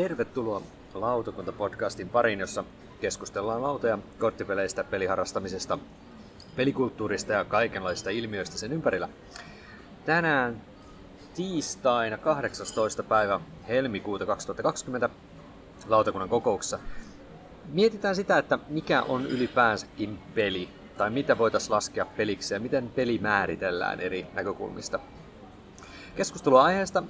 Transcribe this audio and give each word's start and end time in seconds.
Tervetuloa 0.00 0.62
Lautakunta-podcastin 0.94 2.08
pariin, 2.08 2.40
jossa 2.40 2.64
keskustellaan 3.00 3.62
lauta- 3.62 3.86
ja 3.86 3.98
korttipeleistä, 4.18 4.84
peliharrastamisesta, 4.84 5.78
pelikulttuurista 6.56 7.32
ja 7.32 7.44
kaikenlaisista 7.44 8.10
ilmiöistä 8.10 8.58
sen 8.58 8.72
ympärillä. 8.72 9.08
Tänään 10.06 10.62
tiistaina 11.34 12.18
18. 12.18 13.02
päivä 13.02 13.40
helmikuuta 13.68 14.26
2020 14.26 15.08
lautakunnan 15.88 16.28
kokouksessa 16.28 16.78
mietitään 17.72 18.16
sitä, 18.16 18.38
että 18.38 18.58
mikä 18.68 19.02
on 19.02 19.26
ylipäänsäkin 19.26 20.18
peli, 20.34 20.68
tai 20.96 21.10
mitä 21.10 21.38
voitaisiin 21.38 21.72
laskea 21.72 22.04
peliksi 22.04 22.54
ja 22.54 22.60
miten 22.60 22.88
peli 22.88 23.18
määritellään 23.18 24.00
eri 24.00 24.26
näkökulmista. 24.34 24.98
Keskustelua 26.16 26.64
aiheesta 26.64 27.02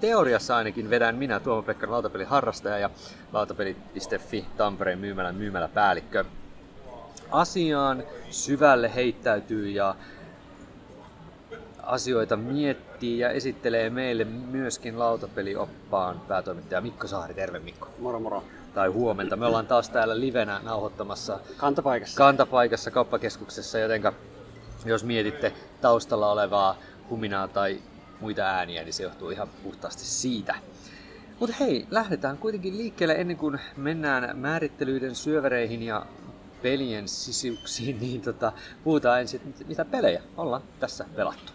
teoriassa 0.00 0.56
ainakin 0.56 0.90
vedän 0.90 1.16
minä 1.16 1.40
Tuomo 1.40 1.62
Pekkanen 1.62 1.92
lautapelin 1.92 2.26
harrastaja 2.26 2.78
ja 2.78 2.90
lautapeli.fi 3.32 4.46
Tampereen 4.56 4.98
myymälän 4.98 5.34
myymäläpäällikkö. 5.34 6.24
Asiaan 7.30 8.02
syvälle 8.30 8.94
heittäytyy 8.94 9.68
ja 9.68 9.94
asioita 11.82 12.36
miettii 12.36 13.18
ja 13.18 13.30
esittelee 13.30 13.90
meille 13.90 14.24
myöskin 14.24 14.98
lautapelioppaan 14.98 16.20
päätoimittaja 16.28 16.80
Mikko 16.80 17.06
Saari. 17.06 17.34
Terve 17.34 17.58
Mikko. 17.58 17.88
Moro 17.98 18.20
moro. 18.20 18.44
Tai 18.74 18.88
huomenta. 18.88 19.36
Me 19.36 19.46
ollaan 19.46 19.66
taas 19.66 19.90
täällä 19.90 20.20
livenä 20.20 20.60
nauhoittamassa 20.62 21.38
Kantapaikassa. 21.56 22.18
kantapaikassa 22.18 22.90
kauppakeskuksessa, 22.90 23.78
jotenka 23.78 24.12
jos 24.84 25.04
mietitte 25.04 25.52
taustalla 25.80 26.32
olevaa 26.32 26.76
huminaa 27.10 27.48
tai 27.48 27.80
muita 28.20 28.42
ääniä, 28.42 28.82
niin 28.82 28.92
se 28.92 29.02
johtuu 29.02 29.30
ihan 29.30 29.48
puhtaasti 29.62 30.04
siitä. 30.04 30.54
Mutta 31.40 31.56
hei, 31.60 31.86
lähdetään 31.90 32.38
kuitenkin 32.38 32.78
liikkeelle 32.78 33.14
ennen 33.14 33.36
kuin 33.36 33.60
mennään 33.76 34.38
määrittelyiden 34.38 35.14
syövereihin 35.14 35.82
ja 35.82 36.06
pelien 36.62 37.08
sisiuksiin, 37.08 37.98
niin 38.04 38.20
tota, 38.20 38.52
puhutaan 38.84 39.20
ensin, 39.20 39.54
mitä 39.68 39.84
pelejä 39.84 40.22
ollaan 40.36 40.62
tässä 40.80 41.04
pelattu. 41.16 41.52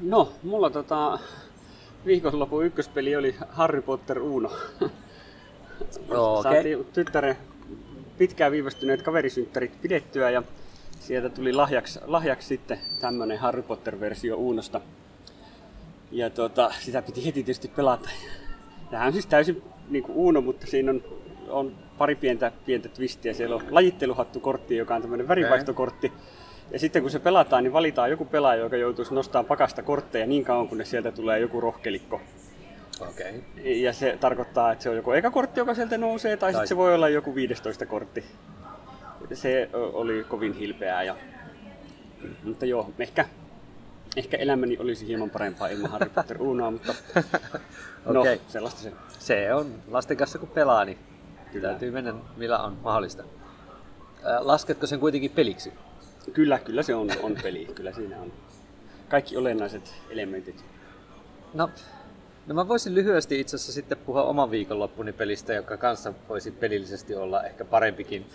No, 0.00 0.32
mulla 0.42 0.70
tota, 0.70 1.18
viikonlopun 2.06 2.64
ykköspeli 2.64 3.16
oli 3.16 3.36
Harry 3.48 3.82
Potter 3.82 4.18
Uno. 4.18 4.50
Okei. 6.08 6.42
Saatiin 6.42 6.86
tyttären 6.92 7.36
pitkään 8.18 8.52
viivästyneet 8.52 9.02
kaverisynttärit 9.02 9.82
pidettyä 9.82 10.30
ja 10.30 10.42
sieltä 11.00 11.28
tuli 11.28 11.52
lahjaksi, 11.52 11.98
lahjaksi 12.06 12.48
sitten 12.48 12.78
tämmönen 13.00 13.38
Harry 13.38 13.62
Potter-versio 13.62 14.36
Unosta. 14.36 14.80
Ja 16.10 16.30
tota, 16.30 16.70
sitä 16.80 17.02
piti 17.02 17.26
heti 17.26 17.32
tietysti 17.32 17.68
pelata. 17.68 18.10
Tämähän 18.90 19.06
on 19.06 19.12
siis 19.12 19.26
täysin 19.26 19.62
niin 19.88 20.02
kuin 20.02 20.16
Uno, 20.16 20.40
mutta 20.40 20.66
siinä 20.66 20.90
on, 20.90 21.02
on 21.48 21.72
pari 21.98 22.14
pientä, 22.14 22.52
pientä 22.66 22.88
twistiä. 22.88 23.32
Siellä 23.32 23.56
on 23.56 23.62
lajitteluhattukortti, 23.70 24.76
joka 24.76 24.94
on 24.94 25.02
tämmöinen 25.02 25.28
värivaihtokortti. 25.28 26.12
Ja 26.70 26.78
sitten 26.78 27.02
kun 27.02 27.10
se 27.10 27.18
pelataan, 27.18 27.64
niin 27.64 27.72
valitaan 27.72 28.10
joku 28.10 28.24
pelaaja, 28.24 28.60
joka 28.60 28.76
joutuisi 28.76 29.14
nostamaan 29.14 29.46
pakasta 29.46 29.82
kortteja 29.82 30.26
niin 30.26 30.44
kauan, 30.44 30.68
kunnes 30.68 30.90
sieltä 30.90 31.12
tulee 31.12 31.38
joku 31.38 31.60
rohkelikko. 31.60 32.20
Okei. 33.00 33.82
Ja 33.82 33.92
se 33.92 34.16
tarkoittaa, 34.20 34.72
että 34.72 34.82
se 34.82 34.90
on 34.90 34.96
joko 34.96 35.14
eka 35.14 35.30
kortti, 35.30 35.60
joka 35.60 35.74
sieltä 35.74 35.98
nousee, 35.98 36.36
tai, 36.36 36.52
Tai- 36.52 36.52
sitten 36.52 36.68
se 36.68 36.76
voi 36.76 36.94
olla 36.94 37.08
joku 37.08 37.34
15 37.34 37.86
kortti. 37.86 38.24
Se 39.32 39.70
oli 39.72 40.24
kovin 40.28 40.52
hilpeää. 40.52 41.02
Ja... 41.02 41.16
Mutta 42.44 42.66
joo, 42.66 42.90
ehkä, 42.98 43.26
ehkä 44.16 44.36
elämäni 44.36 44.78
olisi 44.78 45.06
hieman 45.06 45.30
parempaa 45.30 45.68
ilman 45.68 45.90
Harry 45.90 46.10
Potter 46.14 46.42
Unoa, 46.42 46.70
mutta 46.70 46.94
no, 48.04 48.20
Okei. 48.20 48.40
sellaista 48.48 48.80
se. 48.80 48.92
Se 49.18 49.54
on 49.54 49.74
lasten 49.88 50.16
kanssa 50.16 50.38
kun 50.38 50.48
pelaa, 50.48 50.84
niin 50.84 50.98
Kyllä. 51.52 51.68
täytyy 51.68 51.90
mennä 51.90 52.14
millä 52.36 52.58
on 52.58 52.76
mahdollista. 52.82 53.24
Lasketko 54.38 54.86
sen 54.86 55.00
kuitenkin 55.00 55.30
peliksi? 55.30 55.72
Kyllä, 56.32 56.58
kyllä 56.58 56.82
se 56.82 56.94
on, 56.94 57.10
on 57.22 57.36
peli. 57.42 57.66
Kyllä 57.74 57.92
siinä 57.92 58.20
on 58.20 58.32
kaikki 59.08 59.36
olennaiset 59.36 59.94
elementit. 60.10 60.64
No, 61.54 61.70
no 62.46 62.54
mä 62.54 62.68
voisin 62.68 62.94
lyhyesti 62.94 63.40
itse 63.40 63.56
asiassa 63.56 63.72
sitten 63.72 63.98
puhua 63.98 64.22
oman 64.22 64.50
viikonloppuni 64.50 65.12
pelistä, 65.12 65.52
joka 65.52 65.76
kanssa 65.76 66.14
voisi 66.28 66.50
pelillisesti 66.50 67.14
olla 67.14 67.42
ehkä 67.42 67.64
parempikin. 67.64 68.26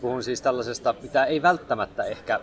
Puhun 0.00 0.22
siis 0.22 0.42
tällaisesta, 0.42 0.94
mitä 1.02 1.24
ei 1.24 1.42
välttämättä 1.42 2.04
ehkä 2.04 2.40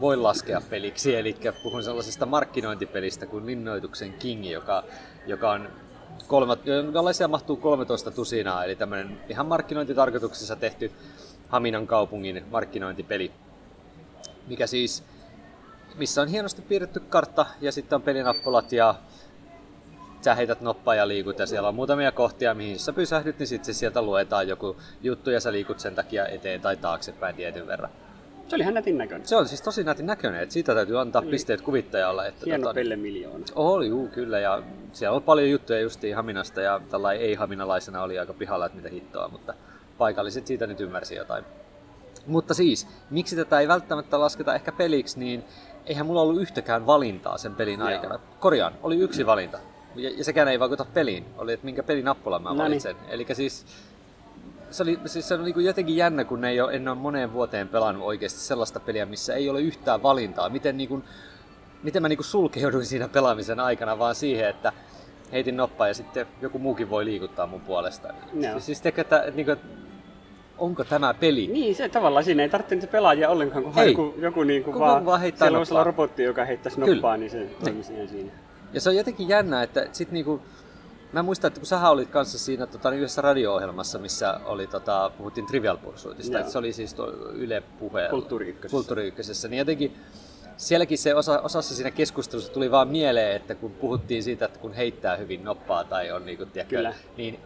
voi 0.00 0.16
laskea 0.16 0.60
peliksi, 0.70 1.16
eli 1.16 1.36
puhun 1.62 1.82
sellaisesta 1.82 2.26
markkinointipelistä 2.26 3.26
kuin 3.26 3.46
Linnoituksen 3.46 4.12
King, 4.12 4.50
joka, 4.50 4.84
joka 5.26 5.50
on 5.50 5.68
kolme, 6.26 6.56
jollaisia 6.94 7.28
mahtuu 7.28 7.56
13 7.56 8.10
tusinaa, 8.10 8.64
eli 8.64 8.76
tämmöinen 8.76 9.20
ihan 9.28 9.46
markkinointitarkoituksessa 9.46 10.56
tehty 10.56 10.92
Haminan 11.48 11.86
kaupungin 11.86 12.44
markkinointipeli, 12.50 13.32
mikä 14.46 14.66
siis 14.66 15.04
missä 15.96 16.22
on 16.22 16.28
hienosti 16.28 16.62
piirretty 16.62 17.00
kartta 17.00 17.46
ja 17.60 17.72
sitten 17.72 17.96
on 17.96 18.02
pelinappulat 18.02 18.72
ja 18.72 18.94
sä 20.22 20.34
heität 20.34 20.60
noppaa 20.60 20.94
ja 20.94 21.08
liikut 21.08 21.38
ja 21.38 21.46
siellä 21.46 21.68
on 21.68 21.74
muutamia 21.74 22.12
kohtia, 22.12 22.54
mihin 22.54 22.78
sä 22.78 22.92
pysähdyt, 22.92 23.38
niin 23.38 23.46
sitten 23.46 23.74
sieltä 23.74 24.02
luetaan 24.02 24.48
joku 24.48 24.76
juttu 25.02 25.30
ja 25.30 25.40
sä 25.40 25.52
liikut 25.52 25.80
sen 25.80 25.94
takia 25.94 26.26
eteen 26.26 26.60
tai 26.60 26.76
taaksepäin 26.76 27.36
tietyn 27.36 27.66
verran. 27.66 27.90
Se 28.50 28.56
oli 28.56 28.62
ihan 28.62 28.74
nätin 28.74 28.98
näköinen. 28.98 29.28
Se 29.28 29.36
on 29.36 29.48
siis 29.48 29.62
tosi 29.62 29.84
nätin 29.84 30.06
näköinen, 30.06 30.42
että 30.42 30.52
siitä 30.52 30.74
täytyy 30.74 31.00
antaa 31.00 31.22
pisteet 31.22 31.60
kuvittajalle. 31.60 32.28
Että 32.28 32.46
Hieno 32.46 32.62
tota, 32.62 32.74
pelle 32.74 32.96
miljoona. 32.96 33.44
oli, 33.54 33.88
juu, 33.88 34.08
kyllä, 34.08 34.38
ja 34.38 34.62
siellä 34.92 35.16
on 35.16 35.22
paljon 35.22 35.50
juttuja 35.50 35.80
justiin 35.80 36.16
Haminasta 36.16 36.60
ja 36.60 36.80
tällainen 36.90 37.22
ei-haminalaisena 37.22 38.02
oli 38.02 38.18
aika 38.18 38.32
pihalla, 38.32 38.66
että 38.66 38.76
mitä 38.76 38.88
hittoa, 38.88 39.28
mutta 39.28 39.54
paikalliset 39.98 40.46
siitä 40.46 40.66
nyt 40.66 40.80
ymmärsi 40.80 41.14
jotain. 41.14 41.44
Mutta 42.26 42.54
siis, 42.54 42.86
miksi 43.10 43.36
tätä 43.36 43.60
ei 43.60 43.68
välttämättä 43.68 44.20
lasketa 44.20 44.54
ehkä 44.54 44.72
peliksi, 44.72 45.18
niin 45.18 45.44
eihän 45.86 46.06
mulla 46.06 46.20
ollut 46.20 46.42
yhtäkään 46.42 46.86
valintaa 46.86 47.38
sen 47.38 47.54
pelin 47.54 47.80
Joo. 47.80 47.88
aikana. 47.88 48.18
Korjaan, 48.40 48.72
oli 48.82 48.96
yksi 48.96 49.26
valinta. 49.26 49.58
Ja, 49.96 50.10
ja 50.16 50.24
sekään 50.24 50.48
ei 50.48 50.60
vaikuta 50.60 50.86
peliin. 50.94 51.24
Oli, 51.38 51.52
että 51.52 51.64
minkä 51.64 51.82
pelinappulan 51.82 52.42
mä 52.42 52.56
valitsen. 52.56 52.96
Eli 53.08 53.26
siis 53.32 53.66
se 54.70 54.82
oli, 54.82 55.00
siis 55.06 55.28
se 55.28 55.34
oli 55.34 55.52
niin 55.52 55.64
jotenkin 55.64 55.96
jännä, 55.96 56.24
kun 56.24 56.44
ei 56.44 56.60
ole, 56.60 56.72
en 56.72 56.88
ole 56.88 56.96
moneen 56.96 57.32
vuoteen 57.32 57.68
pelannut 57.68 58.06
oikeasti 58.06 58.40
sellaista 58.40 58.80
peliä, 58.80 59.06
missä 59.06 59.34
ei 59.34 59.48
ole 59.48 59.60
yhtään 59.60 60.02
valintaa. 60.02 60.48
Miten, 60.48 60.76
niin 60.76 60.88
kuin, 60.88 61.04
miten 61.82 62.02
mä 62.02 62.08
niin 62.08 62.16
kuin 62.16 62.26
sulkeuduin 62.26 62.86
siinä 62.86 63.08
pelaamisen 63.08 63.60
aikana 63.60 63.98
vaan 63.98 64.14
siihen, 64.14 64.48
että 64.48 64.72
heitin 65.32 65.56
noppaa 65.56 65.88
ja 65.88 65.94
sitten 65.94 66.26
joku 66.40 66.58
muukin 66.58 66.90
voi 66.90 67.04
liikuttaa 67.04 67.46
mun 67.46 67.60
puolesta. 67.60 68.08
Joo. 68.34 68.60
Siis 68.60 68.80
tekee, 68.80 69.02
että, 69.02 69.18
että, 69.18 69.30
niin 69.36 69.46
kuin, 69.46 69.58
onko 70.58 70.84
tämä 70.84 71.14
peli? 71.14 71.46
Niin, 71.46 71.74
se 71.74 71.88
tavallaan 71.88 72.24
siinä 72.24 72.42
ei 72.42 72.48
tarvitse 72.48 72.74
niitä 72.74 72.86
pelaajia 72.86 73.28
ollenkaan, 73.28 73.64
Ei. 73.78 73.88
joku, 73.90 74.14
joku 74.18 74.42
niin 74.42 74.64
kuin 74.64 74.72
Kun 74.72 74.80
vaan, 74.82 75.06
vaan 75.06 75.20
heittää 75.20 75.48
siellä 75.48 75.58
noppaa. 75.58 75.84
robotti, 75.84 76.22
joka 76.22 76.44
heittäisi 76.44 76.80
Kyllä. 76.80 76.94
noppaa, 76.94 77.16
niin 77.16 77.30
se 77.30 77.50
toimisi 77.64 77.94
ihan 77.94 78.08
siinä. 78.08 78.32
Ja 78.72 78.80
se 78.80 78.88
on 78.88 78.96
jotenkin 78.96 79.28
jännä, 79.28 79.62
että 79.62 79.86
sit 79.92 80.12
niinku, 80.12 80.40
mä 81.12 81.22
muistan, 81.22 81.48
että 81.48 81.60
kun 81.60 81.66
sä 81.66 81.88
olit 81.88 82.10
kanssa 82.10 82.38
siinä 82.38 82.66
tota, 82.66 82.90
yhdessä 82.90 83.22
radio-ohjelmassa, 83.22 83.98
missä 83.98 84.40
oli, 84.44 84.66
tota, 84.66 85.10
puhuttiin 85.18 85.46
Trivial 85.46 85.76
Pursuitista, 85.76 86.50
se 86.50 86.58
oli 86.58 86.72
siis 86.72 86.94
tuo 86.94 87.06
Yle 87.32 87.62
Puhe. 87.78 88.08
Kulttuuri 88.70 89.06
Ykkösessä. 89.06 89.48
Niin 89.48 89.58
jotenkin 89.58 89.96
sielläkin 90.56 90.98
se 90.98 91.14
osa, 91.14 91.40
osassa 91.40 91.74
siinä 91.74 91.90
keskustelussa 91.90 92.52
tuli 92.52 92.70
vaan 92.70 92.88
mieleen, 92.88 93.36
että 93.36 93.54
kun 93.54 93.70
puhuttiin 93.70 94.22
siitä, 94.22 94.44
että 94.44 94.58
kun 94.58 94.72
heittää 94.72 95.16
hyvin 95.16 95.44
noppaa 95.44 95.84
tai 95.84 96.12
on 96.12 96.26
niinku, 96.26 96.46
tiedätkö, 96.46 96.76
Kyllä. 96.76 96.94
niin 97.16 97.40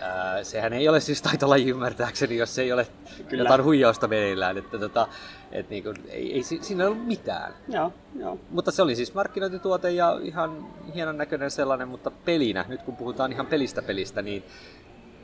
ää, 0.00 0.44
sehän 0.44 0.72
ei 0.72 0.88
ole 0.88 1.00
siis 1.00 1.22
taitolaji 1.22 1.70
ymmärtääkseni, 1.70 2.36
jos 2.36 2.54
se 2.54 2.62
ei 2.62 2.72
ole 2.72 2.86
Kyllä. 3.28 3.42
jotain 3.42 3.64
huijausta 3.64 4.08
meneillään, 4.08 4.58
että 4.58 4.78
tota, 4.78 5.08
et 5.52 5.70
niinku, 5.70 5.94
ei, 6.08 6.32
ei, 6.34 6.42
si- 6.42 6.58
siinä 6.62 6.84
ei 6.84 6.88
ollut 6.90 7.06
mitään. 7.06 7.54
Joo, 7.68 7.92
joo. 8.18 8.38
Mutta 8.50 8.70
se 8.70 8.82
oli 8.82 8.96
siis 8.96 9.14
markkinointituote 9.14 9.90
ja 9.90 10.18
ihan 10.22 10.66
hienon 10.94 11.18
näköinen 11.18 11.50
sellainen, 11.50 11.88
mutta 11.88 12.10
pelinä, 12.10 12.64
nyt 12.68 12.82
kun 12.82 12.96
puhutaan 12.96 13.32
ihan 13.32 13.46
pelistä 13.46 13.82
pelistä, 13.82 14.22
niin 14.22 14.44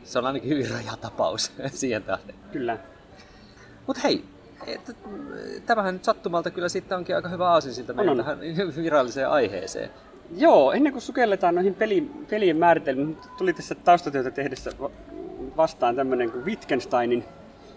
se 0.05 0.19
on 0.19 0.27
ainakin 0.27 0.51
hyvin 0.51 0.71
rajatapaus 0.71 1.53
siihen 1.71 2.03
tähden. 2.03 2.35
Kyllä. 2.53 2.79
Mutta 3.87 4.03
hei, 4.05 4.25
et, 4.67 4.97
tämähän 5.67 5.95
nyt 5.95 6.05
sattumalta 6.05 6.51
kyllä 6.51 6.69
sitten 6.69 6.99
onkin 6.99 7.17
aika 7.17 7.29
hyvä 7.29 7.49
aasin 7.49 7.75
siltä 7.75 7.93
meidän 7.93 8.17
tähän 8.17 8.41
viralliseen 8.83 9.31
aiheeseen. 9.31 9.91
Joo, 10.37 10.73
ennen 10.73 10.93
kuin 10.93 11.03
sukelletaan 11.03 11.55
noihin 11.55 11.75
peli, 11.75 12.11
pelien 12.31 12.57
määritelmiin, 12.57 13.17
tuli 13.39 13.53
tässä 13.53 13.75
taustatyötä 13.75 14.31
tehdessä 14.31 14.71
va- 14.81 14.91
vastaan 15.57 15.97
tämmöinen 15.97 16.31
kuin 16.31 16.45
Wittgensteinin 16.45 17.25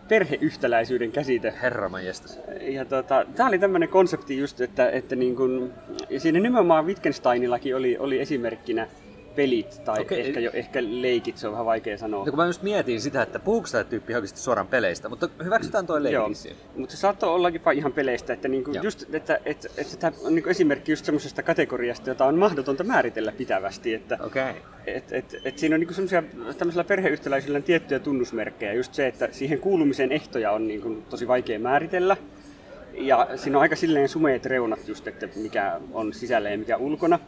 perheyhtäläisyyden 0.08 1.12
käsite. 1.12 1.54
Herra 1.62 1.90
majestas. 1.90 2.40
Ja 2.62 2.86
tota, 2.86 3.26
tämä 3.36 3.50
oli 3.50 3.60
tämmöinen 3.60 3.90
konsepti 3.90 4.38
just, 4.38 4.62
että, 4.62 4.90
että 4.90 5.16
niin 5.16 5.36
kun, 5.36 5.74
ja 6.10 6.20
siinä 6.20 6.40
nimenomaan 6.40 6.86
Wittgensteinillakin 6.86 7.76
oli, 7.76 7.98
oli 7.98 8.20
esimerkkinä 8.20 8.88
pelit 9.38 9.81
tai 9.86 10.01
Okei. 10.01 10.28
ehkä, 10.28 10.39
jo, 10.39 10.51
ehkä 10.54 10.80
leikit, 10.84 11.38
se 11.38 11.48
on 11.48 11.54
vähän 11.54 11.66
vaikea 11.66 11.98
sanoa. 11.98 12.25
No 12.25 12.31
kun 12.31 12.39
mä 12.39 12.45
just 12.45 12.62
mietin 12.63 13.01
sitä, 13.01 13.22
että 13.22 13.39
puhuuko 13.39 13.68
tämä 13.72 13.84
tyyppi 13.84 14.16
oikeasti 14.16 14.39
suoraan 14.39 14.68
peleistä, 14.68 15.10
mutta 15.10 15.30
hyväksytään 15.44 15.86
toi 15.88 16.12
Joo, 16.12 16.24
leikiksi. 16.24 16.56
mutta 16.75 16.95
se 16.95 17.00
saattoi 17.00 17.30
olla 17.30 17.50
jopa 17.50 17.72
ihan 17.72 17.94
peleistä, 17.94 18.34
että, 18.34 18.48
niinku 18.48 18.72
Joo. 18.72 18.84
just, 18.84 19.04
että, 19.13 19.39
että, 19.45 19.69
että 19.78 19.98
tämä 19.98 20.18
on 20.24 20.36
niinku 20.36 20.50
esimerkki 20.50 20.92
just 20.92 21.06
semmoisesta 21.06 21.44
kategoriasta, 21.44 22.10
jota 22.10 22.25
on 22.25 22.38
mahdotonta 22.38 22.84
määritellä 22.84 23.31
pitävästi. 23.31 23.94
Että. 23.94 24.18
Okay. 24.25 24.54
et, 24.88 25.12
et, 25.12 25.36
et 25.44 25.57
siinä 25.57 25.75
on 25.75 25.80
niinku 25.80 25.94
semmoisia 25.94 26.24
tämmöisellä 26.57 26.83
perheyhtäläisillä 26.83 27.62
tiettyjä 27.62 28.00
tunnusmerkkejä. 28.00 28.74
Just 28.74 28.94
se, 28.94 29.07
että 29.07 29.30
siihen 29.31 29.60
kuulumisen 29.60 30.12
ehtoja 30.12 30.51
on 30.51 30.68
niinku 30.68 31.04
tosi 31.10 31.28
vaikea 31.28 31.60
määritellä. 31.60 32.18
Ja 32.94 33.28
siinä 33.36 33.57
on 33.57 33.62
aika 33.62 33.75
silleen 33.75 34.10
sumeet 34.10 34.45
reunat 34.45 34.88
just, 34.88 35.07
että 35.07 35.28
mikä 35.36 35.80
on 35.94 36.13
sisällä 36.13 36.50
ja 36.50 36.57
mikä 36.57 36.78
ulkona. 36.78 37.19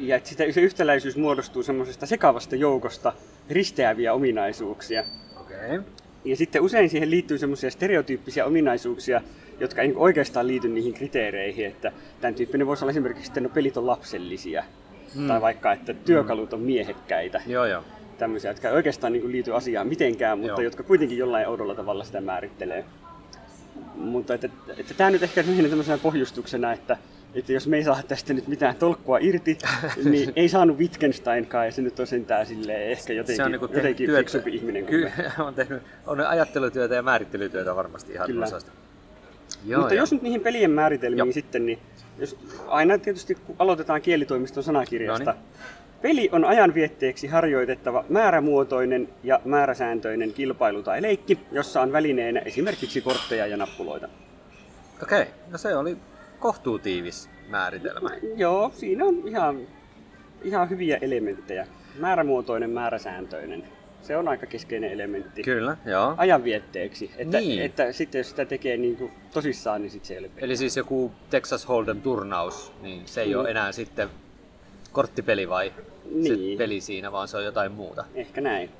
Ja 0.00 0.16
että 0.16 0.28
sitä, 0.28 0.52
se 0.52 0.60
yhtäläisyys 0.60 1.16
muodostuu 1.16 1.62
semmoisesta 1.62 2.06
sekavasta 2.06 2.56
joukosta 2.56 3.12
risteäviä 3.50 4.12
ominaisuuksia. 4.12 5.04
Okay. 5.40 5.82
Ja 6.24 6.36
sitten 6.36 6.62
usein 6.62 6.90
siihen 6.90 7.10
liittyy 7.10 7.38
semmoisia 7.38 7.70
stereotyyppisiä 7.70 8.44
ominaisuuksia, 8.44 9.20
jotka 9.60 9.82
ei 9.82 9.88
niinku 9.88 10.02
oikeastaan 10.02 10.46
liity 10.46 10.68
niihin 10.68 10.94
kriteereihin, 10.94 11.66
että 11.66 11.92
tämän 12.20 12.34
tyyppinen 12.34 12.66
voisi 12.66 12.84
olla 12.84 12.90
esimerkiksi, 12.90 13.30
että 13.30 13.40
no 13.40 13.48
pelit 13.48 13.76
on 13.76 13.86
lapsellisia, 13.86 14.64
hmm. 15.14 15.28
tai 15.28 15.40
vaikka, 15.40 15.72
että 15.72 15.94
työkalut 15.94 16.52
on 16.52 16.60
miehekkäitä. 16.60 17.42
Joo, 17.46 17.66
joo. 17.66 17.84
Tämmöisiä, 18.18 18.50
jotka 18.50 18.68
ei 18.68 18.74
oikeastaan 18.74 19.12
niinku 19.12 19.28
liity 19.28 19.54
asiaan 19.54 19.86
mitenkään, 19.86 20.38
mutta 20.38 20.52
Joo. 20.52 20.60
jotka 20.60 20.82
kuitenkin 20.82 21.18
jollain 21.18 21.48
oudolla 21.48 21.74
tavalla 21.74 22.04
sitä 22.04 22.20
määrittelee. 22.20 22.84
Mutta 23.94 24.34
että, 24.34 24.48
että 24.76 24.94
tämä 24.94 25.10
nyt 25.10 25.22
ehkä 25.22 25.42
tämmöisenä 25.42 25.98
pohjustuksena, 25.98 26.72
että, 26.72 26.96
että 27.34 27.52
jos 27.52 27.66
me 27.66 27.76
ei 27.76 27.84
saa 27.84 28.02
tästä 28.08 28.34
nyt 28.34 28.48
mitään 28.48 28.76
tolkkua 28.76 29.18
irti, 29.18 29.58
niin 30.04 30.32
ei 30.36 30.48
saanut 30.48 30.78
Wittgensteinkaan, 30.78 31.66
ja 31.66 31.72
se 31.72 31.82
nyt 31.82 32.00
on 32.00 32.06
sentään 32.06 32.46
silleen 32.46 32.90
ehkä 32.90 33.12
jotenkin, 33.12 33.36
se 33.36 33.42
on 33.42 33.50
tehnyt 33.52 33.76
jotenkin 33.76 34.06
työtä- 34.06 34.18
fiksumpi 34.18 34.54
ihminen 34.54 34.86
kuin 34.86 35.00
me. 35.00 35.10
Kyllä, 35.16 35.32
on 35.46 35.54
tehnyt 35.54 35.82
on 36.06 36.20
ajattelutyötä 36.20 36.94
ja 36.94 37.02
määrittelytyötä 37.02 37.76
varmasti 37.76 38.12
ihan 38.12 38.26
Kyllä. 38.26 38.40
runsaasti. 38.40 38.70
Mutta 39.62 39.72
joo. 39.72 39.90
jos 39.90 40.12
nyt 40.12 40.22
niihin 40.22 40.40
pelien 40.40 40.70
määritelmiin 40.70 41.18
Joo. 41.18 41.32
sitten, 41.32 41.66
niin 41.66 41.78
jos 42.18 42.36
aina 42.66 42.98
tietysti 42.98 43.34
kun 43.34 43.56
aloitetaan 43.58 44.02
kielitoimiston 44.02 44.62
sanakirjasta. 44.62 45.24
Noniin. 45.24 45.44
Peli 46.02 46.28
on 46.32 46.44
ajanvietteeksi 46.44 47.26
harjoitettava 47.26 48.04
määrämuotoinen 48.08 49.08
ja 49.22 49.40
määräsääntöinen 49.44 50.32
kilpailu 50.32 50.82
tai 50.82 51.02
leikki, 51.02 51.38
jossa 51.52 51.80
on 51.80 51.92
välineenä 51.92 52.40
esimerkiksi 52.40 53.00
kortteja 53.00 53.46
ja 53.46 53.56
nappuloita. 53.56 54.08
Okei, 55.02 55.22
okay. 55.22 55.34
no 55.50 55.58
se 55.58 55.76
oli 55.76 55.96
kohtuutiivis 56.40 57.30
määritelmä. 57.48 58.10
Joo, 58.36 58.70
siinä 58.74 59.04
on 59.04 59.22
ihan, 59.28 59.60
ihan 60.42 60.70
hyviä 60.70 60.98
elementtejä. 61.02 61.66
Määrämuotoinen, 61.98 62.70
määräsääntöinen. 62.70 63.64
Se 64.02 64.16
on 64.16 64.28
aika 64.28 64.46
keskeinen 64.46 64.92
elementti. 64.92 65.42
Kyllä, 65.42 65.76
joo. 65.86 66.14
Ajanvietteeksi. 66.16 67.10
Että, 67.16 67.38
Niin. 67.40 67.62
että 67.62 67.92
sitten 67.92 68.18
jos 68.18 68.30
sitä 68.30 68.44
tekee 68.44 68.76
niin 68.76 68.96
kuin 68.96 69.12
tosissaan, 69.32 69.82
niin 69.82 69.90
sitten 69.90 70.08
se 70.08 70.14
ei 70.14 70.18
ole 70.20 70.28
peli. 70.28 70.44
Eli 70.44 70.56
siis 70.56 70.76
joku 70.76 71.12
Texas 71.30 71.66
Hold'em 71.68 72.00
turnaus, 72.00 72.72
niin 72.82 73.02
se 73.06 73.20
ei 73.22 73.34
Mm. 73.34 73.40
ole 73.40 73.50
enää 73.50 73.72
sitten 73.72 74.08
korttipeli 74.92 75.48
vai 75.48 75.72
Niin. 76.14 76.52
se 76.52 76.58
peli 76.58 76.80
siinä, 76.80 77.12
vaan 77.12 77.28
se 77.28 77.36
on 77.36 77.44
jotain 77.44 77.72
muuta. 77.72 78.04
Ehkä 78.14 78.40
näin. 78.40 78.70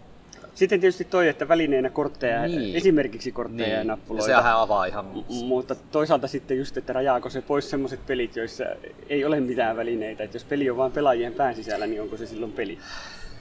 Sitten 0.54 0.80
tietysti 0.80 1.04
toi, 1.04 1.28
että 1.28 1.48
välineenä 1.48 1.90
kortteja, 1.90 2.42
Niin. 2.42 2.76
esimerkiksi 2.76 3.32
kortteja 3.32 3.68
ja 3.68 3.74
Niin, 3.74 3.78
ja 3.78 3.84
nappuloita. 3.84 4.26
sehän 4.26 4.56
avaa 4.56 4.84
ihan... 4.84 5.04
M- 5.04 5.34
Mutta 5.44 5.74
toisaalta 5.74 6.26
sitten 6.28 6.58
just, 6.58 6.76
että 6.76 6.92
rajaako 6.92 7.30
se 7.30 7.42
pois 7.42 7.70
semmoiset 7.70 8.06
pelit, 8.06 8.36
joissa 8.36 8.64
ei 9.08 9.24
ole 9.24 9.40
mitään 9.40 9.76
välineitä. 9.76 10.24
Että 10.24 10.36
jos 10.36 10.44
peli 10.44 10.70
on 10.70 10.76
vain 10.76 10.92
pelaajien 10.92 11.34
pään 11.34 11.54
sisällä, 11.54 11.86
niin 11.86 12.02
onko 12.02 12.16
se 12.16 12.26
silloin 12.26 12.52
peli? 12.52 12.78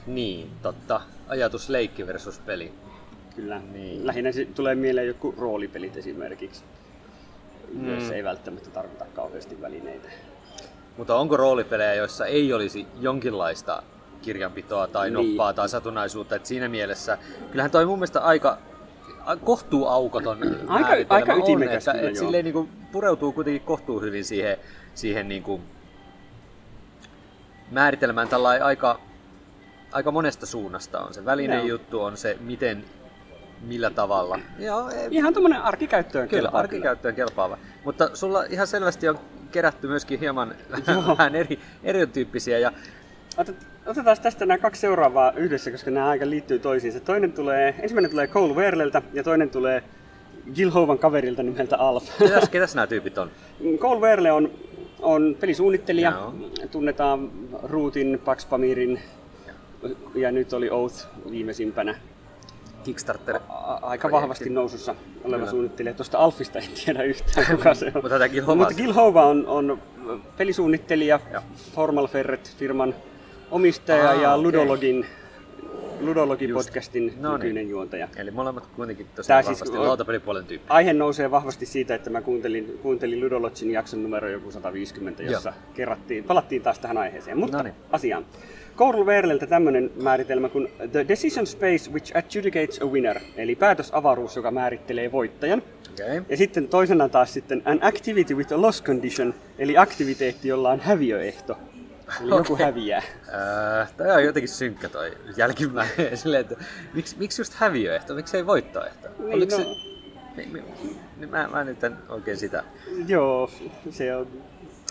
Niin, 0.07 0.49
totta. 0.61 1.01
Ajatus 1.27 1.69
leikki 1.69 2.07
versus 2.07 2.39
peli. 2.39 2.71
Kyllä. 3.35 3.61
Niin. 3.73 4.07
Lähinnä 4.07 4.31
se 4.31 4.45
tulee 4.45 4.75
mieleen 4.75 5.07
joku 5.07 5.35
roolipelit 5.37 5.97
esimerkiksi, 5.97 6.63
mm. 7.73 7.89
joissa 7.89 8.15
ei 8.15 8.23
välttämättä 8.23 8.69
tarvita 8.69 9.05
kauheasti 9.13 9.61
välineitä. 9.61 10.09
Mutta 10.97 11.15
onko 11.15 11.37
roolipelejä, 11.37 11.93
joissa 11.93 12.25
ei 12.25 12.53
olisi 12.53 12.87
jonkinlaista 12.99 13.83
kirjanpitoa 14.21 14.87
tai 14.87 15.09
Niin. 15.11 15.13
noppaa 15.29 15.53
tai 15.53 15.69
satunnaisuutta? 15.69 16.35
Et 16.35 16.45
siinä 16.45 16.67
mielessä, 16.69 17.17
kyllähän 17.51 17.71
toi 17.71 17.85
mun 17.85 17.97
mielestä 17.99 18.21
aika 18.21 18.57
kohtuu 19.43 19.87
aukoton 19.87 20.37
Aika- 20.67 21.05
aika 21.15 21.33
on, 21.33 21.63
että 21.63 21.91
et 21.93 22.15
silleen 22.15 22.45
niinku 22.45 22.69
pureutuu 22.91 23.31
kuitenkin 23.31 23.61
kohtuu 23.61 24.01
hyvin 24.01 24.25
siihen, 24.25 24.57
siihen 24.95 25.29
niinku 25.29 25.61
määritelmään 27.71 28.27
tällä 28.27 28.49
aika, 28.49 28.99
aika 29.91 30.11
monesta 30.11 30.45
suunnasta 30.45 30.99
on 30.99 31.13
se 31.13 31.25
välinen 31.25 31.67
juttu, 31.67 32.01
on 32.01 32.17
se 32.17 32.37
miten, 32.41 32.85
millä 33.61 33.89
tavalla. 33.89 34.39
Joo, 34.59 34.89
ei, 34.89 35.07
Ihan 35.11 35.33
tuommoinen 35.33 35.61
arkikäyttöön 35.61 36.29
Kyllä, 36.29 36.41
kelpaa 36.41 36.59
arkikäyttöön 36.59 37.15
kelpaava. 37.15 37.57
Mutta 37.85 38.09
sulla 38.13 38.43
ihan 38.43 38.67
selvästi 38.67 39.09
on 39.09 39.19
kerätty 39.51 39.87
myöskin 39.87 40.19
hieman 40.19 40.55
vähän 41.07 41.35
eri, 41.35 41.59
erityyppisiä. 41.83 42.59
Ja, 42.59 42.71
Otet- 43.37 43.65
Otetaan 43.89 44.17
tästä 44.21 44.45
nämä 44.45 44.57
kaksi 44.57 44.81
seuraavaa 44.81 45.31
yhdessä, 45.31 45.71
koska 45.71 45.91
nämä 45.91 46.07
aika 46.07 46.29
liittyy 46.29 46.59
toisiinsa. 46.59 46.99
Toinen 46.99 47.33
tulee, 47.33 47.75
ensimmäinen 47.79 48.11
tulee 48.11 48.27
Cole 48.27 48.55
Verleltä 48.55 49.01
ja 49.13 49.23
toinen 49.23 49.49
tulee 49.49 49.83
Gil 50.55 50.71
Hovan 50.71 50.99
kaverilta 50.99 51.43
nimeltä 51.43 51.77
Alf. 51.77 52.03
ketäs, 52.19 52.49
ketäs 52.49 52.75
nämä 52.75 52.87
tyypit 52.87 53.17
on? 53.17 53.31
Cole 53.81 54.01
Verle 54.01 54.31
on, 54.31 54.51
on 54.99 55.37
pelisuunnittelija. 55.39 56.11
Joo. 56.11 56.33
Tunnetaan 56.71 57.31
Rootin, 57.63 58.21
Pax 58.25 58.49
Pamirin 58.49 59.01
ja 60.15 60.31
nyt 60.31 60.53
oli 60.53 60.69
Oath 60.69 61.07
viimeisimpänä. 61.31 61.95
Kickstarter. 62.83 63.39
Aika 63.81 64.11
vahvasti 64.11 64.49
nousussa 64.49 64.95
oleva 65.23 65.37
Kyllä. 65.37 65.51
suunnittelija. 65.51 65.93
Tuosta 65.93 66.17
Alfista 66.17 66.59
en 66.59 66.69
tiedä 66.85 67.03
yhtään 67.03 67.47
kuka 67.57 67.73
se 67.73 67.91
on. 68.45 68.57
Mutta 68.57 68.73
Gil 68.73 68.93
Hova 68.93 69.25
on, 69.25 69.47
on 69.47 69.81
pelisuunnittelija, 70.37 71.19
Joo. 71.33 71.41
Formal 71.75 72.07
Ferret 72.07 72.55
firman 72.57 72.95
omistaja 73.51 74.07
Aa, 74.09 74.13
ja 74.21 74.33
okei. 74.33 74.43
Ludologin, 74.43 75.05
Ludologin 76.01 76.49
Just. 76.49 76.67
podcastin 76.67 77.13
No 77.19 77.29
niin. 77.29 77.33
nykyinen 77.39 77.69
juontaja. 77.69 78.07
Eli 78.17 78.31
molemmat 78.31 78.65
kuitenkin 78.75 79.05
Tää 79.05 79.15
tosiaan 79.15 79.43
siis 79.43 79.59
vahvasti 79.59 79.77
on- 79.77 79.87
lautapelipuolen 79.87 80.45
tyyppi. 80.45 80.65
Aihe 80.69 80.93
nousee 80.93 81.31
vahvasti 81.31 81.65
siitä, 81.65 81.95
että 81.95 82.09
mä 82.09 82.21
kuuntelin, 82.21 82.79
kuuntelin 82.81 83.19
Ludologin 83.21 83.71
jakson 83.71 84.03
numero 84.03 84.27
joku 84.29 84.51
150, 84.51 85.23
jossa 85.23 85.53
kerrattiin, 85.73 86.23
palattiin 86.23 86.61
taas 86.61 86.79
tähän 86.79 86.97
aiheeseen. 86.97 87.37
Mutta 87.37 87.57
Noniin. 87.57 87.75
asiaan. 87.91 88.25
Coral 88.77 89.05
Verleltä 89.05 89.47
tämmöinen 89.47 89.91
määritelmä 90.03 90.49
kuin 90.49 90.67
The 90.91 91.05
decision 91.07 91.47
space 91.47 91.91
which 91.91 92.17
adjudicates 92.17 92.81
a 92.81 92.85
winner, 92.85 93.19
eli 93.37 93.55
päätösavaruus, 93.55 94.35
joka 94.35 94.51
määrittelee 94.51 95.11
voittajan. 95.11 95.61
Okei. 95.91 96.21
Ja 96.29 96.37
sitten 96.37 96.67
toisena 96.67 97.09
taas 97.09 97.33
sitten 97.33 97.61
an 97.65 97.79
activity 97.81 98.33
with 98.35 98.53
a 98.53 98.61
loss 98.61 98.83
condition, 98.83 99.33
eli 99.57 99.77
aktiviteetti, 99.77 100.47
jolla 100.47 100.69
on 100.69 100.79
häviöehto. 100.79 101.57
Eli 102.21 102.29
joku 102.29 102.53
Okei. 102.53 102.65
häviää. 102.65 103.01
Öö, 103.27 103.85
toi 103.97 104.11
on 104.11 104.23
jotenkin 104.23 104.49
synkkä 104.49 104.89
toi 104.89 105.17
jälkimmäinen. 105.37 106.17
Silleen, 106.17 106.41
että 106.41 106.55
miksi, 106.93 107.15
miksi 107.19 107.41
just 107.41 107.53
häviöehto? 107.53 108.13
Miksi 108.15 108.37
ei 108.37 108.45
voittoehto? 108.45 109.07
Niin, 109.19 109.33
Oliko 109.33 109.57
no. 109.57 109.63
se... 109.63 109.69
Niin 111.17 111.29
mä, 111.29 111.47
mä 111.51 111.63
nyt 111.63 111.83
en 111.83 111.95
oikein 112.09 112.37
sitä. 112.37 112.63
Joo, 113.07 113.51
se 113.89 114.15
on... 114.15 114.27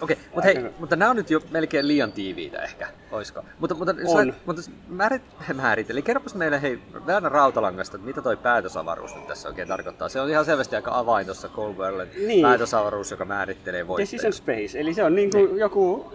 Okei, 0.01 0.17
mutta 0.35 0.43
hei, 0.45 0.71
mutta 0.79 0.97
nämä 0.97 1.11
on 1.11 1.17
nyt 1.17 1.31
jo 1.31 1.41
melkein 1.51 1.89
liian 1.89 2.13
tiiviitä 2.13 2.63
ehkä, 2.63 2.89
oisko? 3.11 3.45
Mutta, 3.59 3.75
mutta, 3.75 3.95
On. 4.07 4.29
lait- 4.29 4.35
mutta 4.47 4.63
määrit, 4.89 5.23
määrit, 5.63 5.91
eli 5.91 6.03
kerropas 6.03 6.35
meille 6.35 6.63
hei, 6.63 6.79
vähän 7.07 7.23
rautalangasta, 7.23 7.97
että 7.97 8.07
mitä 8.07 8.23
toi 8.23 8.37
päätösavaruus 8.37 9.15
nyt 9.15 9.27
tässä 9.27 9.49
oikein 9.49 9.69
tarkoittaa. 9.69 10.09
Se 10.09 10.21
on 10.21 10.31
ihan 10.31 10.45
selvästi 10.45 10.77
aika 10.77 10.99
avain 10.99 11.27
tuossa 11.27 11.49
Colberlen 11.49 12.09
Niin. 12.27 12.43
päätösavaruus, 12.43 13.11
joka 13.11 13.25
määrittelee 13.25 13.87
voittajan. 13.87 14.07
Decision 14.13 14.33
space, 14.33 14.81
eli 14.81 14.95
se 14.95 15.05
on 15.05 15.15
niin 15.15 15.31
kuin 15.31 15.59
joku, 15.59 16.13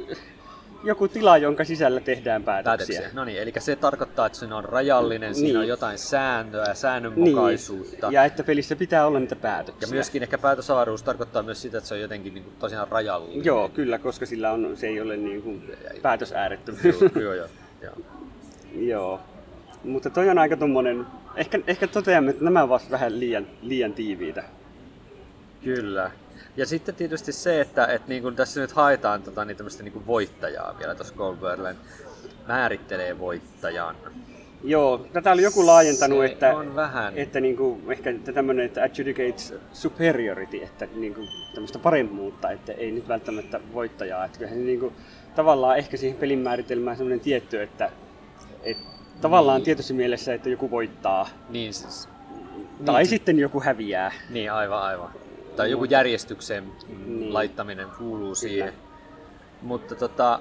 joku 0.83 1.07
tila, 1.07 1.37
jonka 1.37 1.63
sisällä 1.63 1.99
tehdään 1.99 2.43
päätöksiä. 2.43 2.95
Päätöksiä. 2.99 3.09
No 3.13 3.25
niin, 3.25 3.41
eli 3.41 3.53
se 3.59 3.75
tarkoittaa, 3.75 4.25
että 4.25 4.37
siinä 4.37 4.57
on 4.57 4.65
rajallinen, 4.65 5.35
siinä 5.35 5.47
Niin. 5.47 5.57
on 5.59 5.67
jotain 5.67 5.97
sääntöä, 5.97 6.73
säännönmukaisuutta. 6.73 8.07
Niin. 8.07 8.13
Ja 8.13 8.25
että 8.25 8.43
pelissä 8.43 8.75
pitää 8.75 9.07
olla 9.07 9.19
niitä 9.19 9.35
päätöksiä. 9.35 9.87
Ja 9.87 9.93
myöskin 9.93 10.23
ehkä 10.23 10.37
päätösavaruus 10.37 11.03
tarkoittaa 11.03 11.43
myös 11.43 11.61
sitä, 11.61 11.77
että 11.77 11.87
se 11.87 11.93
on 11.93 12.01
jotenkin 12.01 12.33
niin 12.33 12.43
kuin, 12.43 12.55
tosiaan 12.59 12.87
rajallinen. 12.87 13.45
Joo, 13.45 13.69
kyllä, 13.69 13.99
koska 13.99 14.25
sillä 14.25 14.51
on, 14.51 14.71
se 14.77 14.87
ei 14.87 15.01
ole 15.01 15.17
niin 15.17 15.41
kuin 15.41 15.71
päätösäärettömyys. 16.01 17.01
Joo, 17.01 17.09
joo, 17.15 17.33
joo. 17.33 17.47
joo. 17.81 17.95
Joo. 18.93 19.19
Mutta 19.83 20.09
toi 20.09 20.29
on 20.29 20.37
aika 20.37 20.57
tommonen, 20.57 21.05
ehkä, 21.35 21.59
ehkä 21.67 21.87
toteamme, 21.87 22.31
että 22.31 22.43
nämä 22.43 22.63
ovat 22.63 22.91
vähän 22.91 23.19
liian, 23.19 23.47
liian 23.61 23.93
tiiviitä. 23.93 24.43
Kyllä. 25.63 26.11
Ja 26.57 26.65
sitten 26.65 26.95
tietysti 26.95 27.31
se, 27.31 27.61
että, 27.61 27.85
että 27.85 28.07
niin 28.09 28.21
kuin 28.23 28.35
tässä 28.35 28.61
nyt 28.61 28.71
haetaan 28.71 29.23
tota, 29.23 29.45
niin 29.45 29.57
tämmöistä 29.57 29.83
niin 29.83 29.93
kuin 29.93 30.07
voittajaa 30.07 30.75
vielä 30.79 30.95
tuossa 30.95 31.13
Goldberglen 31.15 31.75
määrittelee 32.47 33.19
voittajan. 33.19 33.95
Joo, 34.63 35.05
tätä 35.13 35.31
oli 35.31 35.41
joku 35.43 35.65
laajentanut, 35.65 36.19
Se 36.19 36.25
että, 36.25 36.55
on 36.55 36.75
vähän. 36.75 37.13
että 37.15 37.39
niinku, 37.39 37.81
ehkä 37.89 38.13
tämmöinen, 38.33 38.65
että 38.65 38.83
adjudicates 38.83 39.53
superiority, 39.73 40.63
että 40.63 40.87
niinku, 40.95 41.21
tämmöistä 41.53 41.79
paremmuutta, 41.79 42.49
että 42.51 42.71
ei 42.71 42.91
nyt 42.91 43.07
välttämättä 43.07 43.59
voittajaa. 43.73 44.25
Että 44.25 44.37
kyllähän 44.37 44.59
se 44.59 44.65
niinku, 44.65 44.93
tavallaan 45.35 45.77
ehkä 45.77 45.97
siihen 45.97 46.17
pelin 46.17 46.39
määritelmään 46.39 46.97
semmoinen 46.97 47.19
tietty, 47.19 47.61
että, 47.61 47.91
että 48.63 48.83
tavallaan 49.21 49.57
Niin. 49.59 49.65
tietyssä 49.65 49.93
mielessä, 49.93 50.33
että 50.33 50.49
joku 50.49 50.71
voittaa 50.71 51.29
Niin 51.49 51.73
siis, 51.73 52.09
tai 52.85 53.01
Niin. 53.01 53.09
sitten 53.09 53.39
joku 53.39 53.61
häviää. 53.61 54.11
niin 54.29 54.51
aivan 54.51 54.81
aivan. 54.81 55.09
Tai 55.55 55.71
joku 55.71 55.83
järjestykseen 55.85 56.71
Niin. 57.05 57.33
laittaminen 57.33 57.87
kuuluu 57.97 58.35
siihen. 58.35 58.73
Mutta 59.61 59.95
tota, 59.95 60.39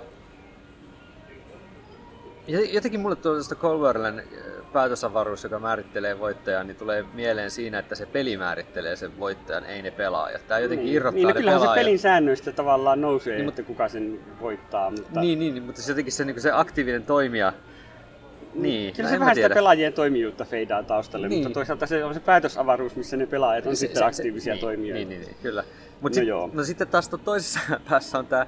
jotenkin 2.72 3.00
mulle 3.00 3.16
tuo 3.16 3.32
tuosta 3.32 3.54
Colverlen 3.54 4.18
äh, 4.18 4.24
päätösavaruus, 4.72 5.44
joka 5.44 5.58
määrittelee 5.58 6.18
voittajan, 6.18 6.66
niin 6.66 6.76
tulee 6.76 7.04
mieleen 7.14 7.50
siinä, 7.50 7.78
että 7.78 7.94
se 7.94 8.06
peli 8.06 8.36
määrittelee 8.36 8.96
sen 8.96 9.18
voittajan, 9.18 9.64
ei 9.64 9.82
ne 9.82 9.90
pelaajat. 9.90 10.48
Tämä 10.48 10.60
jotenkin 10.60 10.84
niin. 10.86 10.96
irrottaa 10.96 11.16
niin, 11.16 11.22
no 11.28 11.34
ne 11.34 11.40
kyllähän 11.40 11.60
pelaajat. 11.60 11.80
se 11.80 11.84
pelin 11.84 11.98
säännöistä 11.98 12.52
tavallaan 12.52 13.00
nousee, 13.00 13.32
Niin, 13.32 13.38
niin, 13.38 13.44
mutta- 13.46 13.60
että 13.60 13.72
kuka 13.72 13.88
sen 13.88 14.20
voittaa. 14.40 14.90
Mutta 14.90 15.20
Niin, 15.20 15.38
niin, 15.38 15.62
mutta 15.62 15.82
se 15.82 15.90
jotenkin 15.92 16.12
se, 16.12 16.24
niin 16.24 16.40
se 16.40 16.50
aktiivinen 16.52 17.02
toimija, 17.02 17.52
niin, 18.54 18.94
Kyllä 18.94 19.08
no 19.08 19.14
se 19.14 19.20
vähän 19.20 19.34
sitä 19.34 19.42
tiedä. 19.48 19.54
pelaajien 19.54 19.92
toimijuutta 19.92 20.44
feidaa 20.44 20.82
taustalle, 20.82 21.28
Niin. 21.28 21.42
mutta 21.42 21.54
toisaalta 21.54 21.86
se 21.86 22.04
on 22.04 22.14
se 22.14 22.20
päätösavaruus, 22.20 22.96
missä 22.96 23.16
ne 23.16 23.26
pelaajat 23.26 23.66
on 23.66 23.76
Se- 23.76 23.80
sitten 23.80 23.98
se- 23.98 24.04
aktiivisia 24.04 24.52
niin, 24.54 24.60
toimijoita. 24.60 24.98
Niin, 24.98 25.08
niin, 25.08 25.20
niin 25.20 25.36
kyllä. 25.42 25.64
Mut 26.00 26.12
No 26.12 26.14
sit, 26.14 26.28
joo. 26.28 26.50
no 26.52 26.64
sitten 26.64 26.88
taas 26.88 27.08
to- 27.08 27.18
toisessa 27.18 27.60
päässä 27.90 28.18
on 28.18 28.26
tämä 28.26 28.46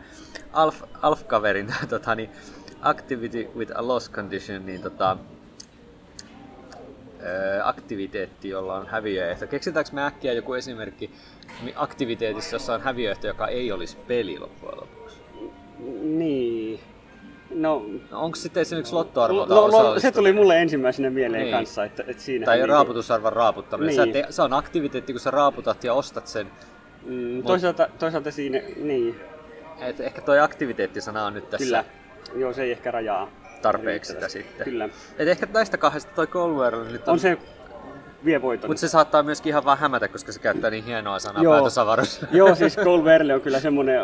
Alf, 0.52 0.82
Alf-kaverin 1.02 1.74
tota, 1.88 2.14
niin, 2.14 2.30
Activity 2.82 3.48
with 3.56 3.72
a 3.74 3.88
loss 3.88 4.10
condition, 4.10 4.66
niin 4.66 4.82
tota, 4.82 5.16
aktiviteetti, 7.62 8.48
jolla 8.48 8.74
on 8.74 8.86
häviöehto. 8.86 9.46
Keksitäänkö 9.46 9.90
me 9.92 10.04
äkkiä 10.04 10.32
joku 10.32 10.54
esimerkki 10.54 11.10
aktiviteetissa, 11.74 12.54
jossa 12.54 12.74
on 12.74 12.80
häviöehto, 12.80 13.26
joka 13.26 13.48
ei 13.48 13.72
olisi 13.72 13.96
peli 13.96 14.38
loppujen 14.38 14.76
lopuksi? 14.80 15.16
Niin. 16.02 16.80
No, 17.54 17.86
onko 18.12 18.36
sitten 18.36 18.60
esimerkiksi 18.60 18.94
lottoarvolta 18.94 19.54
no, 19.54 19.68
no, 19.68 20.00
se 20.00 20.12
tuli 20.12 20.32
mulle 20.32 20.62
ensimmäisenä 20.62 21.10
mieleen 21.10 21.42
Niin. 21.42 21.54
kanssa, 21.56 21.84
että, 21.84 22.04
että 22.06 22.22
siinä 22.22 22.44
Tai 22.46 22.66
raaputusarvon 22.66 23.32
raaputtaminen. 23.32 23.94
Sä 23.94 24.04
Niin. 24.06 24.12
te, 24.12 24.26
se 24.30 24.42
on 24.42 24.52
aktiviteetti, 24.52 25.12
kun 25.12 25.20
sä 25.20 25.30
raaputat 25.30 25.84
ja 25.84 25.94
ostat 25.94 26.26
sen. 26.26 26.46
Mm, 27.06 27.42
toisaalta, 27.42 27.88
toisaalta 27.98 28.30
siinä, 28.30 28.60
niin, 28.76 29.20
Et 29.80 30.00
ehkä 30.00 30.20
toi 30.22 30.40
aktiviteettisana 30.40 31.26
on 31.26 31.34
nyt 31.34 31.50
tässä 31.50 31.64
kyllä. 31.64 31.84
Joo, 32.40 32.52
se 32.52 32.62
ei 32.62 32.70
ehkä 32.72 32.90
rajaa. 32.90 33.28
tarpeeksi 33.62 34.12
sitä 34.12 34.28
sitten. 34.28 34.64
Kyllä. 34.64 34.88
Et 35.18 35.28
ehkä 35.28 35.46
näistä 35.52 35.76
kahdesta 35.76 36.12
toi 36.14 36.26
Colwell 36.26 36.84
nyt 36.84 37.08
on, 37.08 37.12
On 37.12 37.18
se 37.18 37.38
vie 38.24 38.42
voiton. 38.42 38.70
Mutta 38.70 38.80
se 38.80 38.88
saattaa 38.88 39.22
myöskin 39.22 39.50
ihan 39.50 39.64
vaan 39.64 39.78
hämätä, 39.78 40.08
koska 40.08 40.32
se 40.32 40.40
käyttää 40.40 40.70
niin 40.70 40.84
hienoa 40.84 41.18
sanaa 41.18 41.42
Joo. 41.42 41.54
päätösavaruus. 41.54 42.20
Joo, 42.32 42.54
siis 42.54 42.76
Cole 42.84 43.04
Verle 43.04 43.34
on 43.34 43.40
kyllä 43.40 43.60
semmoinen, 43.60 44.00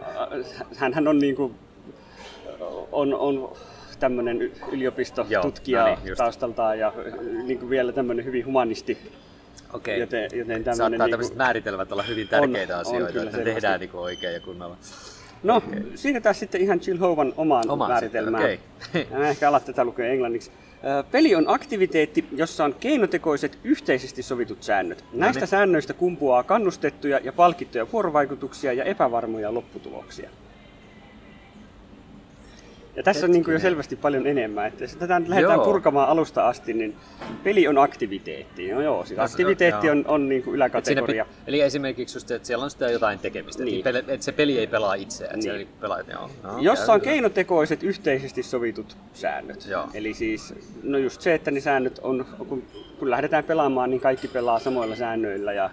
hän 0.94 1.08
on 1.08 1.18
niinku, 1.18 1.52
on, 2.92 3.14
on 3.14 3.52
tämmöinen 3.98 4.52
yliopistotutkija 4.72 5.78
Joo, 5.80 5.88
no 5.88 5.94
niin, 5.94 6.08
just. 6.08 6.18
taustaltaan 6.18 6.78
ja 6.78 6.92
niinku 7.44 7.70
vielä 7.70 7.92
tämmöinen 7.92 8.24
hyvin 8.24 8.46
humanisti. 8.46 8.98
Okei. 9.72 10.00
Joten, 10.00 10.22
joten 10.22 10.46
tämmöinen 10.46 10.76
Saattaa 10.76 10.88
niinku, 10.88 11.10
tämmöiset 11.10 11.36
määritelmät 11.36 11.92
olla 11.92 12.02
hyvin 12.02 12.28
tärkeitä 12.28 12.74
on 12.74 12.80
asioita, 12.80 13.12
kyllä 13.12 13.24
että 13.24 13.36
ne 13.36 13.44
tehdään 13.44 13.80
niin 13.80 13.90
oikein 13.92 14.34
ja 14.34 14.40
kunnolla. 14.40 14.76
No, 15.42 15.62
siinä 15.94 16.20
taas 16.20 16.38
sitten 16.38 16.60
ihan 16.60 16.80
Jill 16.86 16.98
Hovan 16.98 17.34
omaan 17.36 17.70
Omaan 17.70 17.90
määritelmään. 17.90 18.50
sitten, 18.50 19.02
okei. 19.06 19.18
Mä 19.18 19.28
ehkä 19.28 19.48
ala 19.48 19.60
tätä 19.60 19.84
lukea 19.84 20.06
englanniksi. 20.06 20.50
Peli 21.10 21.34
on 21.34 21.44
aktiviteetti, 21.46 22.24
jossa 22.32 22.64
on 22.64 22.74
keinotekoiset 22.80 23.58
yhteisesti 23.64 24.22
sovitut 24.22 24.62
säännöt. 24.62 25.04
Näistä 25.12 25.40
niin. 25.40 25.48
säännöistä 25.48 25.94
kumpuaa 25.94 26.42
kannustettuja 26.42 27.20
ja 27.24 27.32
palkittuja 27.32 27.92
vuorovaikutuksia 27.92 28.72
ja 28.72 28.84
epävarmoja 28.84 29.54
lopputuloksia. 29.54 30.30
Ja 32.98 33.02
tässä 33.04 33.26
on 33.26 33.32
niin 33.32 33.44
kuin 33.44 33.52
jo 33.52 33.60
selvästi 33.60 33.96
paljon 33.96 34.26
enemmän. 34.26 34.66
Että 34.66 34.84
jos 34.84 34.96
tätä 34.96 35.20
nyt 35.20 35.28
lähdetään 35.28 35.56
Joo. 35.56 35.64
purkamaan 35.64 36.08
alusta 36.08 36.48
asti, 36.48 36.72
niin 36.72 36.96
peli 37.44 37.68
on 37.68 37.78
aktiviteetti. 37.78 38.72
No 38.72 38.82
joo, 38.82 39.04
siis 39.04 39.20
aktiviteetti 39.20 39.86
joo. 39.86 39.96
on, 39.96 40.04
on 40.06 40.28
niin 40.28 40.42
kuin 40.42 40.52
siinä 40.52 40.56
yläkategoria. 40.56 41.24
pi- 41.24 41.30
eli 41.46 41.60
esimerkiksi 41.60 42.16
just, 42.16 42.30
että 42.30 42.46
siellä 42.46 42.64
on 42.64 42.70
sitä 42.70 42.90
jotain 42.90 43.18
tekemistä. 43.18 43.64
Niin. 43.64 43.84
Pele, 43.84 43.98
että 43.98 44.24
se 44.24 44.32
peli 44.32 44.58
ei 44.58 44.66
pelaa 44.66 44.94
itseään. 44.94 45.38
Niin. 45.38 45.54
Niin. 45.54 45.68
joo. 46.12 46.30
No, 46.42 46.58
Jossa 46.58 46.92
on 46.92 47.00
keinotekoiset 47.00 47.82
yhteisesti 47.82 48.42
sovitut 48.42 48.96
säännöt. 49.12 49.66
Joo. 49.66 49.88
Eli 49.94 50.14
siis, 50.14 50.54
no 50.82 50.98
just 50.98 51.20
se, 51.20 51.34
että 51.34 51.50
ne 51.50 51.60
säännöt 51.60 51.98
on, 52.02 52.26
kun, 52.48 52.62
kun 52.98 53.10
lähdetään 53.10 53.44
pelaamaan, 53.44 53.90
niin 53.90 54.00
kaikki 54.00 54.28
pelaa 54.28 54.58
samoilla 54.58 54.96
säännöillä 54.96 55.52
ja, 55.52 55.70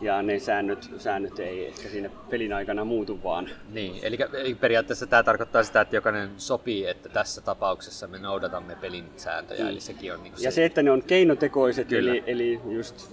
ja 0.00 0.22
ne 0.22 0.38
säännöt, 0.38 0.90
säännöt 0.98 1.38
ei 1.38 1.66
ehkä 1.66 1.88
siinä 1.88 2.10
pelin 2.30 2.52
aikana 2.52 2.84
muutu 2.84 3.22
vaan. 3.22 3.48
Niin, 3.72 3.94
eli, 4.02 4.18
eli 4.34 4.54
periaatteessa 4.54 5.06
tämä 5.06 5.22
tarkoittaa 5.22 5.62
sitä, 5.62 5.80
että 5.80 5.96
jokainen 5.96 6.30
sopii, 6.36 6.86
että 6.86 7.08
tässä 7.08 7.40
tapauksessa 7.40 8.06
me 8.06 8.18
noudatamme 8.18 8.76
pelin 8.76 9.04
sääntöjä, 9.16 9.68
eli 9.68 9.80
sekin 9.80 10.14
on 10.14 10.22
niin 10.22 10.32
Ja 10.40 10.50
se, 10.50 10.64
että 10.64 10.82
ne 10.82 10.90
on 10.90 11.02
keinotekoiset, 11.02 11.88
Kyllä. 11.88 12.10
eli, 12.10 12.22
eli 12.26 12.60
just 12.68 13.12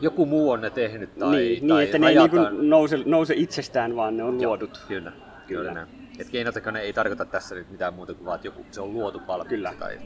joku 0.00 0.26
muu 0.26 0.50
on 0.50 0.60
ne 0.60 0.70
tehnyt 0.70 1.18
tai, 1.18 1.36
niin, 1.36 1.68
tai 1.68 1.76
niin, 1.78 1.84
että 1.84 1.98
ne 1.98 2.08
ei 2.08 2.14
rajataan. 2.14 2.54
niin 2.56 2.70
nouse, 2.70 2.98
nouse 3.04 3.34
itsestään, 3.36 3.96
vaan 3.96 4.16
ne 4.16 4.22
on 4.24 4.40
Joo, 4.40 4.48
luodut. 4.50 4.80
Kyllä, 4.88 5.10
Kyllä. 5.10 5.20
kyllä. 5.46 5.74
näin. 5.74 5.88
Et 6.18 6.30
keinotekoinen 6.30 6.82
ei 6.82 6.92
tarkoita 6.92 7.24
tässä 7.24 7.54
nyt 7.54 7.70
mitään 7.70 7.94
muuta 7.94 8.14
kuin 8.14 8.26
vaan, 8.26 8.36
että 8.36 8.46
joku, 8.48 8.66
se 8.70 8.80
on 8.80 8.92
luotu 8.92 9.20
valmiiksi. 9.26 9.48
Kyllä. 9.56 9.74
Tai, 9.78 9.98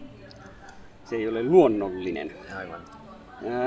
Se 1.05 1.17
ei 1.17 1.29
ole 1.29 1.43
luonnollinen. 1.43 2.33
aivan. 2.59 2.81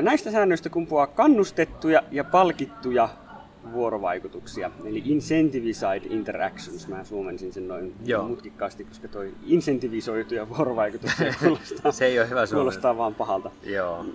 Näistä 0.02 0.32
säännöistä 0.32 0.70
kumpuaa 0.70 1.08
kannustettuja 1.08 2.04
ja 2.12 2.24
palkittuja 2.24 3.10
vuorovaikutuksia, 3.74 4.72
eli 4.86 5.02
incentivized 5.06 6.02
interactions. 6.10 6.88
Mä 6.88 7.04
suomensin 7.04 7.54
sen 7.54 7.68
noin 7.68 7.94
Joo. 8.06 8.28
mutkikkaasti, 8.28 8.84
koska 8.84 9.08
toi 9.08 9.34
incentivisoituja 9.46 10.50
vuorovaikutuksia 10.50 11.34
kuulostaa, 11.44 11.92
Se 11.92 12.06
ei 12.06 12.20
ole 12.20 12.30
hyvä 12.30 12.48
kuulostaa 12.54 12.98
vaan 12.98 13.16
pahalta. 13.16 13.52
Joo. 13.64 14.06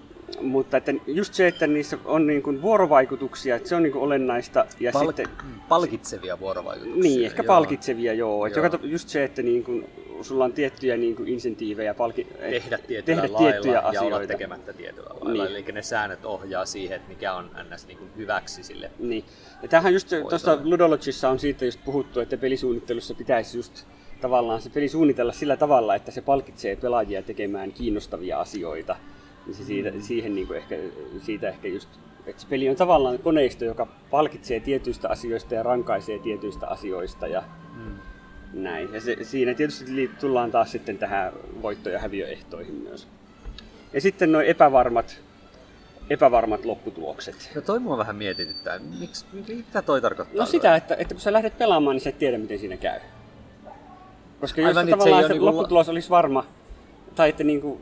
Mutta 0.40 0.76
että 0.76 0.94
just 1.06 1.34
se, 1.34 1.46
että 1.48 1.66
niissä 1.66 1.98
on 2.04 2.26
niin 2.26 2.42
kuin 2.42 2.62
vuorovaikutuksia, 2.62 3.56
että 3.56 3.68
se 3.68 3.76
on 3.76 3.82
niin 3.82 3.92
kuin 3.92 4.02
olennaista. 4.02 4.66
Ja 4.80 4.92
Pal- 4.92 5.06
sitten, 5.06 5.26
palkitsevia 5.68 6.40
vuorovaikutuksia. 6.40 7.02
niin, 7.02 7.25
ehkä 7.26 7.42
joo. 7.42 7.46
palkitsevia, 7.46 8.14
joo. 8.14 8.46
Että 8.46 8.58
Joo. 8.58 8.66
joka, 8.66 8.78
just 8.82 9.08
se, 9.08 9.25
että 9.25 9.42
niin 9.42 9.64
kuin, 9.64 9.84
sulla 10.25 10.44
on 10.44 10.52
tiettyjä 10.52 10.96
niin 10.96 11.16
kuin 11.16 11.28
insentiivejä, 11.28 11.94
palki, 11.94 12.25
Tehdä 12.25 12.78
tietyllä 12.78 13.23
tehdä 13.23 13.32
lailla 13.35 13.38
tiettyjä 13.50 13.75
ja 13.75 13.80
asioita. 13.80 14.16
olla 14.16 14.26
tekemättä 14.26 14.73
tietyllä 14.73 15.11
lailla. 15.20 15.44
Niin. 15.44 15.56
Eli 15.56 15.73
ne 15.73 15.82
säännöt 15.82 16.25
ohjaa 16.25 16.64
siihen, 16.66 16.96
että 16.96 17.08
mikä 17.08 17.35
on 17.35 17.50
ns. 17.75 17.87
Niin 17.87 17.99
kuin 17.99 18.11
hyväksi 18.16 18.62
sille. 18.62 18.90
Niin. 18.99 19.25
Ja 19.62 19.68
tämähän 19.68 19.92
just 19.92 20.08
tuossa. 20.28 20.58
Ludologissa 20.64 21.28
on 21.28 21.38
siitä 21.38 21.64
just 21.64 21.80
puhuttu, 21.85 22.20
että 22.20 22.37
pelisuunnittelussa 22.37 23.14
pitäisi 23.14 23.58
just 23.58 23.85
tavallaan 24.20 24.62
se 24.62 24.70
peli 24.70 24.88
suunnitella 24.88 25.32
sillä 25.32 25.56
tavalla, 25.56 25.94
että 25.94 26.11
se 26.11 26.20
palkitsee 26.23 26.76
pelaajia 26.76 27.23
tekemään 27.23 27.73
kiinnostavia 27.73 28.40
asioita. 28.40 28.96
Niin 29.46 29.54
se 29.54 29.64
siitä, 29.64 29.90
Mm. 29.90 30.00
siihen 30.02 30.35
niin 30.35 30.46
kuin 30.46 30.56
ehkä, 30.56 30.76
siitä 31.23 31.49
ehkä 31.49 31.68
just, 31.68 31.88
että 32.26 32.42
se 32.42 32.49
peli 32.49 32.68
on 32.68 32.76
tavallaan 32.76 33.18
koneisto, 33.18 33.64
joka 33.64 33.87
palkitsee 34.11 34.61
tietyistä 34.61 35.08
asioista 35.08 35.54
ja 35.54 35.62
rankaisee 35.62 36.18
tietyistä 36.18 36.66
asioista 36.66 37.26
ja. 37.26 37.42
Näin. 38.52 38.92
Ja 38.94 39.00
se, 39.00 39.16
siinä 39.22 39.54
tietysti 39.54 40.10
tullaan 40.20 40.50
taas 40.50 40.72
sitten 40.72 40.98
tähän 40.98 41.32
voitto- 41.62 41.90
ja 41.90 41.98
häviöehtoihin 41.98 42.74
myös. 42.74 43.08
Ja 43.92 44.00
sitten 44.00 44.32
nuo 44.32 44.40
epävarmat, 44.40 45.20
epävarmat 46.10 46.64
lopputulokset. 46.64 47.50
No 47.54 47.60
toi 47.60 47.78
mua 47.78 47.98
vähän 47.98 48.16
mietityttää. 48.16 48.78
Miksi, 49.00 49.26
mitä 49.32 49.82
toi 49.82 50.00
tarkoittaa? 50.00 50.40
No 50.40 50.46
sitä, 50.46 50.76
että, 50.76 50.94
että 50.98 51.14
kun 51.14 51.20
sä 51.20 51.32
lähdet 51.32 51.58
pelaamaan, 51.58 51.94
niin 51.94 52.02
sä 52.02 52.10
et 52.10 52.18
tiedä, 52.18 52.38
miten 52.38 52.58
siinä 52.58 52.76
käy. 52.76 53.00
Koska 54.40 54.60
jos 54.60 54.68
Aivan, 54.68 54.84
se 54.86 54.90
se 54.90 54.90
ei 54.90 54.98
tavallaan 54.98 55.18
ole 55.18 55.26
se 55.28 55.32
niinku- 55.32 55.46
lopputulos 55.46 55.88
olisi 55.88 56.10
varma, 56.10 56.46
tai 57.14 57.28
että 57.28 57.44
niinku, 57.44 57.80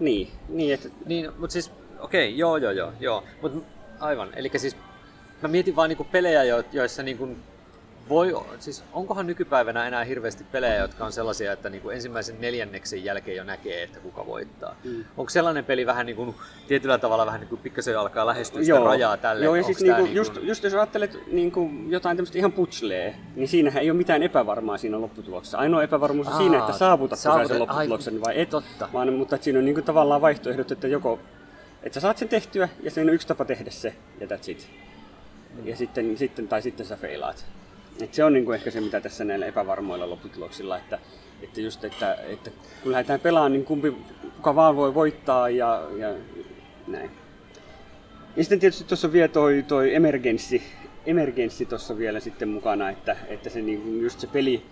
niin, 0.00 0.28
niin 0.48 0.74
että, 0.74 0.88
Niin, 1.06 1.30
mutta 1.38 1.52
siis, 1.52 1.72
okei, 2.00 2.38
joo, 2.38 2.56
joo, 2.56 2.72
joo, 2.72 2.92
joo. 3.00 3.24
Mut, 3.42 3.64
aivan, 4.00 4.28
eli 4.36 4.50
siis 4.56 4.76
mä 5.42 5.48
mietin 5.48 5.76
vaan 5.76 5.88
niinku 5.88 6.04
pelejä, 6.04 6.44
jo- 6.44 6.64
joissa 6.72 7.02
niinku 7.02 7.28
voi, 8.12 8.34
siis 8.58 8.84
onkohan 8.92 9.26
nykypäivänä 9.26 9.86
enää 9.86 10.04
hirveästi 10.04 10.44
pelejä, 10.52 10.76
jotka 10.76 11.04
on 11.04 11.12
sellaisia, 11.12 11.52
että 11.52 11.70
niinku 11.70 11.90
ensimmäisen 11.90 12.40
neljänneksen 12.40 13.04
jälkeen 13.04 13.36
jo 13.36 13.44
näkee, 13.44 13.82
että 13.82 14.00
kuka 14.00 14.26
voittaa. 14.26 14.76
Mm. 14.84 15.04
Onko 15.16 15.30
sellainen 15.30 15.64
peli 15.64 15.86
vähän 15.86 16.06
niinku, 16.06 16.34
tietyllä 16.68 16.98
tavalla 16.98 17.26
vähän 17.26 17.40
niinku 17.40 17.56
pikkasen 17.56 17.98
alkaa 17.98 18.26
lähestyä 18.26 18.62
sitä 18.64 18.78
rajaa 18.80 19.16
tälle? 19.16 19.44
Joo, 19.44 19.54
ja 19.54 19.62
Onks 19.64 19.78
siis 19.78 19.90
tää 19.90 19.98
niinku, 19.98 20.16
just, 20.16 20.38
just 20.42 20.64
jos 20.64 20.74
ajattelet 20.74 21.18
niinku 21.32 21.70
jotain 21.88 22.16
tämmöistä 22.16 22.38
ihan 22.38 22.52
putslee, 22.52 23.14
niin 23.36 23.48
siinähän 23.48 23.82
ei 23.82 23.90
ole 23.90 23.96
mitään 23.98 24.22
epävarmaa 24.22 24.78
siinä 24.78 25.00
lopputuloksessa. 25.00 25.58
Ainoa 25.58 25.82
epävarmuus 25.82 26.26
on 26.26 26.32
Aa, 26.32 26.38
siinä, 26.38 26.58
että 26.58 26.72
saavutatko 26.72 27.22
saavutat- 27.30 27.48
sen 27.48 27.58
lopputuloksen 27.58 28.20
vai 28.20 28.40
et. 28.40 28.50
totta. 28.50 28.88
Vaan, 28.92 29.12
mutta 29.12 29.38
siinä 29.40 29.58
on 29.58 29.64
niinku 29.64 29.82
tavallaan 29.82 30.20
vaihtoehdot, 30.20 30.72
että 30.72 30.88
joko 30.88 31.18
että 31.82 31.94
sä 31.94 32.00
saat 32.00 32.18
sen 32.18 32.28
tehtyä 32.28 32.68
ja 32.82 32.90
siinä 32.90 33.10
on 33.10 33.14
yksi 33.14 33.26
tapa 33.26 33.44
tehdä 33.44 33.70
se 33.70 33.94
ja 34.20 34.26
that's 34.26 34.50
it. 34.50 34.68
Ja 35.64 35.76
sitten, 35.76 36.18
sitten, 36.18 36.48
tai 36.48 36.62
sitten 36.62 36.86
sä 36.86 36.96
feilaat. 36.96 37.44
Et 38.00 38.14
se 38.14 38.24
on 38.24 38.32
niinku 38.32 38.52
ehkä 38.52 38.70
se, 38.70 38.80
mitä 38.80 39.00
tässä 39.00 39.24
näillä 39.24 39.46
epävarmoilla 39.46 40.10
lopputuloksilla, 40.10 40.78
että, 40.78 40.98
että 41.42 41.60
just, 41.60 41.84
että, 41.84 42.14
että 42.14 42.50
kun 42.82 42.92
lähdetään 42.92 43.20
pelaamaan, 43.20 43.52
niin 43.52 43.64
kumpi, 43.64 43.96
kuka 44.36 44.54
vaan 44.54 44.76
voi 44.76 44.94
voittaa 44.94 45.48
ja, 45.48 45.88
ja 45.98 46.14
näin. 46.86 47.10
Ja 48.36 48.44
sitten 48.44 48.60
tietysti 48.60 48.84
tuossa 48.84 49.06
on 49.08 49.12
vielä 49.12 49.28
toi, 49.28 49.64
toi 49.68 49.94
emergenssi, 49.94 50.62
emergenssi 51.06 51.66
tuossa 51.66 51.98
vielä 51.98 52.20
sitten 52.20 52.48
mukana, 52.48 52.90
että, 52.90 53.16
että 53.28 53.50
se 53.50 53.60
niin 53.60 53.82
kuin 53.82 54.02
just 54.02 54.20
se 54.20 54.26
peli, 54.26 54.62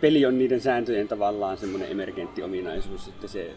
peli 0.00 0.26
on 0.26 0.38
niiden 0.38 0.60
sääntöjen 0.60 1.08
tavallaan 1.08 1.58
semmoinen 1.58 1.90
emergentti 1.90 2.42
ominaisuus, 2.42 3.08
että 3.08 3.28
se 3.28 3.50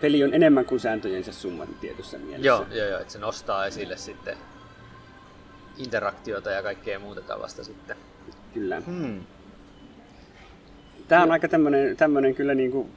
peli 0.00 0.24
on 0.24 0.34
enemmän 0.34 0.64
kuin 0.64 0.80
sääntöjensä 0.80 1.32
summa 1.32 1.66
tietyssä 1.80 2.18
mielessä. 2.18 2.46
Joo, 2.46 2.66
joo, 2.70 2.88
joo, 2.88 3.00
että 3.00 3.12
se 3.12 3.18
nostaa 3.18 3.66
esille 3.66 3.96
sitten 3.96 4.36
interaktiota 5.76 6.50
ja 6.50 6.62
kaikkea 6.62 6.98
muuta 6.98 7.20
tällaista 7.20 7.64
sitten. 7.64 7.96
Kyllä. 8.54 8.80
Hmm. 8.80 9.20
Tämä 11.08 11.22
on 11.22 11.32
aika 11.32 11.48
tämmöinen, 11.48 11.96
tämmöinen 11.96 12.34
kyllä 12.34 12.54
niin 12.54 12.70
kuin 12.70 12.88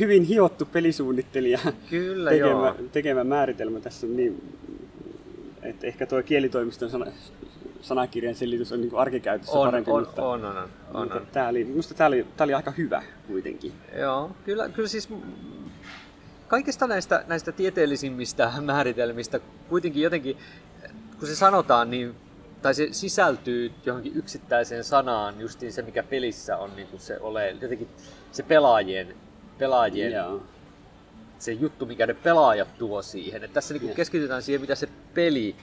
hyvin 0.00 0.22
hiottu 0.22 0.64
pelisuunnittelija 0.64 1.58
kyllä, 1.90 2.30
tekemä, 2.30 2.48
joo. 2.48 2.74
tekemä 2.92 3.24
määritelmä. 3.24 3.80
Tässä 3.80 4.06
niin, 4.06 4.58
että 5.62 5.86
ehkä 5.86 6.06
tuo 6.06 6.22
kielitoimiston 6.22 6.90
sana, 6.90 7.06
sanakirjan 7.80 8.34
selitys 8.34 8.72
on 8.72 8.80
niin 8.80 8.90
kuin 8.90 9.00
arkikäytössä 9.00 9.58
on, 9.58 9.66
parempi, 9.66 9.90
on, 9.90 10.00
mutta, 10.00 10.22
on, 10.22 10.44
on, 10.44 10.56
on, 10.56 10.68
on, 10.94 11.12
on. 11.12 11.26
Tämä 11.32 11.48
oli, 11.48 11.64
minusta 11.64 11.94
tämä 11.94 12.08
oli, 12.08 12.26
tämä 12.36 12.44
oli 12.44 12.54
aika 12.54 12.70
hyvä 12.70 13.02
kuitenkin. 13.26 13.72
Joo, 13.98 14.30
kyllä, 14.44 14.68
kyllä 14.68 14.88
siis 14.88 15.08
kaikista 16.48 16.86
näistä, 16.86 17.24
näistä 17.26 17.52
tieteellisimmistä 17.52 18.52
määritelmistä 18.60 19.40
kuitenkin 19.68 20.02
jotenkin, 20.02 20.36
kun 21.20 21.28
se 21.28 21.36
sanotaan, 21.36 21.90
niin 21.90 22.14
tai 22.62 22.74
se 22.74 22.88
sisältyy 22.92 23.72
johonkin 23.86 24.16
yksittäiseen 24.16 24.84
sanaan, 24.84 25.40
justiin 25.40 25.72
se 25.72 25.82
mikä 25.82 26.02
pelissä 26.02 26.56
on 26.56 26.76
niin 26.76 26.88
kuin 26.88 27.00
se 27.00 27.18
ole, 27.20 27.50
jotenkin 27.60 27.88
se 28.32 28.42
pelaajien, 28.42 29.14
pelaajien 29.58 30.12
Joo. 30.12 30.42
se 31.38 31.52
juttu, 31.52 31.86
mikä 31.86 32.06
ne 32.06 32.14
pelaajat 32.14 32.78
tuo 32.78 33.02
siihen. 33.02 33.44
Et 33.44 33.52
tässä 33.52 33.74
niin 33.74 33.80
kuin 33.82 33.94
keskitytään 33.94 34.42
siihen, 34.42 34.60
mitä 34.60 34.74
se 34.74 34.88
peli 35.14 35.56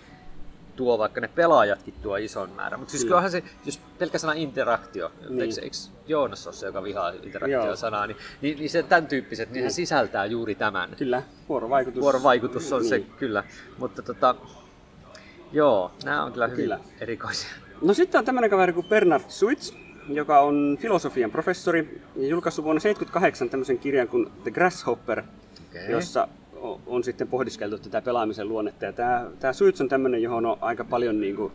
tuo, 0.76 0.98
vaikka 0.98 1.22
ne 1.22 1.28
pelaajatkin 1.28 1.94
tuo 2.02 2.16
ison 2.18 2.50
määrän. 2.50 2.80
Mutta 2.80 2.92
siis 2.92 3.04
Kyllä. 3.04 3.10
kyllähän 3.12 3.32
se, 3.32 3.44
jos 3.66 3.80
pelkkä 4.00 4.18
sana 4.18 4.34
interaktio, 4.34 5.12
Niin. 5.30 5.42
eikö, 5.42 5.62
eikö 5.62 5.78
Joonas 6.08 6.48
ole 6.48 6.56
se, 6.56 6.66
joka 6.66 6.84
vihaa 6.84 7.10
interaktio-sanaa, 7.10 8.08
niin, 8.08 8.18
niin, 8.42 8.58
niin 8.58 8.70
se 8.70 8.84
tämän 8.84 9.08
tyyppiset, 9.08 9.52
niin 9.52 9.64
Joo. 9.64 9.70
se 9.70 9.74
sisältää 9.76 10.26
juuri 10.26 10.56
tämän. 10.56 10.90
Kyllä, 10.98 11.24
vuorovaikutus. 11.50 12.02
Vuorovaikutus 12.02 12.74
on 12.74 12.86
se 12.86 12.98
Niin. 12.98 13.12
kyllä, 13.18 13.44
mutta 13.78 14.02
tota, 14.02 14.36
joo, 15.52 15.92
nämä 16.06 16.24
on 16.24 16.32
kyllä 16.32 16.48
hyvin 16.48 16.64
Kyllä. 16.64 16.80
erikoisia. 17.02 17.50
No 17.82 17.94
sitten 17.94 18.20
on 18.20 18.26
tämmöinen 18.26 18.50
kaveri 18.50 18.74
kuin 18.74 18.86
Bernard 18.86 19.24
Suits, 19.28 19.74
joka 20.10 20.40
on 20.40 20.78
filosofian 20.82 21.32
professori 21.32 22.02
ja 22.16 22.28
julkaissut 22.28 22.66
vuonna 22.66 22.80
1978 22.80 23.50
tämmöisen 23.50 23.80
kirjan 23.80 24.08
kuin 24.08 24.32
The 24.44 24.52
Grasshopper, 24.52 25.24
Okei. 25.70 25.92
jossa 25.92 26.28
o- 26.62 26.82
on 26.86 27.04
sitten 27.04 27.28
pohdiskeltu 27.28 27.78
tätä 27.78 28.02
pelaamisen 28.02 28.48
luonnetta. 28.50 28.86
Ja 28.86 28.94
tämä, 28.94 29.28
tämä 29.40 29.54
Suits 29.54 29.82
on 29.82 29.90
tämmöinen, 29.90 30.22
johon 30.22 30.46
on 30.46 30.58
aika 30.62 30.84
paljon 30.84 31.22
niin 31.22 31.36
kuin, 31.36 31.52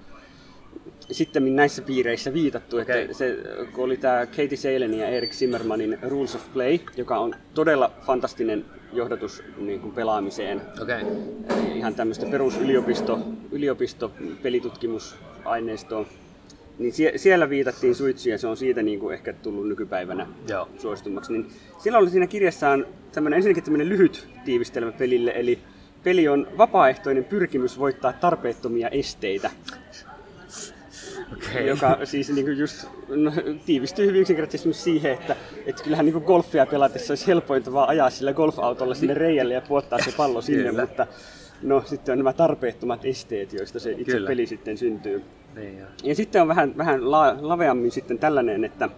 sitten 1.11 1.57
näissä 1.57 1.83
piireissä 1.83 2.33
viitattu. 2.33 2.79
Okei. 2.79 3.03
Että 3.03 3.17
se, 3.17 3.37
kun 3.73 3.85
oli 3.85 3.97
tämä 3.97 4.27
Katie 4.27 4.57
Salenin 4.57 4.99
ja 4.99 5.09
Erik 5.09 5.33
Zimmermanin 5.33 5.99
Rules 6.03 6.35
of 6.35 6.53
Play, 6.53 6.79
joka 6.97 7.19
on 7.19 7.35
todella 7.55 7.91
fantastinen 8.01 8.65
johdatus 8.93 9.43
niin 9.57 9.81
kuin 9.81 9.95
pelaamiseen. 9.95 10.63
Eli 10.81 11.79
ihan 11.79 11.95
tämmöistä 11.95 12.27
perusyliopisto, 12.27 13.19
yliopisto 13.53 14.13
pelitutkimusaineistoa. 14.43 16.07
Niin 16.79 16.93
sie, 16.93 17.13
siellä 17.17 17.51
viitattiin 17.51 17.95
Suitsiin 17.95 18.31
ja 18.31 18.39
se 18.39 18.47
on 18.47 18.57
siitä 18.57 18.83
niin 18.83 19.01
kuin 19.01 19.15
ehkä 19.15 19.33
tullut 19.33 19.69
nykypäivänä 19.69 20.27
Joo. 20.49 20.69
suositummaksi. 20.79 21.33
Niin 21.33 21.51
silloin 21.79 22.03
oli 22.03 22.11
siinä 22.11 22.27
kirjassaan 22.27 22.87
tämmöinen, 23.13 23.37
ensinnäkin 23.37 23.65
tämmöinen 23.65 23.89
lyhyt 23.89 24.29
tiivistelmä 24.45 24.93
pelille, 24.93 25.33
eli 25.37 25.59
peli 26.05 26.29
on 26.29 26.49
vapaaehtoinen 26.59 27.25
pyrkimys 27.25 27.79
voittaa 27.79 28.13
tarpeettomia 28.13 28.89
esteitä, 28.89 29.51
okei. 31.33 31.67
joka 31.67 31.99
siis 32.05 32.31
niin 32.31 32.47
kuin 32.47 32.59
just 32.59 32.87
no, 33.09 33.33
tiivistyy 33.67 34.07
hyvin 34.07 34.21
yksinkertaisesti 34.21 34.73
siihen, 34.73 35.13
että, 35.13 35.37
että 35.67 35.83
kyllähän 35.83 36.07
niin 36.07 36.13
kuin 36.13 36.25
golfia 36.25 36.67
pelatessa 36.67 37.13
olisi 37.13 37.27
helpointa 37.27 37.73
vaan 37.73 37.89
ajaa 37.89 38.11
sillä 38.11 38.33
golfautolla 38.33 38.95
sinne 38.95 39.15
reiälle 39.15 39.55
ja 39.55 39.61
puottaa 39.61 39.99
se 39.99 40.13
pallo 40.17 40.41
sinne, 40.41 40.71
Kyllä. 40.71 40.81
mutta 40.81 41.07
no 41.63 41.83
sitten 41.87 42.13
on 42.13 42.19
nämä 42.19 42.33
tarpeettomat 42.33 43.05
esteet, 43.05 43.53
joista 43.53 43.81
se 43.81 43.93
itse 43.93 44.13
Kyllä. 44.13 44.29
peli 44.29 44.47
sitten 44.47 44.79
syntyy. 44.79 45.23
Niin, 45.55 45.79
joo. 45.79 45.89
Ja 46.05 46.15
sitten 46.15 46.43
on 46.43 46.49
vähän, 46.49 46.77
vähän 46.77 47.11
la, 47.11 47.37
laveammin 47.41 47.91
sitten 47.91 48.19
tällainen, 48.19 48.65
että 48.65 48.89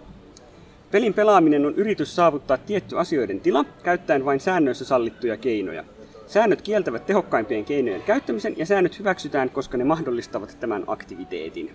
pelin 0.91 1.15
pelaaminen 1.15 1.67
on 1.67 1.75
yritys 1.75 2.17
saavuttaa 2.17 2.57
tietty 2.57 2.99
asioiden 2.99 3.41
tila 3.41 3.65
käyttäen 3.83 4.25
vain 4.25 4.41
säännöissä 4.41 4.85
sallittuja 4.85 5.37
keinoja. 5.37 5.85
Säännöt 6.27 6.63
kieltävät 6.63 7.07
tehokkaimpien 7.07 7.65
keinojen 7.65 8.03
käyttämisen 8.03 8.55
ja 8.59 8.67
säännöt 8.67 8.99
hyväksytään, 8.99 9.51
koska 9.51 9.77
ne 9.77 9.85
mahdollistavat 9.85 10.57
tämän 10.61 10.85
aktiviteetin. 10.87 11.71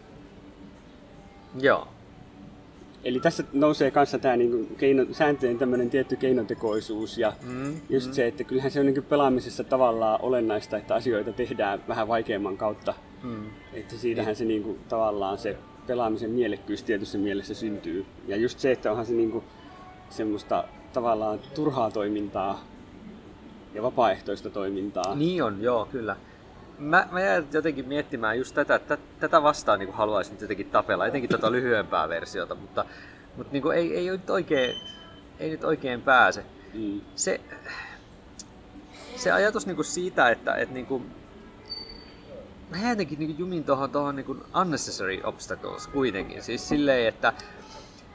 Joo, 1.62 1.88
Eli 3.04 3.20
tässä 3.20 3.44
nousee 3.54 3.92
kanssa 3.92 4.20
tämä 4.20 4.38
niinku 4.38 4.76
keino, 4.76 5.06
sääntöjen 5.12 5.58
tämmöinen 5.58 5.90
tietty 5.90 6.16
keinotekoisuus 6.16 7.18
ja 7.18 7.34
Mm, 7.44 7.82
just 7.90 8.14
se, 8.14 8.28
että 8.28 8.44
kyllähän 8.44 8.72
se 8.72 8.80
on 8.80 8.86
niinku 8.86 9.02
pelaamisessa 9.02 9.64
tavallaan 9.64 10.20
olennaista, 10.22 10.78
että 10.78 10.96
asioita 10.96 11.34
tehdään 11.34 11.84
vähän 11.88 12.08
vaikeamman 12.08 12.58
kautta. 12.58 12.94
mm. 13.24 13.50
Että 13.74 13.96
siitähän 13.96 14.36
se 14.36 14.46
niinku, 14.46 14.78
tavallaan 14.90 15.38
se 15.38 15.58
pelaamisen 15.88 16.30
mielekkyys 16.30 16.84
tietyssä 16.84 17.18
mielessä 17.18 17.54
syntyy. 17.54 18.06
Ja 18.28 18.38
just 18.38 18.60
se, 18.60 18.72
että 18.72 18.92
onhan 18.92 19.06
se 19.06 19.14
niinku 19.14 19.44
semmoista 20.10 20.64
tavallaan 20.94 21.40
turhaa 21.56 21.92
toimintaa 21.92 22.64
ja 23.74 23.84
vapaaehtoista 23.84 24.50
toimintaa. 24.50 25.16
Niin 25.16 25.44
on, 25.44 25.62
joo, 25.62 25.88
kyllä. 25.92 26.16
Mä, 26.80 27.08
mä 27.12 27.22
jäin 27.22 27.48
jotenkin 27.54 27.88
miettimään 27.88 28.38
just 28.38 28.56
tätä, 28.56 28.76
että 28.76 28.98
tätä 29.20 29.44
vastaan 29.44 29.80
niin 29.80 29.94
haluaisin 29.94 30.32
nyt 30.34 30.42
jotenkin 30.42 30.70
tapella, 30.70 31.06
etenkin 31.06 31.30
tuota 31.30 31.52
lyhyempää 31.52 32.10
versiota, 32.10 32.56
mutta, 32.56 32.86
mutta 33.38 33.54
niin 33.54 33.72
ei, 33.76 33.98
ei, 33.98 34.10
nyt 34.10 34.30
oikein, 34.30 34.76
ei 35.40 35.50
nyt 35.50 35.64
oikein 35.64 36.02
pääse. 36.02 36.46
Mm. 36.74 37.02
Se, 37.16 37.42
se 39.16 39.32
ajatus 39.32 39.68
niin 39.68 39.86
siitä, 39.86 40.30
että, 40.30 40.56
että 40.56 40.74
niin 40.74 40.86
kuin, 40.86 41.12
mä 42.70 42.78
jäin 42.78 42.90
jotenkin 42.90 43.20
niin 43.20 43.40
jumin 43.40 43.64
tuohon, 43.64 43.90
tuohon 43.90 44.16
niin 44.16 44.44
unnecessary 44.62 45.20
obstacles 45.24 45.88
kuitenkin. 45.88 46.44
Siis 46.44 46.70
silleen, 46.70 47.08
että, 47.08 47.34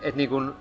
että 0.02 0.16
niin 0.16 0.28
kuin, 0.28 0.54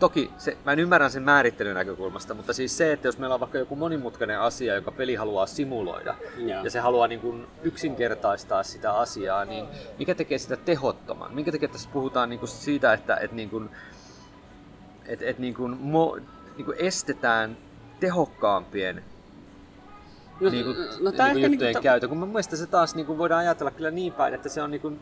toki 0.00 0.30
se, 0.38 0.56
mä 0.64 0.72
en 0.72 0.78
ymmärrän 0.78 1.10
sen 1.10 1.22
määrittelyn 1.22 1.74
näkökulmasta, 1.74 2.34
mutta 2.34 2.52
siis 2.52 2.76
se, 2.76 2.92
että 2.92 3.08
jos 3.08 3.18
meillä 3.18 3.34
on 3.34 3.40
vaikka 3.40 3.58
joku 3.58 3.76
monimutkainen 3.76 4.40
asia, 4.40 4.74
joka 4.74 4.90
peli 4.90 5.14
haluaa 5.14 5.46
simuloida, 5.46 6.14
Joo. 6.36 6.64
ja 6.64 6.70
se 6.70 6.80
haluaa 6.80 7.06
niin 7.06 7.20
kuin 7.20 7.46
yksinkertaistaa 7.62 8.62
sitä 8.62 8.92
asiaa, 8.92 9.44
niin 9.44 9.66
mikä 9.98 10.14
tekee 10.14 10.38
sitä 10.38 10.56
tehottoman? 10.56 11.34
Minkä 11.34 11.52
takia 11.52 11.68
tässä 11.68 11.90
puhutaan 11.92 12.30
niin 12.30 12.38
kuin 12.40 12.48
siitä, 12.48 12.92
että, 12.92 13.16
että, 13.16 13.36
niin 13.36 13.50
kuin, 13.50 13.70
että, 15.06 15.24
että 15.26 15.42
niin 15.42 15.54
kuin 15.54 15.76
mo, 15.80 16.18
niin 16.56 16.64
kuin 16.64 16.76
estetään 16.80 17.56
tehokkaampien 18.00 19.04
No, 20.40 20.50
niin 20.50 20.64
kuin, 20.64 20.76
no, 20.76 21.10
niin 21.10 21.16
kuin 21.16 21.42
juttujen 21.42 21.60
niinku, 21.60 21.82
käytö, 21.82 22.08
kun 22.08 22.18
mun 22.18 22.28
mielestä 22.28 22.56
se 22.56 22.66
taas 22.66 22.94
niin 22.94 23.06
kuin 23.06 23.18
voidaan 23.18 23.40
ajatella 23.40 23.70
kyllä 23.70 23.90
niin 23.90 24.12
päin, 24.12 24.34
että 24.34 24.48
se 24.48 24.62
on 24.62 24.70
niin 24.70 24.80
kuin 24.80 25.00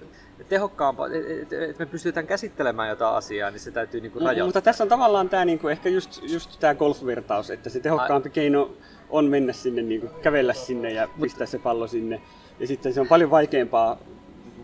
tehokkaampaa, 0.49 1.07
että 1.43 1.65
et 1.65 1.79
me 1.79 1.87
pystytään 1.87 2.27
käsittelemään 2.27 2.89
jotain 2.89 3.15
asiaa, 3.15 3.51
niin 3.51 3.61
se 3.61 3.71
täytyy 3.71 4.01
niin 4.01 4.13
kuin 4.13 4.23
rajoittaa. 4.23 4.47
Mutta 4.47 4.61
tässä 4.61 4.85
on 4.85 4.89
tavallaan 4.89 5.29
tämä 5.29 5.45
niinku, 5.45 5.69
ehkä 5.69 5.89
just, 5.89 6.21
just 6.23 6.61
tämä 6.61 6.75
golf-vertaus, 6.75 7.51
että 7.51 7.71
se 7.71 7.81
tehokkaampi 7.81 8.31
keino 8.31 8.71
on 9.11 9.25
mennä 9.25 9.53
sinne, 9.53 9.83
niinku, 9.83 10.09
kävellä 10.23 10.53
sinne 10.53 10.91
ja 10.91 11.09
pistää 11.21 11.47
se 11.47 11.59
pallo 11.59 11.87
sinne. 11.87 12.21
Ja 12.61 12.67
sitten 12.67 12.95
se 12.95 13.01
on 13.01 13.09
paljon 13.09 13.31
vaikeampaa, 13.31 13.99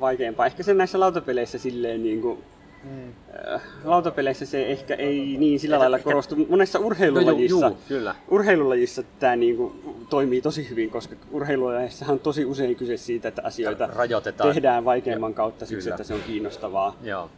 vaikeampaa. 0.00 0.46
Ehkä 0.46 0.62
se 0.62 0.74
näissä 0.74 1.00
lautapeleissä 1.00 1.58
silleen 1.58 2.02
niinku, 2.02 2.38
Mm. 2.84 3.12
äh, 3.54 3.62
lautapeleissä 3.84 4.46
se 4.46 4.66
ehkä 4.66 4.94
ei 4.94 5.36
niin 5.38 5.60
sillä 5.60 5.78
lailla 5.78 5.98
korostu. 5.98 6.36
Monessa 6.48 6.78
No, 6.78 6.86
urheilulajissa, 6.86 7.50
juu, 7.50 7.62
juu, 7.64 7.78
kyllä. 7.88 8.14
urheilulajissa 8.30 9.02
tämä 9.18 9.36
niinku 9.36 9.72
toimii 10.10 10.42
tosi 10.42 10.70
hyvin, 10.70 10.90
koska 10.90 11.16
urheilulajissa 11.30 12.06
on 12.08 12.20
tosi 12.20 12.44
usein 12.44 12.76
kyse 12.76 12.96
siitä, 12.96 13.28
että 13.28 13.42
asioita 13.44 13.86
Rajoitetaan. 13.86 14.52
tehdään 14.54 14.84
vaikeamman 14.84 15.34
kautta 15.34 15.66
siksi, 15.66 15.82
Kyllä. 15.84 15.94
että 15.94 16.04
se 16.04 16.14
on 16.14 16.20
kiinnostavaa. 16.26 16.96
Joo. 17.02 17.30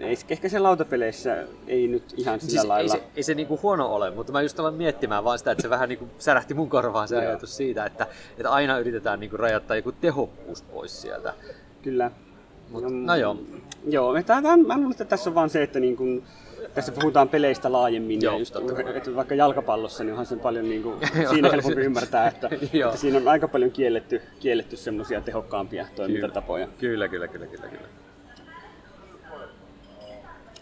Ei- 0.00 0.16
Ehkä 0.30 0.48
se 0.48 0.58
lautapeleissä 0.58 1.36
ei 1.66 1.88
nyt 1.88 2.02
ihan 2.16 2.40
sillä 2.40 2.50
Siis 2.50 2.62
ei 2.62 2.68
lailla. 2.68 2.92
se, 2.92 3.02
ei 3.16 3.22
se 3.22 3.34
niinku 3.34 3.58
huono 3.62 3.86
ole, 3.86 4.10
mutta 4.10 4.32
mä 4.32 4.42
just 4.42 4.60
aloin 4.60 4.74
miettimään 4.74 5.24
vaan 5.24 5.38
sitä, 5.38 5.50
että 5.50 5.62
se 5.62 5.70
vähän 5.70 5.88
niinku 5.88 6.08
särähti 6.18 6.54
mun 6.54 6.68
korvaan 6.68 7.08
se 7.08 7.16
ajatus 7.16 7.56
siitä, 7.56 7.86
että, 7.86 8.06
että 8.38 8.50
aina 8.50 8.78
yritetään 8.78 9.20
niinku 9.20 9.36
rajoittaa 9.36 9.76
joku 9.76 9.92
tehokkuus 9.92 10.62
pois 10.62 11.02
sieltä. 11.02 11.34
Kyllä. 11.82 12.10
Mut, 12.70 12.84
Mm, 12.84 13.06
no 13.06 13.16
joo. 13.16 13.36
Joo, 13.88 14.16
että 14.16 14.34
tämä, 14.34 14.56
mä 14.56 14.76
luulen, 14.76 14.90
että 14.90 15.04
tässä 15.04 15.30
on 15.30 15.34
vaan 15.34 15.50
se, 15.50 15.62
että 15.62 15.80
niin 15.80 15.96
kun, 15.96 16.22
tässä 16.74 16.92
puhutaan 16.92 17.28
peleistä 17.28 17.72
laajemmin. 17.72 18.22
Joo, 18.22 18.32
ja 18.32 18.38
just, 18.38 18.56
että 18.96 19.16
vaikka 19.16 19.34
jalkapallossa, 19.34 20.04
niin 20.04 20.12
onhan 20.12 20.26
se 20.26 20.36
paljon 20.36 20.68
niin 20.70 20.82
kuin, 20.82 20.96
siinä 21.30 21.50
helpompi 21.50 21.80
ymmärtää, 21.80 22.28
että, 22.28 22.50
että 22.86 22.96
siinä 22.96 23.18
on 23.18 23.28
aika 23.28 23.48
paljon 23.48 23.70
kielletty, 23.70 24.22
kielletty 24.40 24.76
semmoisia 24.76 25.20
tehokkaampia 25.20 25.86
toimintatapoja. 25.96 26.68
Kyllä, 26.78 27.08
kyllä, 27.08 27.28
kyllä, 27.28 27.46
kyllä, 27.46 27.68
kyllä. 27.68 27.88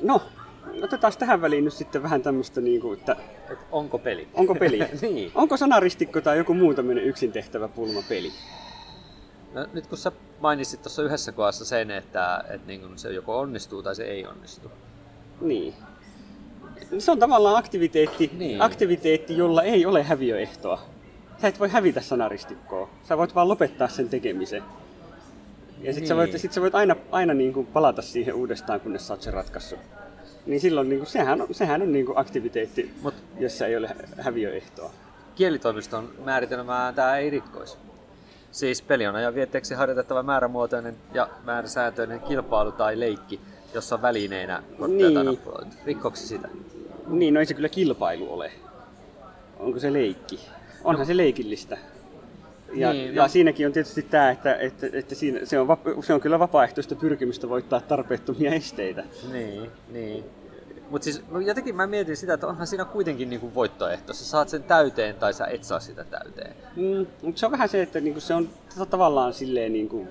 No, 0.03 0.23
otetaan 0.83 1.13
tähän 1.19 1.43
väliin 1.43 1.65
nyt 1.65 1.75
sitten 1.75 2.03
vähän 2.03 2.23
tämmöistä, 2.23 2.61
niin 2.61 2.81
kuin, 2.81 2.99
että 2.99 3.17
Et 3.51 3.59
onko 3.73 3.99
peli? 3.99 4.29
onko 4.35 4.55
peli? 4.55 4.79
niin. 5.03 5.33
Onko 5.35 5.57
sanaristikko 5.57 6.21
tai 6.21 6.39
joku 6.39 6.55
muu 6.55 6.75
tämmöinen 6.75 7.05
yksin 7.05 7.33
tehtävä 7.33 7.69
pulma 7.69 8.03
peli? 8.09 8.33
No, 9.55 9.67
nyt 9.73 9.87
kun 9.87 9.99
sä 9.99 10.13
mainitsit 10.41 10.83
tuossa 10.83 11.03
yhdessä 11.03 11.33
kohdassa 11.33 11.65
sen, 11.65 11.91
että, 11.91 12.45
että 12.51 12.67
niin 12.67 12.81
kun 12.81 12.99
se 12.99 13.13
joko 13.13 13.39
onnistuu 13.39 13.83
tai 13.83 13.95
se 13.97 14.05
ei 14.05 14.27
onnistu. 14.27 14.71
Niin. 15.41 15.75
Se 16.99 17.11
on 17.11 17.19
tavallaan 17.19 17.57
aktiviteetti, 17.57 18.31
Niin. 18.39 18.63
aktiviteetti, 18.63 19.37
jolla 19.37 19.63
ei 19.63 19.87
ole 19.87 20.03
häviöehtoa. 20.03 20.81
Sä 21.41 21.49
et 21.49 21.61
voi 21.61 21.69
hävitä 21.69 22.01
sanaristikkoa. 22.01 22.89
Sä 23.09 23.19
voit 23.19 23.35
vaan 23.35 23.49
lopettaa 23.49 23.89
sen 23.89 24.09
tekemisen. 24.09 24.63
Ja 25.81 25.93
sit, 25.95 26.07
sä 26.07 26.17
voit, 26.17 26.31
Niin. 26.31 26.41
sit 26.41 26.53
sä 26.53 26.61
voit 26.61 26.75
aina, 26.75 26.97
aina 27.11 27.35
niin 27.35 27.53
kuin 27.53 27.67
palata 27.67 28.03
siihen 28.03 28.35
uudestaan, 28.35 28.81
kunnes 28.81 29.07
sä 29.07 29.13
oot 29.15 29.23
sen 29.23 29.33
ratkaissut. 29.33 29.79
Niin 30.47 30.61
silloin 30.61 30.89
niin 30.89 30.99
kuin, 30.99 31.07
sehän 31.11 31.41
on, 31.41 31.49
sehän 31.55 31.83
on 31.83 31.93
niin 31.93 32.07
kuin 32.07 32.19
aktiviteetti, 32.19 32.95
Mut 33.03 33.15
jossa 33.39 33.67
ei 33.67 33.77
ole 33.77 33.89
hä- 33.89 34.23
häviöehtoa. 34.23 34.91
kielitoimiston 35.35 36.09
määritelmää 36.25 36.93
tämä 36.93 37.17
ei 37.17 37.31
rikkoisi. 37.31 37.77
Siis 38.55 38.83
peli 38.83 39.07
on 39.07 39.17
ajan 39.17 39.35
vietteeksi 39.35 39.75
harjoitettava 39.75 40.23
määrämuotoinen 40.23 40.97
ja 41.15 41.29
määräsääntöinen 41.45 42.21
kilpailu 42.21 42.73
tai 42.73 43.01
leikki, 43.01 43.41
jossa 43.75 43.95
on 43.95 44.03
välineinä 44.03 44.63
kortteja 44.79 45.11
tai 45.11 45.25
Niin. 45.25 45.27
nappuloita. 45.27 45.77
Rikkoksi 45.87 46.27
sitä? 46.27 46.49
Niin, 47.07 47.35
no 47.35 47.41
ei 47.41 47.47
se 47.47 47.55
kyllä 47.55 47.69
kilpailu 47.69 48.33
ole. 48.35 48.53
Onko 49.59 49.79
se 49.79 49.93
leikki? 49.93 50.41
Onhan 50.85 51.07
se 51.07 51.17
leikillistä. 51.17 51.79
Ja, 52.75 52.93
Niin, 52.93 53.15
ja 53.15 53.23
no- 53.23 53.29
siinäkin 53.29 53.67
on 53.67 53.73
tietysti 53.73 54.03
tämä, 54.03 54.31
että, 54.31 54.55
että, 54.57 54.87
että 54.93 55.15
siinä, 55.15 55.41
se, 55.45 55.59
on, 55.59 55.67
se 56.05 56.15
on 56.15 56.21
kyllä 56.21 56.39
vapaaehtoista 56.39 56.95
pyrkimystä 56.95 57.49
voittaa 57.49 57.81
tarpeettomia 57.81 58.53
esteitä. 58.55 59.05
Niin, 59.33 59.71
niin. 59.93 60.25
Mutta 60.95 61.05
siis 61.05 61.23
jotenkin 61.47 61.77
mä 61.77 61.87
mietin 61.87 62.17
sitä, 62.17 62.35
että 62.35 62.47
onhan 62.47 62.67
siinä 62.67 62.85
kuitenkin 62.85 63.31
niinku 63.31 63.55
voittoehto. 63.55 64.13
Sä 64.13 64.25
saat 64.25 64.49
sen 64.49 64.63
täyteen 64.63 65.15
tai 65.15 65.35
sä 65.35 65.47
et 65.47 65.65
saa 65.65 65.81
sitä 65.81 66.05
täyteen. 66.05 66.55
Mm, 66.77 67.07
mutta 67.23 67.39
se 67.39 67.47
on 67.47 67.53
vähän 67.53 67.69
se, 67.69 67.83
että 67.83 68.01
niinku 68.01 68.21
se 68.21 68.35
on 68.35 68.49
tavallaan 68.91 69.35
silleen 69.35 69.73
niinku, 69.73 70.09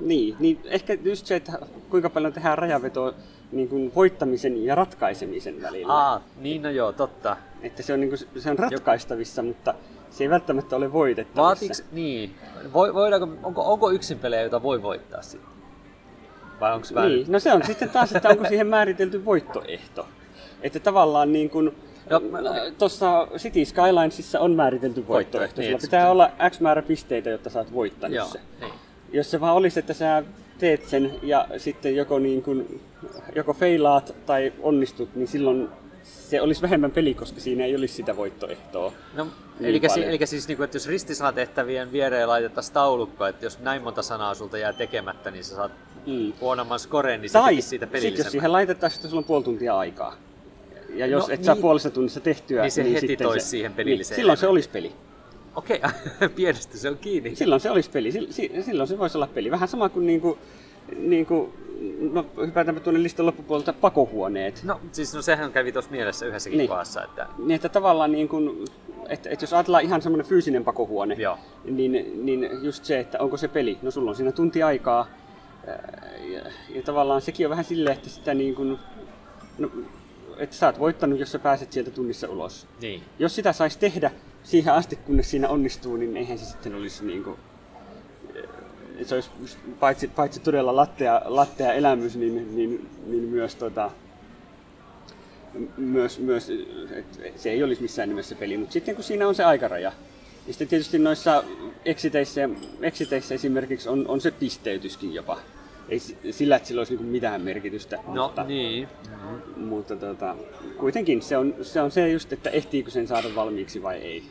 niin, 0.00 0.36
niin, 0.38 0.60
ehkä 0.64 0.98
just 1.02 1.26
se, 1.26 1.36
että 1.36 1.52
kuinka 1.90 2.10
paljon 2.10 2.32
tehdään 2.32 2.58
rajavetoa 2.58 3.14
niin 3.52 3.68
kuin 3.68 3.92
voittamisen 3.94 4.64
ja 4.64 4.74
ratkaisemisen 4.74 5.62
välillä. 5.62 5.94
Aa, 5.94 6.20
niin 6.40 6.62
no 6.62 6.70
joo, 6.70 6.92
totta. 6.92 7.36
Että 7.62 7.82
se 7.82 7.92
on, 7.92 8.00
niin 8.00 8.10
kuin, 8.10 8.42
se 8.42 8.50
on 8.50 8.58
ratkaistavissa, 8.58 9.42
mutta 9.42 9.74
se 10.10 10.24
ei 10.24 10.30
välttämättä 10.30 10.76
ole 10.76 10.92
voitettavissa. 10.92 11.42
Vaatiks, 11.42 11.84
niin. 11.92 12.34
Voi, 12.72 12.94
voidaanko, 12.94 13.28
onko, 13.42 13.72
onko 13.72 13.90
yksin 13.90 14.18
pelejä, 14.18 14.42
joita 14.42 14.62
voi 14.62 14.82
voittaa 14.82 15.22
sitten? 15.22 15.57
Vai 16.60 16.74
onko 16.74 16.86
vähän... 16.94 17.10
Niin, 17.10 17.32
no 17.32 17.38
se 17.40 17.52
on 17.52 17.62
sitten 17.66 17.90
taas, 17.90 18.12
että 18.12 18.28
onko 18.28 18.44
siihen 18.48 18.66
määritelty 18.66 19.24
voittoehto. 19.24 20.06
Että 20.62 20.80
tavallaan 20.80 21.32
niin 21.32 21.50
kuin, 21.50 21.76
No, 22.10 22.20
tuossa 22.78 23.28
City 23.36 23.64
Skylinesissa 23.64 24.40
on 24.40 24.52
määritelty 24.54 25.08
voittoehto. 25.08 25.60
niin, 25.60 25.66
Sulla 25.68 25.76
että- 25.76 25.86
pitää 25.86 26.10
olla 26.10 26.30
X 26.50 26.60
määrä 26.60 26.82
pisteitä, 26.82 27.30
jotta 27.30 27.50
sä 27.50 27.58
oot 27.58 27.72
voittanut 27.72 28.16
Joo, 28.16 28.26
se. 28.26 28.40
niin. 28.60 28.72
Jos 29.12 29.30
se 29.30 29.40
vaan 29.40 29.54
olisi, 29.56 29.78
että 29.80 29.94
sä 29.94 30.22
teet 30.58 30.88
sen 30.88 31.12
ja 31.22 31.46
sitten 31.56 31.96
joko, 31.96 32.18
niin 32.18 32.42
kuin, 32.42 32.80
joko 33.34 33.52
feilaat 33.52 34.14
tai 34.26 34.52
onnistut, 34.60 35.14
niin 35.14 35.28
silloin 35.28 35.68
se 36.02 36.40
olisi 36.40 36.62
vähemmän 36.62 36.90
peli, 36.90 37.14
koska 37.14 37.40
siinä 37.40 37.64
ei 37.64 37.76
olisi 37.76 37.94
sitä 37.94 38.16
voittoehtoa. 38.16 38.92
No, 39.14 39.24
Niin 39.60 39.70
eli, 39.70 39.80
si, 39.88 40.04
eli 40.04 40.18
siis, 40.26 40.48
niinku, 40.48 40.62
että 40.62 40.76
jos 40.76 40.88
ristisanatehtävien 40.88 41.92
viereen 41.92 42.28
laitettaisiin 42.28 42.74
taulukko, 42.74 43.26
että 43.26 43.46
jos 43.46 43.58
näin 43.58 43.82
monta 43.82 44.02
sanaa 44.02 44.34
sulta 44.34 44.58
jää 44.58 44.72
tekemättä, 44.72 45.30
niin 45.30 45.44
sä 45.44 45.54
saat 45.56 45.72
Mm. 46.08 46.32
huonomman 46.40 46.78
skoreen, 46.80 47.20
niin 47.20 47.30
se 47.30 47.32
Tai 47.32 47.60
siitä 47.60 47.68
sit 47.68 47.80
jos 47.82 47.90
pelillisemmän. 48.02 48.30
siihen 48.30 48.52
laitettaisiin, 48.52 48.98
että 48.98 49.08
sulla 49.08 49.20
on 49.20 49.24
puoli 49.24 49.44
tuntia 49.44 49.78
aikaa. 49.78 50.16
Ja 50.94 51.06
jos 51.06 51.28
No, 51.28 51.34
et 51.34 51.44
saa 51.44 51.54
niin. 51.54 51.62
puolessa 51.62 51.90
tunnissa 51.90 52.20
tehtyä, 52.20 52.62
Niin 52.62 52.70
se 52.72 52.84
heti 52.84 53.00
sitten 53.06 53.26
toisi 53.26 53.46
siihen 53.46 53.72
pelilliseen 53.74 54.16
Niin, 54.16 54.22
silloin 54.22 54.38
se 54.38 54.46
olisi 54.46 54.68
peli. 54.70 54.92
Okei, 55.56 55.80
pienestä 56.36 56.78
se 56.78 56.88
on 56.90 56.98
kiinni. 56.98 57.34
Silloin 57.34 57.60
se 57.60 57.70
olisi 57.70 57.90
peli. 57.90 58.10
Sil- 58.16 58.30
si- 58.32 58.52
Silloin 58.64 58.88
se 58.88 58.98
voisi 58.98 59.18
olla 59.18 59.26
peli. 59.26 59.50
Vähän 59.50 59.68
sama 59.68 59.88
kuin, 59.88 60.06
niinku, 60.06 60.38
niinku 60.96 61.52
no, 62.12 62.26
hypätäänpä 62.46 62.80
tuonne 62.80 63.02
listan 63.02 63.26
loppupuolelta 63.26 63.72
pakohuoneet. 63.72 64.60
No 64.64 64.80
siis 64.92 65.14
no 65.14 65.22
sehän 65.22 65.52
kävi 65.52 65.72
tuossa 65.72 65.90
mielessä 65.90 66.26
yhdessäkin 66.26 66.58
Niin. 66.58 66.68
kohdassa, 66.68 67.04
että 67.04 67.26
Niin, 67.38 67.52
että 67.52 67.68
tavallaan 67.68 68.12
niin 68.12 68.28
kuin, 68.28 68.64
että, 69.08 69.30
että 69.30 69.42
jos 69.42 69.52
ajatellaan 69.52 69.84
ihan 69.84 70.02
semmoinen 70.02 70.26
fyysinen 70.26 70.64
pakohuone, 70.64 71.14
Joo. 71.14 71.38
niin, 71.64 71.92
niin 72.26 72.48
just 72.62 72.84
se, 72.84 72.98
että 73.00 73.18
onko 73.20 73.36
se 73.36 73.48
peli, 73.48 73.78
no 73.82 73.90
sulla 73.90 74.10
on 74.10 74.16
siinä 74.16 74.32
tunti 74.32 74.62
aikaa, 74.62 75.06
ja, 76.78 76.82
ja 76.82 76.86
tavallaan 76.86 77.20
sekin 77.20 77.46
on 77.46 77.50
vähän 77.50 77.64
silleen, 77.64 77.96
että 77.96 78.08
sitä 78.08 78.34
niin 78.34 78.54
kuin, 78.54 78.78
no, 79.58 79.70
että 80.36 80.56
sä 80.56 80.66
oot 80.66 80.78
voittanut, 80.78 81.18
jos 81.18 81.32
sä 81.32 81.38
pääset 81.38 81.72
sieltä 81.72 81.90
tunnissa 81.90 82.28
ulos. 82.28 82.66
niin. 82.80 83.02
Jos 83.18 83.34
sitä 83.34 83.52
saisi 83.52 83.78
tehdä 83.78 84.10
siihen 84.42 84.74
asti, 84.74 84.96
kunnes 84.96 85.30
siinä 85.30 85.48
onnistuu, 85.48 85.96
niin 85.96 86.16
eihän 86.16 86.38
se 86.38 86.44
sitten 86.44 86.74
olisi 86.74 87.04
niin 87.04 87.24
kuin, 87.24 87.36
se 89.02 89.14
olisi 89.14 89.30
paitsi, 89.80 90.08
paitsi 90.08 90.40
todella 90.40 90.76
lattea, 90.76 91.22
lattea 91.24 91.72
elämys, 91.72 92.16
niin, 92.16 92.56
niin, 92.56 92.88
niin 93.06 93.22
myös, 93.22 93.54
tota, 93.54 93.90
myös, 95.76 96.18
myös 96.18 96.50
että 96.90 97.18
se 97.36 97.50
ei 97.50 97.62
olisi 97.62 97.82
missään 97.82 98.08
nimessä 98.08 98.34
peli, 98.34 98.56
mutta 98.56 98.72
sitten 98.72 98.94
kun 98.94 99.04
siinä 99.04 99.28
on 99.28 99.34
se 99.34 99.44
aikaraja, 99.44 99.92
niin 100.46 100.54
sitten 100.54 100.68
tietysti 100.68 100.98
noissa 100.98 101.44
exiteissä, 101.84 102.48
exiteissä 102.82 103.34
esimerkiksi 103.34 103.88
on, 103.88 104.08
on 104.08 104.20
se 104.20 104.30
pisteytyskin 104.30 105.14
jopa. 105.14 105.38
Ei 105.88 105.98
sillä, 106.30 106.56
että 106.56 106.68
sillä 106.68 106.80
olisi 106.80 106.96
niin 106.96 107.06
mitään 107.06 107.42
merkitystä. 107.42 107.96
No 108.06 108.26
mutta, 108.26 108.44
niin. 108.44 108.88
mutta 109.56 109.96
tota, 109.96 110.36
kuitenkin 110.76 111.22
se 111.22 111.36
on, 111.36 111.54
se 111.62 111.82
on 111.82 111.90
se 111.90 112.10
just, 112.10 112.32
että 112.32 112.50
ehtiikö 112.50 112.90
sen 112.90 113.06
saada 113.06 113.28
valmiiksi 113.34 113.82
vai 113.82 113.96
ei. 113.96 114.24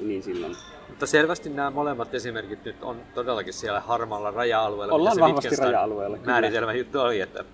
Niin 0.00 0.22
silloin. 0.22 0.56
Mutta 0.88 1.06
selvästi 1.06 1.48
nämä 1.48 1.70
molemmat 1.70 2.14
esimerkit 2.14 2.64
nyt 2.64 2.82
on 2.82 3.00
todellakin 3.14 3.52
siellä 3.52 3.80
harmaalla 3.80 4.30
raja-alueella. 4.30 4.94
Ollaan 4.94 5.20
vahvasti 5.20 5.56
raja-alueella, 5.56 6.18
kyllä. 6.18 6.32
Määritelmä 6.32 6.72
juttu 6.72 7.00
oli, 7.00 7.20
että 7.20 7.44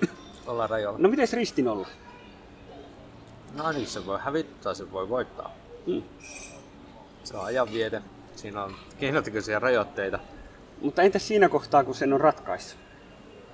ollaan 0.46 0.70
rajalla. 0.70 0.98
No 0.98 1.08
miten 1.08 1.28
ristin 1.32 1.68
olla? 1.68 1.88
No 3.56 3.72
niin, 3.72 3.86
se 3.86 4.06
voi 4.06 4.18
hävittää, 4.20 4.74
se 4.74 4.92
voi 4.92 5.08
voittaa. 5.08 5.54
Hmm. 5.86 6.02
Se 7.24 7.36
on 7.36 7.44
ajanviete. 7.44 8.02
Siinä 8.36 8.64
on 8.64 8.74
keinotekoisia 8.98 9.58
rajoitteita. 9.58 10.18
Mutta 10.84 11.02
entäs 11.02 11.28
siinä 11.28 11.48
kohtaa, 11.48 11.84
kun 11.84 11.94
sen 11.94 12.12
on 12.12 12.20
ratkaissut? 12.20 12.80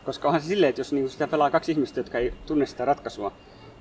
Koska 0.05 0.29
onhan 0.29 0.43
se 0.43 0.49
silleen, 0.49 0.71
että 0.71 0.81
jos 0.81 0.93
niinku 0.93 1.09
sitä 1.11 1.29
pelaa 1.29 1.51
kaksi 1.51 1.73
ihmistä, 1.73 2.01
jotka 2.01 2.19
ei 2.19 2.33
tunne 2.47 2.67
sitä 2.67 2.85
ratkaisua, 2.85 3.33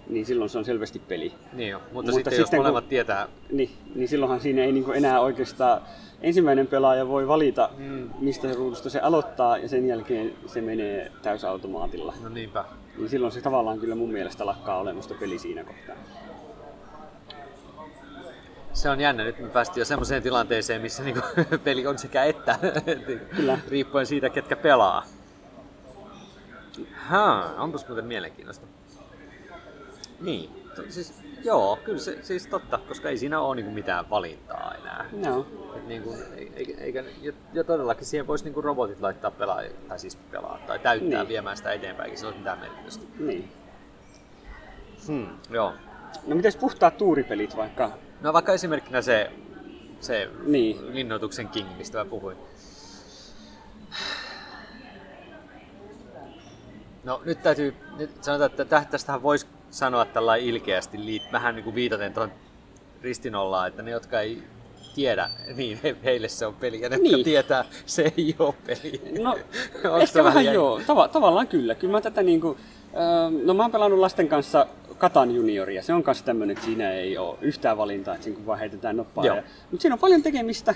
niin 0.10 0.26
silloin 0.26 0.50
se 0.50 0.58
on 0.58 0.66
selvästi 0.66 1.00
peli. 1.00 1.34
Niin 1.54 1.70
jo. 1.70 1.78
Mutta, 1.80 1.94
Mutta 1.94 2.12
sitten, 2.12 2.32
jos 2.32 2.38
sitten 2.38 2.58
kun- 2.58 2.64
molemmat 2.64 2.90
tietää, 2.90 3.28
Niin, 3.52 3.70
niin 3.96 4.08
silloinhan 4.08 4.40
siinä 4.40 4.64
ei 4.64 4.72
niinku 4.72 4.92
enää 4.92 5.22
oikeastaan 5.22 5.82
ensimmäinen 6.22 6.68
pelaaja 6.68 7.08
voi 7.08 7.28
valita, 7.28 7.70
mm. 7.78 8.10
mistä 8.20 8.54
ruudusta 8.54 8.90
se 8.90 9.00
aloittaa, 9.00 9.58
ja 9.58 9.70
sen 9.70 9.88
jälkeen 9.88 10.34
se 10.46 10.62
menee 10.62 11.12
täysautomaatilla. 11.22 12.14
no 12.24 12.30
niinpä. 12.30 12.66
Niin 12.98 13.10
silloin 13.10 13.32
se 13.34 13.42
tavallaan 13.42 13.80
kyllä 13.80 13.96
mun 13.96 14.12
mielestä 14.12 14.46
lakkaa 14.46 14.80
olemasta 14.80 15.14
peli 15.20 15.40
siinä 15.40 15.64
kohtaa. 15.64 15.96
Se 18.74 18.90
on 18.90 19.00
jännä. 19.00 19.24
Nyt 19.24 19.40
me 19.40 19.50
päästiin 19.50 19.82
jo 19.82 19.86
semmoiseen 19.86 20.24
tilanteeseen, 20.24 20.82
missä 20.82 21.04
niinku 21.04 21.22
peli 21.64 21.88
on 21.88 21.98
sekä 21.98 22.24
että. 22.24 22.60
Kyllä. 23.36 23.58
Riippuen 23.68 24.06
siitä, 24.06 24.30
ketkä 24.30 24.56
pelaa. 24.56 25.06
Ha, 26.96 27.54
onpas 27.58 27.88
muuten 27.88 28.06
mielenkiintoista. 28.06 28.68
Niin, 30.20 30.50
to, 30.76 30.82
siis, 30.90 31.14
joo, 31.44 31.80
kyllä 31.84 32.00
se 32.00 32.18
siis 32.24 32.48
totta, 32.48 32.80
koska 32.88 33.10
ei 33.10 33.18
siinä 33.18 33.40
ole 33.40 33.56
niinku 33.56 33.72
mitään 33.72 34.10
valintaa 34.10 34.74
enää. 34.82 35.06
Joo. 35.26 35.48
Et 35.76 35.88
niinku, 35.88 36.16
eikä, 36.56 36.74
eikä, 36.84 37.04
ja, 37.22 37.34
ja 37.54 37.64
todellakin 37.64 38.06
siihen 38.06 38.28
voisi 38.28 38.44
niinku 38.44 38.62
robotit 38.62 39.02
laittaa 39.02 39.32
pelaa, 39.32 39.62
tai 39.88 40.00
siis 40.00 40.16
pelaa, 40.16 40.60
tai 40.68 40.80
täyttää 40.80 41.20
Niin. 41.20 41.28
viemään 41.28 41.58
sitä 41.58 41.72
eteenpäin, 41.74 42.18
se 42.18 42.26
olisi 42.26 42.40
mitään 42.40 42.60
merkitystä. 42.60 43.04
Niin. 43.20 43.52
Hmm, 45.08 45.28
joo. 45.50 45.74
No 46.28 46.36
mites 46.36 46.58
puhtaat 46.58 46.98
tuuripelit 46.98 47.58
vaikka? 47.58 47.92
No 48.22 48.34
vaikka 48.34 48.54
esimerkkinä 48.54 49.02
se, 49.02 49.32
se 50.00 50.30
Niin. 50.46 50.96
linnoituksen 50.96 51.48
king, 51.48 51.68
mistä 51.78 51.98
mä 51.98 52.06
puhuin. 52.06 52.38
No 57.04 57.22
nyt 57.26 57.44
täytyy, 57.44 57.76
nyt 57.98 58.24
sanotaan, 58.24 58.52
että 58.52 58.66
tä- 58.66 58.86
tästähän 58.92 59.24
voisi 59.24 59.46
sanoa 59.72 60.06
tällä 60.06 60.36
ilkeästi, 60.36 60.98
liit- 60.98 61.32
vähän 61.32 61.56
niin 61.56 61.64
kuin 61.64 61.76
viitaten 61.76 62.14
tuohon 62.14 62.32
ristinollaan, 63.02 63.68
että 63.68 63.82
ne, 63.82 63.92
jotka 63.92 64.20
ei 64.22 64.44
tiedä, 64.96 65.30
niin 65.56 65.80
he, 65.84 65.96
heille 66.04 66.28
se 66.28 66.46
on 66.46 66.56
peli, 66.56 66.82
ja 66.82 66.90
ne, 66.90 66.98
Niin. 66.98 67.12
jotka 67.12 67.24
tietää, 67.24 67.66
se 67.86 68.14
ei 68.18 68.36
ole 68.40 68.54
peli. 68.68 69.02
No, 69.24 69.38
ehkä 70.02 70.24
vähän 70.24 70.46
jännä? 70.46 70.56
joo. 70.56 70.82
Tava, 70.88 71.08
tavallaan 71.08 71.48
kyllä. 71.48 71.76
Kyllä 71.76 71.92
mä 71.92 72.02
tätä 72.02 72.24
niinku, 72.24 72.58
öö, 72.94 73.44
no 73.44 73.54
mä 73.54 73.64
oon 73.64 73.72
pelannut 73.72 74.00
lasten 74.00 74.28
kanssa 74.28 74.68
Katan 75.00 75.36
junioria. 75.36 75.84
Se 75.84 75.94
on 75.94 76.04
myös 76.06 76.24
tämmöinen, 76.24 76.54
että 76.54 76.66
siinä 76.66 76.92
ei 76.92 77.18
ole 77.18 77.38
yhtään 77.42 77.78
valintaa, 77.78 78.14
että 78.14 78.24
siinä 78.24 78.38
kun 78.38 78.46
vaan 78.46 78.60
heitetään 78.60 78.98
noppaa. 78.98 79.26
Ja, 79.26 79.44
mutta 79.72 79.82
siinä 79.82 79.94
on 79.96 80.00
paljon 80.00 80.24
tekemistä. 80.24 80.76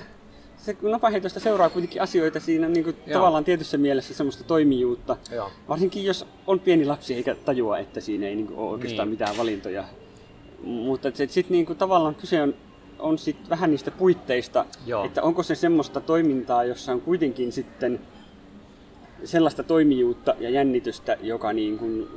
Se 0.57 0.77
nopaheitosta 0.81 1.39
seuraa 1.39 1.69
kuitenkin 1.69 2.01
asioita 2.01 2.39
siinä 2.39 2.69
niin 2.69 2.83
kuin 2.83 2.95
Joo. 3.05 3.13
tavallaan 3.13 3.43
tietyssä 3.43 3.77
mielessä 3.77 4.13
semmoista 4.13 4.43
toimijuutta. 4.43 5.17
Joo. 5.31 5.51
Varsinkin 5.69 6.05
jos 6.05 6.25
on 6.47 6.59
pieni 6.59 6.85
lapsi 6.85 7.13
eikä 7.13 7.35
tajua, 7.35 7.77
että 7.79 8.01
siinä 8.01 8.27
ei 8.27 8.35
niin 8.35 8.47
kuin, 8.47 8.59
ole 8.59 8.69
oikeastaan 8.71 9.07
Niin. 9.07 9.13
mitään 9.13 9.37
valintoja. 9.37 9.83
Mutta 10.63 11.11
sitten 11.15 11.43
niin 11.49 11.65
kuin, 11.65 11.77
tavallaan 11.77 12.15
kyse 12.15 12.41
on, 12.41 12.55
on 12.99 13.17
sit 13.17 13.49
vähän 13.49 13.71
niistä 13.71 13.91
puitteista, 13.91 14.65
Joo. 14.85 15.05
että 15.05 15.21
onko 15.21 15.43
se 15.43 15.55
semmoista 15.55 16.01
toimintaa, 16.01 16.63
jossa 16.63 16.91
on 16.91 17.01
kuitenkin 17.01 17.51
sitten 17.51 17.99
sellaista 19.23 19.63
toimijuutta 19.63 20.35
ja 20.39 20.49
jännitystä, 20.49 21.17
joka 21.21 21.53
niin 21.53 21.77
kuin 21.77 22.07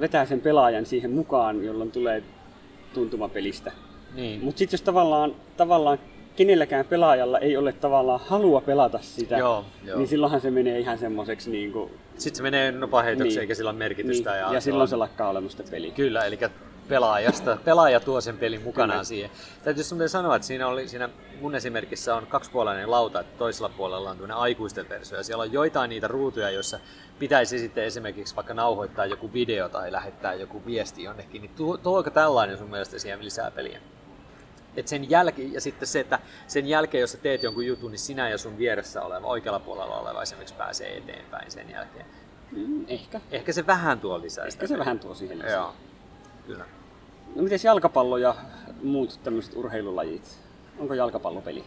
vetää 0.00 0.26
sen 0.26 0.40
pelaajan 0.40 0.86
siihen 0.86 1.10
mukaan, 1.10 1.64
jolloin 1.64 1.90
tulee 1.92 2.22
tuntuma 2.94 3.28
pelistä. 3.28 3.72
Niin. 4.14 4.44
Mutta 4.44 4.58
sitten 4.58 4.74
jos 4.76 4.82
tavallaan, 4.82 5.34
tavallaan 5.56 5.98
kenelläkään 6.36 6.84
pelaajalla 6.84 7.38
ei 7.38 7.56
ole 7.56 7.72
tavallaan 7.72 8.20
halua 8.26 8.60
pelata 8.60 8.98
sitä, 9.02 9.36
Joo, 9.36 9.64
joo. 9.84 9.98
niin 9.98 10.08
silloinhan 10.08 10.40
se 10.40 10.50
menee 10.50 10.78
ihan 10.78 10.98
semmoiseksi 10.98 11.50
niin 11.50 11.72
kuin, 11.72 11.90
Sitten 12.18 12.36
se 12.36 12.42
menee 12.42 12.72
nopaheitoksi 12.72 13.28
Niin. 13.30 13.40
eikä 13.40 13.54
sillä 13.54 13.70
ole 13.70 13.78
merkitystä. 13.78 14.30
niin, 14.30 14.40
ja, 14.40 14.52
ja 14.54 14.60
silloin 14.60 14.82
on- 14.82 14.88
se 14.88 14.96
lakkaa 14.96 15.28
olemasta 15.30 15.62
peli. 15.70 15.90
Kyllä, 15.90 16.24
eli 16.24 16.38
pelaajasta, 16.88 17.58
pelaaja 17.64 18.00
tuo 18.00 18.20
sen 18.20 18.38
pelin 18.38 18.62
mukanaan 18.62 18.96
Kyllä. 18.96 19.04
siihen. 19.04 19.30
Täytyy 19.64 19.84
muuten 19.90 20.08
sanoa, 20.08 20.36
että 20.36 20.46
siinä, 20.46 20.68
oli, 20.68 20.88
siinä 20.88 21.08
mun 21.40 21.54
esimerkissä 21.54 22.14
on 22.14 22.26
kaksipuolainen 22.26 22.90
lauta, 22.90 23.20
että 23.20 23.38
toisella 23.38 23.68
puolella 23.68 24.10
on 24.10 24.16
tämmöinen 24.16 24.36
aikuisten 24.36 24.88
versio, 24.88 25.18
ja 25.18 25.24
siellä 25.24 25.42
on 25.42 25.52
joitain 25.52 25.88
niitä 25.88 26.08
ruutuja, 26.08 26.50
joissa 26.50 26.80
pitäisi 27.18 27.58
sitten 27.58 27.84
esimerkiksi 27.84 28.36
vaikka 28.36 28.54
nauhoittaa 28.54 29.06
joku 29.06 29.32
video 29.32 29.68
tai 29.68 29.92
lähettää 29.92 30.34
joku 30.34 30.62
viesti 30.66 31.02
jonnekin, 31.02 31.42
niin 31.42 31.54
tuo, 31.56 31.76
tuoko 31.76 32.10
tällainen 32.10 32.58
sun 32.58 32.70
mielestä 32.70 32.98
siihen 32.98 33.24
lisää 33.24 33.50
peliä? 33.50 33.80
Et 34.76 34.88
sen 34.88 35.10
jälkeen, 35.10 35.52
ja 35.52 35.60
sitten 35.60 35.88
se, 35.88 36.00
että 36.00 36.18
sen 36.46 36.66
jälkeen, 36.66 37.00
jos 37.00 37.12
sä 37.12 37.18
teet 37.18 37.42
jonkun 37.42 37.66
jutun, 37.66 37.90
niin 37.90 37.98
sinä 37.98 38.28
ja 38.28 38.38
sun 38.38 38.58
vieressä 38.58 39.02
oleva, 39.02 39.26
oikealla 39.26 39.60
puolella 39.60 39.96
oleva 39.96 40.22
esimerkiksi 40.22 40.54
pääsee 40.54 40.96
eteenpäin 40.96 41.50
sen 41.50 41.70
jälkeen. 41.70 42.06
Mm, 42.52 42.84
ehkä. 42.88 43.20
Ehkä 43.30 43.52
se 43.52 43.66
vähän 43.66 44.00
tuo 44.00 44.20
lisää 44.20 44.46
Ehkä 44.46 44.66
se 44.66 44.78
vähän 44.78 44.98
tuo 44.98 45.14
siihen 45.14 45.38
lisää. 45.38 45.52
Joo, 45.52 45.74
kyllä. 46.46 46.64
No 47.36 47.42
miten 47.42 47.58
jalkapallo 47.64 48.16
ja 48.16 48.34
muut 48.82 49.20
tämmöiset 49.24 49.56
urheilulajit? 49.56 50.38
Onko 50.78 50.94
jalkapallopeli? 50.94 51.64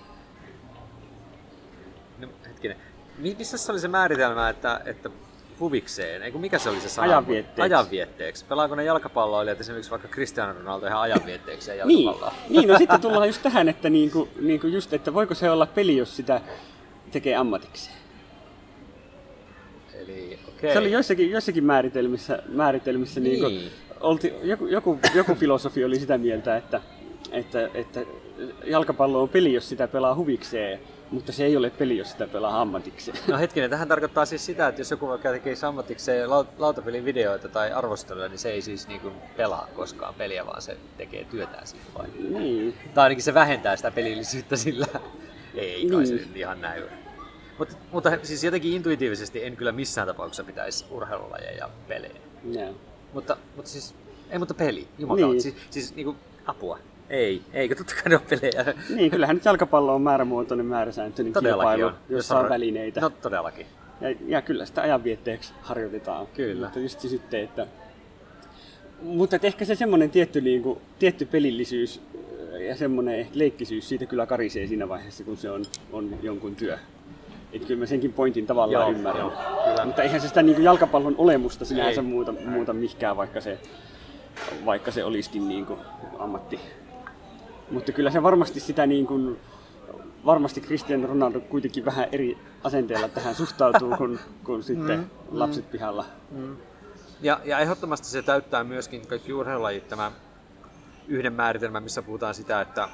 No, 2.19 2.27
hetkinen. 2.47 2.77
Mi- 3.17 3.35
Missä 3.39 3.57
se 3.57 3.71
oli 3.71 3.79
se 3.79 3.87
määritelmä, 3.87 4.49
että, 4.49 4.81
että 4.85 5.09
huvikseen? 5.59 6.23
Eiku, 6.23 6.37
mikä 6.39 6.59
se 6.59 6.69
oli 6.69 6.79
se 6.81 6.89
sana? 6.89 7.07
Ajanvietteeksi. 7.07 7.61
Ajanvietteeksi. 7.61 8.45
Pelaako 8.45 8.75
ne 8.75 8.83
jalkapalloilijat 8.83 9.59
esimerkiksi 9.61 9.91
vaikka 9.91 10.07
Cristiano 10.07 10.53
Ronaldo 10.53 10.87
ihan 10.87 11.01
ajanvietteeksi 11.01 11.71
ja 11.77 11.85
Niin, 11.85 12.05
jalkapalloa? 12.05 12.33
niin, 12.49 12.67
no 12.69 12.77
sitten 12.77 13.01
tullaan 13.01 13.27
just 13.27 13.41
tähän, 13.43 13.69
että 13.69 13.89
niinku, 13.89 14.27
niinku 14.39 14.67
just, 14.67 14.93
että 14.93 15.13
voiko 15.13 15.35
se 15.35 15.49
olla 15.49 15.65
peli, 15.65 15.97
jos 15.97 16.15
sitä 16.15 16.41
tekee 17.11 17.35
ammatikseen. 17.35 17.97
Eli 19.93 20.39
okei. 20.47 20.73
Se 20.73 20.79
oli 20.79 20.91
joissakin, 20.91 21.31
joissakin 21.31 21.63
määritelmissä, 21.63 22.43
määritelmissä 22.47 23.19
niin. 23.19 23.43
Niin. 23.43 23.55
Niin 23.59 23.71
olti, 24.01 24.33
joku, 24.43 24.67
joku, 24.67 24.99
joku 25.15 25.35
filosofi 25.35 25.83
oli 25.85 25.99
sitä 25.99 26.17
mieltä, 26.17 26.57
että, 26.57 26.81
että, 27.31 27.69
että 27.73 27.99
jalkapallo 28.65 29.21
on 29.21 29.29
peli, 29.29 29.53
jos 29.53 29.69
sitä 29.69 29.87
pelaa 29.87 30.15
huvikseen, 30.15 30.79
mutta 31.11 31.31
se 31.31 31.45
ei 31.45 31.57
ole 31.57 31.69
peli, 31.69 31.97
jos 31.97 32.11
sitä 32.11 32.27
pelaa 32.27 32.61
ammatikseen. 32.61 33.17
No 33.27 33.37
hetkinen, 33.37 33.69
tähän 33.69 33.87
tarkoittaa 33.87 34.25
siis 34.25 34.45
sitä, 34.45 34.67
että 34.67 34.81
jos 34.81 34.91
joku 34.91 35.07
vaikka 35.07 35.31
tekee 35.31 35.53
ammatikseen 35.67 36.29
lau- 36.29 36.45
lautapelin 36.57 37.05
videoita 37.05 37.49
tai 37.49 37.71
arvosteluja, 37.71 38.27
niin 38.27 38.39
se 38.39 38.49
ei 38.51 38.61
siis 38.61 38.87
niinku 38.87 39.11
pelaa 39.37 39.67
koskaan 39.75 40.13
peliä, 40.13 40.45
vaan 40.45 40.61
se 40.61 40.77
tekee 40.97 41.23
työtään 41.25 41.67
siitä 41.67 41.85
vai? 41.97 42.07
niin. 42.29 42.73
Tai 42.93 43.03
ainakin 43.03 43.23
se 43.23 43.33
vähentää 43.33 43.75
sitä 43.75 43.91
pelillisyyttä 43.91 44.55
sillä. 44.55 44.87
Ei 45.55 45.87
kai 45.91 46.05
se 46.05 46.13
Niin. 46.13 46.27
nyt 46.27 46.37
ihan 46.37 46.61
näin. 46.61 46.83
Mutta, 47.57 47.75
mutta 47.91 48.11
siis 48.23 48.43
jotenkin 48.43 48.73
intuitiivisesti 48.73 49.43
en 49.45 49.55
kyllä 49.57 49.71
missään 49.71 50.07
tapauksessa 50.07 50.43
pitäisi 50.43 50.85
urheilulajeja 50.91 51.57
ja 51.57 51.69
pelejä. 51.87 52.15
Joo. 52.51 52.73
Mutta, 53.13 53.37
mutta 53.55 53.71
siis, 53.71 53.95
ei 54.29 54.39
mutta 54.39 54.53
peli, 54.53 54.87
jumalauta. 54.99 55.31
Niin. 55.31 55.41
Siis, 55.41 55.55
siis 55.69 55.95
niinku 55.95 56.15
apua. 56.45 56.79
Ei, 57.09 57.41
eikö 57.53 57.75
totta 57.75 57.93
kai 57.95 58.09
ne 58.09 58.15
ole 58.15 58.23
pelejä. 58.29 58.73
Niin, 58.95 59.11
kyllähän 59.11 59.35
nyt 59.35 59.45
jalkapallo 59.45 59.95
on 59.95 60.01
määrämuotoinen, 60.01 60.65
määräsääntöinen 60.65 61.33
kilpailu, 61.33 61.85
on. 61.85 61.93
jossa 62.09 62.39
on 62.39 62.49
välineitä. 62.49 63.01
No 63.01 63.09
todellakin. 63.09 63.65
Ja, 64.01 64.15
ja 64.27 64.41
kyllä 64.41 64.65
sitä 64.65 64.81
ajanvietteeksi 64.81 65.53
harjoitetaan. 65.61 66.27
Kyllä. 66.27 66.65
Mutta 66.65 66.79
just 66.79 66.99
sitten, 66.99 67.43
että... 67.43 67.67
Mutta 69.01 69.35
et 69.35 69.45
ehkä 69.45 69.65
se 69.65 69.75
semmoinen 69.75 70.09
tietty, 70.09 70.41
niin 70.41 70.63
kuin, 70.63 70.79
tietty 70.99 71.25
pelillisyys 71.25 72.01
ja 72.67 72.75
semmoinen 72.75 73.27
leikkisyys 73.33 73.89
siitä 73.89 74.05
kyllä 74.05 74.25
karisee 74.25 74.67
siinä 74.67 74.89
vaiheessa, 74.89 75.23
kun 75.23 75.37
se 75.37 75.51
on, 75.51 75.65
on 75.91 76.17
jonkun 76.21 76.55
työ. 76.55 76.79
Että 77.53 77.67
kyllä 77.67 77.79
mä 77.79 77.85
senkin 77.85 78.13
pointin 78.13 78.47
tavallaan 78.47 78.83
Joo, 78.87 78.91
ymmärrän. 78.97 79.21
joo, 79.21 79.31
kyllä. 79.65 79.85
Mutta 79.85 80.03
eihän 80.03 80.21
se 80.21 80.27
sitä 80.27 80.41
niin 80.43 80.55
kuin 80.55 80.65
jalkapallon 80.65 81.15
olemusta 81.17 81.65
sinänsä 81.65 82.01
Ei. 82.01 82.07
muuta, 82.07 82.31
muuta 82.45 82.73
mihkään, 82.73 83.17
vaikka 83.17 83.41
se, 83.41 83.59
vaikka 84.65 84.91
se 84.91 85.03
olisikin 85.03 85.47
niin 85.47 85.65
kuin 85.65 85.79
ammatti. 86.19 86.59
Mutta 87.71 87.91
kyllä 87.91 88.11
se 88.11 88.23
varmasti 88.23 88.59
sitä 88.59 88.85
niin 88.85 89.07
kuin, 89.07 89.39
varmasti 90.25 90.61
Cristiano 90.61 91.07
Ronaldo 91.07 91.39
kuitenkin 91.39 91.85
vähän 91.85 92.07
eri 92.11 92.37
asenteella 92.63 93.07
tähän 93.09 93.35
suhtautuu 93.35 93.95
kuin, 93.97 94.19
kuin 94.45 94.63
sitten 94.63 94.99
Mm, 94.99 95.05
lapset 95.31 95.71
pihalla. 95.71 96.05
Ja, 97.21 97.39
ja 97.45 97.59
ehdottomasti 97.59 98.07
se 98.07 98.21
täyttää 98.21 98.63
myöskin 98.63 99.07
kaikki 99.07 99.33
urheilulajit 99.33 99.87
tämä 99.87 100.11
yhden 101.07 101.33
määritelmän, 101.33 101.83
missä 101.83 102.01
puhutaan 102.01 102.35
sitä, 102.35 102.61
että 102.61 102.89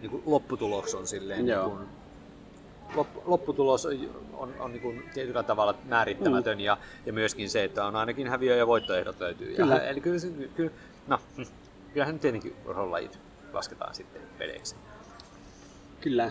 niin 0.00 0.10
kuin 0.10 0.22
lopputulos 0.26 0.94
on 0.94 1.06
silleen 1.06 1.44
niin 1.46 1.58
kuin, 1.64 1.78
lopputulos 3.24 3.86
on, 4.32 4.54
on, 4.58 4.72
niin 4.72 4.82
kuin 4.82 5.02
tietyllä 5.14 5.42
tavalla 5.42 5.74
määrittämätön 5.84 6.60
ja, 6.60 6.78
ja 7.06 7.12
myöskin 7.12 7.50
se, 7.50 7.64
että 7.64 7.84
on 7.84 7.96
ainakin 7.96 8.28
häviö- 8.28 8.56
ja 8.56 8.66
voittoehdot 8.66 9.20
löytyy. 9.20 9.54
Kyllä. 9.56 9.74
Ja, 9.74 9.88
eli 9.88 10.00
kyllä, 10.00 10.18
se- 10.18 10.48
kyllä, 10.56 10.70
no, 11.06 11.18
hm, 11.36 11.42
kyllähän 11.92 12.14
nyt 12.14 12.22
tietenkin 12.22 12.56
urheilulajit 12.66 13.18
lasketaan 13.52 13.94
sitten 13.94 14.22
peleiksi. 14.38 14.76
Kyllä. 16.00 16.30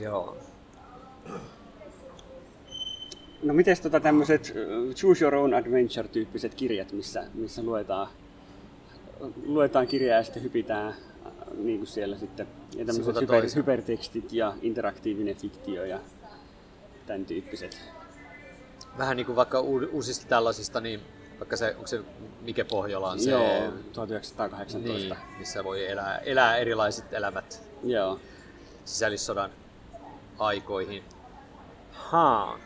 Joo. 0.00 0.36
No 3.42 3.54
miten 3.54 3.76
tota 3.82 4.00
tämmöiset 4.00 4.54
Choose 4.94 5.24
Your 5.24 5.34
Own 5.34 5.54
Adventure-tyyppiset 5.54 6.54
kirjat, 6.54 6.92
missä, 6.92 7.24
missä 7.34 7.62
luetaan, 7.62 8.08
luetaan 9.46 9.86
kirjaa 9.86 10.16
ja 10.16 10.24
sitten 10.24 10.42
hypitään 10.42 10.94
niin 11.54 11.78
kuin 11.78 11.88
siellä 11.88 12.16
sitten. 12.16 12.46
Ja 12.76 12.84
tämmöiset 12.84 13.20
hyper, 13.20 13.44
hypertekstit 13.56 14.32
ja 14.32 14.54
interaktiivinen 14.62 15.36
fiktio 15.36 15.84
ja 15.84 15.98
tämän 17.06 17.24
tyyppiset. 17.24 17.78
Vähän 18.98 19.16
niin 19.16 19.26
kuin 19.26 19.36
vaikka 19.36 19.60
uusista 19.60 20.26
tällaisista, 20.28 20.80
niin 20.80 21.00
vaikka 21.38 21.56
se, 21.56 21.74
onko 21.74 21.86
se 21.86 22.00
Mike 22.40 22.64
Pohjola 22.64 23.10
on 23.10 23.20
se, 23.20 23.30
Joo, 23.30 23.72
1918. 23.92 24.78
niin, 24.78 25.16
missä 25.38 25.64
voi 25.64 25.88
elää, 25.88 26.18
elää 26.18 26.56
erilaiset 26.56 27.12
elämät 27.12 27.62
Joo. 27.84 28.20
sisällissodan 28.84 29.50
aikoihin. 30.38 31.04
Haa. 31.92 32.58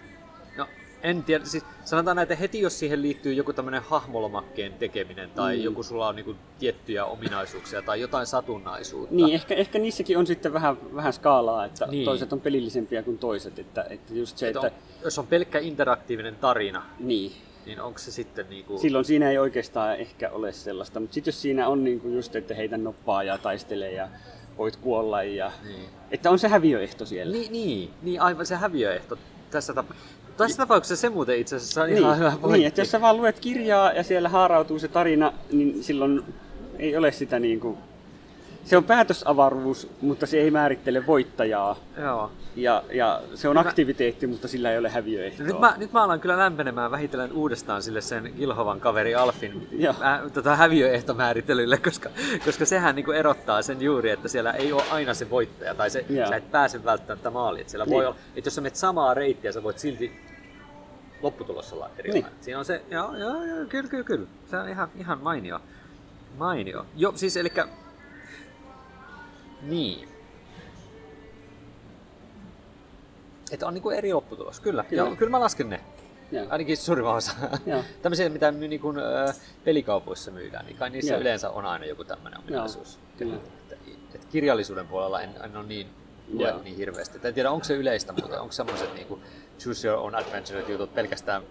En 1.05 1.23
tiedä. 1.25 1.45
Siis 1.45 1.65
sanotaan 1.85 2.17
näitä 2.17 2.35
heti, 2.35 2.61
jos 2.61 2.79
siihen 2.79 3.03
liittyy 3.03 3.33
joku 3.33 3.53
tämmöinen 3.53 3.83
hahmolomakkeen 3.83 4.73
tekeminen 4.73 5.31
tai 5.31 5.57
Mm. 5.57 5.63
joku 5.63 5.83
sulla 5.83 6.09
on 6.09 6.17
niinku 6.17 6.35
tiettyjä 6.59 7.05
ominaisuuksia 7.05 7.83
tai 7.83 8.01
jotain 8.01 8.27
satunnaisuutta. 8.27 9.15
Niin, 9.15 9.35
ehkä, 9.35 9.55
ehkä 9.55 9.79
niissäkin 9.79 10.19
on 10.19 10.27
sitten 10.27 10.53
vähän, 10.53 10.77
vähän 10.95 11.13
skaalaa, 11.13 11.65
että 11.65 11.87
Niin. 11.87 12.05
toiset 12.05 12.33
on 12.33 12.41
pelillisempiä 12.41 13.03
kuin 13.03 13.19
toiset. 13.19 13.59
Että, 13.59 13.87
että 13.91 14.15
just 14.15 14.39
se, 14.39 14.49
Et 14.49 14.57
että, 14.57 14.67
on, 14.67 14.73
jos 15.05 15.19
on 15.19 15.27
pelkkä 15.27 15.59
interaktiivinen 15.59 16.37
tarina, 16.37 16.83
niin, 16.99 17.33
niin 17.67 17.81
onko 17.81 17.99
se 17.99 18.11
sitten 18.11 18.47
niinku... 18.51 18.79
silloin 18.79 19.05
siinä 19.05 19.31
ei 19.31 19.39
oikeastaan 19.39 19.97
ehkä 19.97 20.31
ole 20.31 20.53
sellaista. 20.53 21.01
Mutta 21.01 21.15
sitten 21.15 21.33
jos 21.33 21.43
siinä 21.43 21.69
on 21.69 21.85
niinku 21.85 22.09
just, 22.09 22.37
että 22.37 22.55
heitä 22.55 22.77
noppaa 22.79 23.23
ja 23.23 23.39
taistele 23.39 23.93
ja 23.93 24.09
voit 24.59 24.77
kuolla 24.77 25.23
ja... 25.23 25.53
Niin. 25.65 25.89
Että 26.11 26.31
on 26.31 26.39
se 26.39 26.49
häviöehto 26.49 27.07
siellä. 27.07 27.33
Niin, 27.33 27.53
niin, 27.53 27.91
niin, 28.03 28.21
aivan 28.21 28.47
se 28.47 28.55
häviöehto 28.57 29.19
tässä, 29.51 29.73
tapa- 29.73 29.95
tässä 30.37 30.57
tapauksessa 30.57 31.01
se 31.01 31.09
muuten 31.09 31.39
itse 31.39 31.57
asiassa 31.57 31.83
on 31.83 31.89
niin, 31.89 31.99
ihan 31.99 32.19
hyvä 32.19 32.31
pointti. 32.31 32.59
niin, 32.59 32.67
että 32.67 32.81
jos 32.81 32.91
sä 32.91 33.01
vaan 33.01 33.17
luet 33.17 33.41
kirjaa 33.41 33.93
ja 33.93 34.03
siellä 34.03 34.29
haarautuu 34.29 34.79
se 34.79 34.89
tarina, 34.89 35.33
niin 35.53 35.85
silloin 35.85 36.23
ei 36.79 36.97
ole 36.97 37.13
sitä 37.13 37.39
niinku... 37.39 37.79
Se 38.65 38.77
on 38.77 38.85
päätösavaruus, 38.85 39.89
mutta 40.01 40.27
se 40.27 40.37
ei 40.41 40.51
määrittele 40.51 41.07
voittajaa. 41.07 41.77
Joo. 42.03 42.31
Ja, 42.57 42.83
ja 42.93 43.23
se 43.35 43.49
on 43.49 43.57
Nyt 43.57 43.65
mä- 43.65 43.69
aktiviteetti, 43.69 44.27
mutta 44.27 44.49
sillä 44.49 44.73
ei 44.73 44.79
ole 44.79 44.89
häviöehtoa. 44.89 45.47
Nyt 45.47 45.61
mä, 45.61 45.75
nyt 45.77 45.93
mä 45.93 46.03
alan 46.05 46.21
kyllä 46.21 46.37
lämpenemään 46.39 46.91
vähitellen 46.91 47.33
uudestaan 47.33 47.83
sille 47.83 48.01
sen 48.01 48.33
Gilhovan 48.37 48.81
kaveri 48.81 49.15
Alfin 49.15 49.69
mä, 50.01 50.23
tota 50.35 50.57
häviöehtomäärittelylle, 50.57 51.79
koska, 51.79 52.11
koska 52.45 52.65
sehän 52.65 52.95
niinku 52.95 53.11
erottaa 53.13 53.63
sen 53.63 53.83
juuri, 53.83 54.11
että 54.11 54.29
siellä 54.29 54.53
ei 54.53 54.73
ole 54.73 54.83
aina 54.91 55.15
se 55.15 55.31
voittaja, 55.31 55.75
tai 55.75 55.91
se, 55.91 56.05
Joo. 56.09 56.29
sä 56.29 56.37
et 56.37 56.51
pääse 56.51 56.85
välttämättä 56.85 57.31
maaliin. 57.31 57.61
Että 57.61 57.71
siellä 57.71 57.87
voi 57.87 58.01
Niin. 58.01 58.07
olla, 58.09 58.17
että 58.37 58.47
jos 58.49 58.55
sä 58.55 58.61
menet 58.61 58.77
samaa 58.77 59.15
reittiä, 59.15 59.53
sä 59.53 59.63
voit 59.63 59.79
silti 59.79 60.13
lopputulos 61.23 61.73
olla 61.73 61.91
erilainen. 61.99 62.31
Niin. 62.33 62.45
Siinä 62.45 62.59
on 62.59 62.65
se, 62.65 62.83
joo, 62.91 63.17
joo, 63.17 63.45
joo, 63.45 63.65
kyllä, 63.69 63.89
kyllä, 63.91 64.05
kyllä. 64.05 64.27
Se 64.51 64.57
on 64.57 64.69
ihan, 64.69 64.89
ihan 64.99 65.19
mainio. 65.23 65.61
Mainio. 66.39 66.87
Joo, 66.97 67.13
siis 67.17 67.37
elikkä... 67.37 67.69
Niin. 69.69 70.09
Että 73.51 73.67
on 73.67 73.75
niinku 73.75 73.91
eri 73.91 74.13
lopputulos, 74.13 74.61
kyllä. 74.61 74.85
Kyllä. 74.85 75.03
Joo, 75.03 75.17
kyllä 75.17 75.31
mä 75.31 75.41
lasken 75.41 75.71
ne. 75.71 75.81
Joo. 76.33 76.47
Ainakin 76.51 76.77
suurimman 76.77 77.15
osa. 77.15 77.33
Joo. 77.67 77.85
Tämmöisiä, 78.03 78.29
mitä 78.29 78.53
my, 78.53 78.69
niin 78.69 78.81
kuin, 78.81 78.99
äh, 78.99 79.37
pelikaupoissa 79.65 80.31
myydään, 80.31 80.67
niin 80.67 80.77
kai 80.77 80.91
niissä 80.91 81.13
Joo. 81.13 81.21
yleensä 81.21 81.51
on 81.51 81.67
aina 81.67 81.87
joku 81.87 82.05
tämmöinen 82.05 82.41
ominaisuus. 82.41 82.99
kyllä. 83.19 83.35
Että, 83.35 83.77
että 84.15 84.27
kirjallisuuden 84.33 84.89
puolella 84.89 85.23
en, 85.23 85.31
en 85.45 85.57
ole 85.57 85.67
niin, 85.67 85.87
lue 86.33 86.55
niin 86.65 86.77
hirveästi. 86.77 87.19
Tai 87.19 87.29
en 87.29 87.35
tiedä, 87.35 87.51
onko 87.51 87.65
se 87.65 87.75
yleistä, 87.75 88.13
mutta 88.13 88.41
onko 88.41 88.53
semmoiset 88.53 88.95
niin 88.95 89.07
choose 89.59 89.89
your 89.89 90.01
own 90.01 90.15
adventure 90.15 90.65
jutut 90.69 90.95
pelkästään 90.95 91.43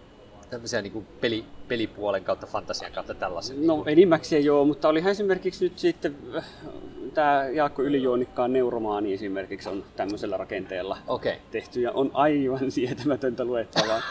tämmöisiä 0.53 0.81
niin 0.81 0.93
kuin 0.93 1.07
peli, 1.21 1.45
pelipuolen 1.67 2.23
kautta, 2.23 2.47
fantasian 2.47 2.91
kautta 2.91 3.13
tällaisia. 3.13 3.55
No 3.59 3.83
enimmäkseen 3.87 4.45
joo, 4.45 4.65
mutta 4.65 4.89
olihan 4.89 5.11
esimerkiksi 5.11 5.65
nyt 5.65 5.79
sitten 5.79 6.15
tämä 7.13 7.45
Jaakko 7.45 7.81
Ylijuonikkaan 7.81 8.53
neuromaani 8.53 9.13
esimerkiksi 9.13 9.69
on 9.69 9.83
tämmöisellä 9.95 10.37
rakenteella. 10.37 10.97
Okay. 11.07 11.33
tehty 11.51 11.81
ja 11.81 11.91
on 11.91 12.11
aivan 12.13 12.71
sietämätöntä 12.71 13.45
luettavaa. 13.45 14.01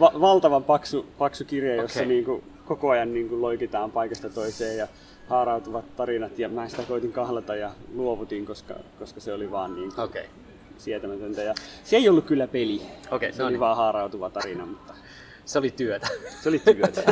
Va- 0.00 0.12
valtavan 0.20 0.64
paksu, 0.64 1.06
paksu 1.18 1.44
kirja, 1.44 1.74
jossa 1.74 2.00
Okei. 2.00 2.08
niinku 2.08 2.44
koko 2.66 2.90
ajan 2.90 3.14
niinku 3.14 3.42
loikitaan 3.42 3.90
paikasta 3.90 4.30
toiseen 4.30 4.78
ja 4.78 4.88
haarautuvat 5.28 5.96
tarinat 5.96 6.38
ja 6.38 6.48
mä 6.48 6.68
sitä 6.68 6.82
koitin 6.82 7.12
kahlata 7.12 7.56
ja 7.56 7.70
luovutin, 7.94 8.46
koska, 8.46 8.74
koska 8.98 9.20
se 9.20 9.32
oli 9.32 9.50
vaan 9.50 9.74
niin 9.74 9.88
Okei. 10.00 10.22
Okay. 10.22 10.34
sietämätöntä. 10.78 11.42
Ja 11.42 11.54
se 11.84 11.96
ei 11.96 12.08
ollut 12.08 12.24
kyllä 12.24 12.46
peli, 12.46 12.82
Okei, 13.10 13.32
se 13.32 13.38
no 13.38 13.44
oli 13.44 13.52
niin. 13.52 13.60
vaan 13.60 13.76
haarautuva 13.76 14.30
tarina, 14.30 14.66
mutta 14.66 14.94
Se 15.48 15.58
oli 15.58 15.70
työtä. 15.70 16.08
se 16.40 16.48
oli 16.48 16.58
työtä. 16.58 17.02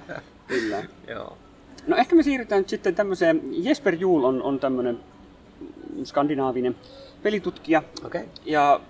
kyllä. 0.48 0.84
Joo. 1.08 1.38
No 1.86 1.96
ehkä 1.96 2.16
me 2.16 2.22
siirrytään 2.22 2.60
nyt 2.60 2.68
sitten 2.68 2.94
tämmöiseen, 2.94 3.40
Jesper 3.50 3.94
Juul 3.94 4.24
on, 4.24 4.42
on 4.42 4.60
tämmöinen 4.60 5.00
skandinaavinen 6.04 6.76
pelitutkija, 7.22 7.82
Okei. 8.04 8.20
Okay. 8.20 8.32
ja 8.46 8.80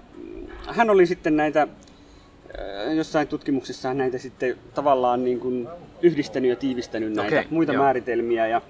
hän 0.66 0.90
oli 0.90 1.06
sitten 1.06 1.36
näitä, 1.36 1.62
äh, 1.62 2.94
jossain 2.94 3.28
tutkimuksessa 3.28 3.94
näitä 3.94 4.18
sitten 4.18 4.56
tavallaan 4.74 5.24
niin 5.24 5.40
kuin 5.40 5.68
yhdistänyt 6.02 6.50
ja 6.50 6.56
tiivistänyt 6.56 7.12
näitä 7.12 7.36
Okei, 7.36 7.50
muita 7.50 7.72
joo. 7.72 7.82
määritelmiä, 7.82 8.46
ja 8.46 8.62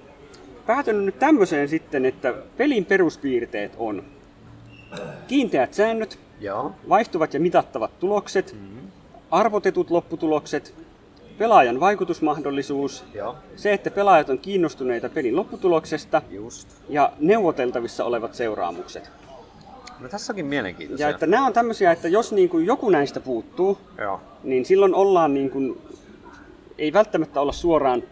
päätynyt 0.67 1.05
nyt 1.05 1.19
tämmöiseen 1.19 1.69
sitten, 1.69 2.05
että 2.07 2.35
pelin 2.57 2.85
peruspiirteet 2.85 3.73
on 3.79 4.05
kiinteät 5.29 5.75
säännöt, 5.75 6.19
Joo. 6.41 6.73
vaihtuvat 6.89 7.35
ja 7.35 7.41
mitattavat 7.41 7.99
tulokset, 7.99 8.53
Mm-hmm. 8.53 8.82
Arvotetut 9.33 9.91
lopputulokset, 9.91 10.75
pelaajan 11.39 11.81
vaikutusmahdollisuus, 11.81 13.05
Joo. 13.15 13.37
se, 13.57 13.73
että 13.73 13.91
pelaajat 13.91 14.29
on 14.29 14.39
kiinnostuneita 14.39 15.09
pelin 15.09 15.37
lopputuloksesta 15.37 16.23
Just. 16.31 16.69
ja 16.89 17.13
neuvoteltavissa 17.19 18.05
olevat 18.05 18.35
seuraamukset. 18.35 19.11
No 20.01 20.09
tässä 20.09 20.33
onkin 20.33 20.47
mielenkiintoisia. 20.47 21.07
Ja 21.07 21.11
että 21.11 21.27
nämä 21.27 21.47
on 21.47 21.53
tämmöisiä, 21.53 21.93
että 21.93 22.09
jos 22.09 22.33
niin 22.33 22.49
kuin 22.49 22.67
joku 22.67 22.91
näistä 22.91 23.21
puuttuu, 23.21 23.79
Joo. 23.99 24.21
niin 24.43 24.65
silloin 24.65 24.95
ollaan 24.95 25.35
niin 25.35 25.51
kuin, 25.51 25.81
ei 26.79 26.93
välttämättä 26.93 27.41
olla 27.41 27.53
suoraan 27.53 28.03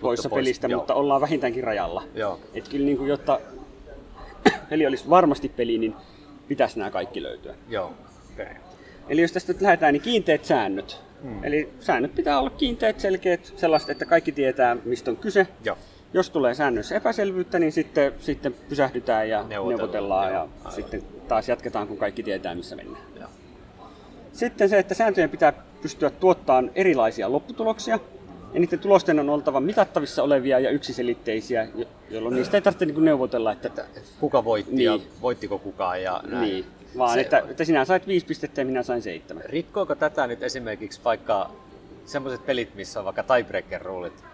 poissa 0.00 0.28
pois, 0.28 0.40
pelistä, 0.40 0.66
joo. 0.66 0.80
mutta 0.80 0.94
ollaan 0.94 1.20
vähintäänkin 1.20 1.64
rajalla. 1.64 2.02
Joo. 2.14 2.40
Että 2.54 2.70
kyllä 2.70 2.86
niin 2.86 2.96
kuin, 2.96 3.08
jotta 3.08 3.40
peli 4.70 4.86
olisi 4.86 5.10
varmasti 5.10 5.48
peli, 5.48 5.78
niin 5.78 5.96
pitäisi 6.48 6.78
nämä 6.78 6.90
kaikki 6.90 7.22
löytyä. 7.22 7.54
Joo. 7.68 7.92
Okay. 8.32 8.65
Eli 9.08 9.22
jos 9.22 9.32
tästä 9.32 9.52
nyt 9.52 9.62
lähdetään, 9.62 9.92
niin 9.92 10.02
kiinteät 10.02 10.44
säännöt. 10.44 11.00
Hmm. 11.22 11.44
Eli 11.44 11.68
säännöt 11.80 12.14
pitää 12.14 12.38
olla 12.40 12.50
kiinteät, 12.50 13.00
selkeät, 13.00 13.52
sellaiset, 13.56 13.90
että 13.90 14.04
kaikki 14.06 14.32
tietää, 14.32 14.76
mistä 14.84 15.10
on 15.10 15.16
kyse. 15.16 15.46
Joo. 15.64 15.78
Jos 16.14 16.30
tulee 16.30 16.54
säännöissä 16.54 16.96
epäselvyyttä, 16.96 17.58
niin 17.58 17.72
sitten, 17.72 18.12
sitten 18.18 18.54
pysähdytään 18.68 19.28
ja 19.28 19.42
Neuvotellaan, 19.42 19.78
neuvotellaan, 19.78 20.32
ja 20.32 20.40
aivan. 20.40 20.72
sitten 20.72 21.02
taas 21.28 21.48
jatketaan, 21.48 21.88
kun 21.88 21.98
kaikki 21.98 22.22
tietää, 22.22 22.54
missä 22.54 22.76
mennään. 22.76 23.02
Joo. 23.20 23.28
Sitten 24.32 24.68
se, 24.68 24.78
että 24.78 24.94
sääntöjen 24.94 25.30
pitää 25.30 25.52
pystyä 25.82 26.10
tuottamaan 26.10 26.70
erilaisia 26.74 27.32
lopputuloksia, 27.32 27.98
ja 28.54 28.60
niiden 28.60 28.78
tulosten 28.78 29.20
on 29.20 29.30
oltava 29.30 29.60
mitattavissa 29.60 30.22
olevia 30.22 30.58
ja 30.58 30.70
yksiselitteisiä, 30.70 31.68
jo- 31.74 31.86
jolloin 32.10 32.34
niistä 32.34 32.56
ei 32.56 32.60
tarvitse 32.62 32.86
niin 32.86 33.04
neuvotella, 33.04 33.52
että, 33.52 33.84
kuka 34.20 34.44
voitti 34.44 34.84
ja 34.84 34.96
Niin. 34.96 35.08
voittiko 35.22 35.58
kukaan 35.58 36.02
ja 36.02 36.20
näin. 36.26 36.42
niin, 36.48 36.64
vaan 36.98 37.14
Se- 37.14 37.20
että, 37.20 37.38
että 37.38 37.64
sinä 37.64 37.84
sait 37.84 38.06
viisi 38.06 38.26
pistettä 38.26 38.60
ja 38.60 38.64
minä 38.64 38.82
sain 38.82 39.02
seitsemän. 39.02 39.44
Rikkooko 39.46 39.94
tätä 39.94 40.26
nyt 40.26 40.42
esimerkiksi 40.42 41.00
vaikka 41.04 41.50
semmoiset 42.04 42.46
pelit, 42.46 42.74
missä 42.74 42.98
on 43.00 43.04
vaikka 43.04 43.22
tiebreaker 43.22 43.82
ruulit 43.82 44.24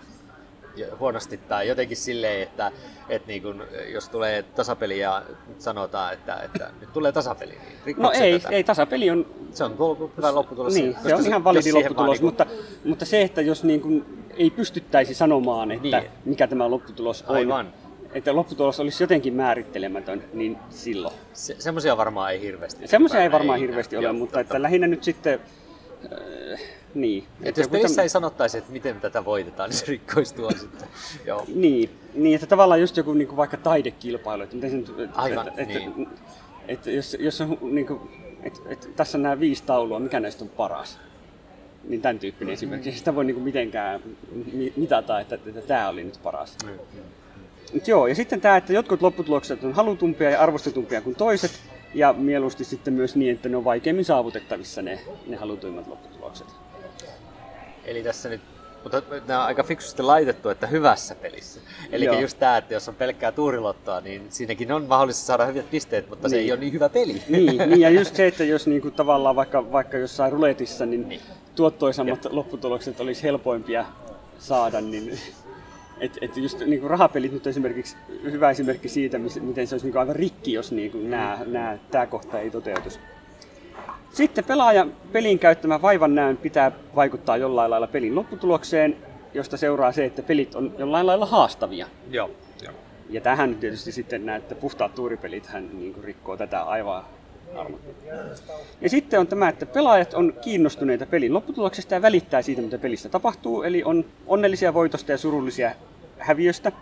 huonosti 1.01 1.37
tai 1.37 1.69
jotenkin 1.69 1.97
silleen, 1.97 2.43
että, 2.43 2.73
että 3.09 3.29
niin 3.29 3.43
kun, 3.43 3.65
jos 3.93 4.09
tulee 4.09 4.43
tasapeli 4.43 4.99
ja 4.99 5.23
sanotaan, 5.59 6.13
että, 6.13 6.37
että 6.37 6.71
nyt 6.81 6.93
tulee 6.93 7.13
tasapeli, 7.13 7.55
niin 7.87 7.97
No 7.99 8.11
ei, 8.11 8.39
tätä? 8.41 8.55
ei, 8.55 8.65
tasapeli 8.65 9.11
on 9.11 9.27
Se 9.53 9.65
on 9.65 9.77
hyvä 10.17 10.35
lopputulos. 10.35 10.75
Niin, 10.75 10.97
se 11.03 11.15
on 11.15 11.27
ihan 11.27 11.45
validi 11.45 11.73
lopputulos, 11.73 12.19
vaan 12.23 12.25
mutta, 12.25 12.47
mutta 12.85 13.05
se, 13.05 13.23
että 13.23 13.41
jos 13.43 13.65
niin 13.65 13.81
kuin 13.81 14.25
ei 14.37 14.51
pystyttäisi 14.51 15.15
sanomaan, 15.15 15.71
että 15.71 16.01
Niin. 16.01 16.11
mikä 16.25 16.47
tämä 16.47 16.71
lopputulos 16.71 17.23
on, 17.29 17.37
Aivan. 17.37 17.73
Että 18.13 18.37
lopputulos 18.37 18.81
olisi 18.81 19.03
jotenkin 19.03 19.35
määrittelemätön, 19.35 20.25
niin 20.33 20.59
silloin. 20.71 21.15
Se, 21.33 21.57
semmoisia 21.59 21.97
varmaan 21.97 22.33
ei 22.33 22.41
hirveästi. 22.41 22.89
Semmoisia 22.89 23.23
ei 23.23 23.33
varmaan 23.33 23.59
enää. 23.59 23.69
hirveästi 23.69 23.97
ole, 23.97 24.05
Joo, 24.05 24.13
mutta 24.13 24.39
totta. 24.39 24.41
että 24.41 24.63
lähinnä 24.63 24.87
nyt 24.87 25.05
sitten, 25.05 25.41
äh, 26.53 26.61
niin. 26.95 27.25
Et 27.43 27.57
jos 27.57 27.65
joku 27.67 27.77
pelissä 27.77 28.03
täm- 28.03 28.03
ei 28.03 28.09
sanottaisi, 28.09 28.59
että 28.59 28.73
miten 28.73 29.01
tätä 29.01 29.25
voitetaan, 29.25 29.71
niin 29.71 29.79
se 29.79 29.87
rikkoisi 29.87 30.35
tuon 30.35 30.59
sitten. 30.59 30.89
Joo. 31.27 31.45
Niin, 31.55 31.91
niin, 32.15 32.35
että 32.35 32.47
tavallaan 32.47 32.81
just 32.81 32.97
joku 32.97 33.13
niin 33.13 33.29
kuin 33.29 33.37
vaikka 33.37 33.57
taidekilpailu, 33.57 34.43
että 34.43 34.55
miten 34.57 34.71
se 34.71 34.77
nyt, 34.77 35.01
että, 35.01 35.21
Aivan, 35.21 35.49
että, 35.49 35.63
niin. 35.63 36.03
että, 36.03 36.23
että 36.69 36.91
jos, 36.91 37.17
jos 37.21 37.41
on 37.41 37.59
niin 37.63 37.87
kuin, 37.87 38.01
että, 38.43 38.61
että 38.69 38.87
tässä 38.97 39.19
on 39.19 39.23
nämä 39.23 39.41
viisi 39.41 39.63
taulua, 39.67 39.99
mikä 39.99 40.21
näistä 40.21 40.45
on 40.45 40.51
paras? 40.51 40.99
Niin 41.89 42.03
tämän 42.03 42.19
tyyppinen 42.19 42.53
esimerkiksi. 42.53 42.91
Ei 42.91 42.97
sitä 42.97 43.15
voi 43.15 43.25
niin 43.25 43.35
kuin 43.35 43.45
mitenkään 43.45 44.01
mi- 44.53 44.73
mitata, 44.77 45.21
että, 45.21 45.35
että, 45.35 45.61
tämä 45.61 45.89
oli 45.89 46.05
nyt 46.05 46.19
paras. 46.23 46.57
Mm, 46.65 46.71
Mut 47.73 47.89
joo, 47.89 48.07
ja 48.07 48.15
sitten 48.15 48.41
tämä, 48.41 48.57
että 48.57 48.73
jotkut 48.73 49.03
lopputulokset 49.03 49.65
on 49.65 49.73
halutumpia 49.73 50.31
ja 50.31 50.41
arvostetumpia 50.41 51.01
kuin 51.01 51.17
toiset, 51.17 51.51
ja 51.95 52.13
mieluusti 52.13 52.65
sitten 52.65 52.95
myös 52.95 53.17
niin, 53.17 53.35
että 53.37 53.49
ne 53.49 53.57
on 53.57 53.65
vaikeammin 53.65 54.05
saavutettavissa 54.05 54.83
ne, 54.83 54.99
ne 55.27 55.37
halutuimmat 55.37 55.87
lopputulokset. 55.87 56.47
Eli 57.85 58.03
tässä 58.03 58.29
nyt, 58.29 58.41
mutta 58.83 59.03
nämä 59.27 59.41
on 59.41 59.47
aika 59.47 59.63
fiksusti 59.63 60.03
laitettu, 60.03 60.49
että 60.49 60.67
hyvässä 60.67 61.15
pelissä. 61.15 61.61
Eli 61.93 62.05
Joo. 62.05 62.21
just 62.21 62.39
tämä, 62.39 62.57
että 62.57 62.75
jos 62.75 62.89
on 62.89 62.95
pelkkää 62.95 63.33
tuurilottoa, 63.33 64.01
niin 64.01 64.27
siinäkin 64.29 64.73
on 64.73 64.87
mahdollista 64.89 65.27
saada 65.27 65.47
hyvät 65.47 65.71
pisteet, 65.71 66.09
mutta 66.09 66.29
se 66.29 66.37
Niin. 66.37 66.45
ei 66.45 66.53
ole 66.53 66.61
niin 66.61 66.73
hyvä 66.73 66.89
peli. 66.89 67.23
Niin, 67.29 67.47
niin 67.69 67.81
ja 67.81 67.91
just 67.91 68.17
se, 68.17 68.27
että 68.27 68.45
jos 68.45 68.67
niinku 68.67 68.91
tavallaan 68.91 69.37
vaikka, 69.37 69.73
vaikka 69.73 69.97
jossain 69.99 70.33
ruletissa, 70.33 70.87
niin, 70.87 71.01
Niin. 71.01 71.09
niin. 71.09 71.21
tuottoisammat 71.57 72.25
lopputulokset 72.31 73.01
olisi 73.01 73.23
helpoimpia 73.23 73.85
saada, 74.39 74.81
niin 74.81 75.19
et, 76.03 76.19
et 76.21 76.37
just 76.37 76.61
niinku 76.67 76.89
rahapelit 76.89 77.33
nyt 77.33 77.47
esimerkiksi 77.47 77.97
hyvä 78.25 78.51
esimerkki 78.51 78.89
siitä, 78.89 79.19
miten 79.19 79.67
se 79.67 79.75
olisi 79.75 79.87
niinku 79.87 79.99
aivan 79.99 80.17
rikki, 80.17 80.53
jos 80.53 80.73
niinku 80.73 80.99
nää, 80.99 81.39
nää, 81.47 81.79
tämä 81.91 82.07
kohta 82.07 82.41
ei 82.41 82.51
toteutus. 82.51 83.01
Sitten 84.11 84.45
pelaajan 84.45 84.93
pelin 85.13 85.39
käyttämä 85.39 85.83
vaivan 85.83 86.15
näön 86.15 86.37
pitää 86.37 86.73
vaikuttaa 86.97 87.37
jollain 87.37 87.71
lailla 87.71 87.87
pelin 87.87 88.15
lopputulokseen, 88.15 88.97
josta 89.35 89.57
seuraa 89.57 89.93
se, 89.93 90.05
että 90.05 90.23
pelit 90.23 90.55
on 90.55 90.75
jollain 90.79 91.07
lailla 91.07 91.27
haastavia. 91.27 91.87
Joo. 92.11 92.31
Joo. 92.63 92.73
Ja 93.11 93.21
tähän 93.21 93.51
nyt 93.51 93.61
tietysti 93.61 93.93
sitten 93.93 94.27
nämä, 94.27 94.37
että 94.37 94.55
puhtaat 94.55 94.95
tuuripelit 94.95 95.47
hän 95.47 95.69
niin 95.73 95.95
rikkoo 96.05 96.37
tätä 96.37 96.63
aivan. 96.63 97.05
Ja 98.81 98.91
sitten 98.91 99.21
on 99.21 99.27
tämä, 99.27 99.49
että 99.49 99.67
pelaajat 99.67 100.15
on 100.15 100.35
kiinnostuneita 100.41 101.07
pelin 101.07 101.35
lopputuloksesta 101.35 101.95
ja 101.95 102.03
välittää 102.03 102.43
siitä, 102.43 102.63
mitä 102.63 102.79
pelissä 102.79 103.09
tapahtuu. 103.09 103.63
Eli 103.63 103.83
on 103.85 104.05
onnellisia 104.27 104.75
voitosta 104.75 105.13
ja 105.13 105.19
surullisia 105.19 105.73
häviöstä. 106.23 106.73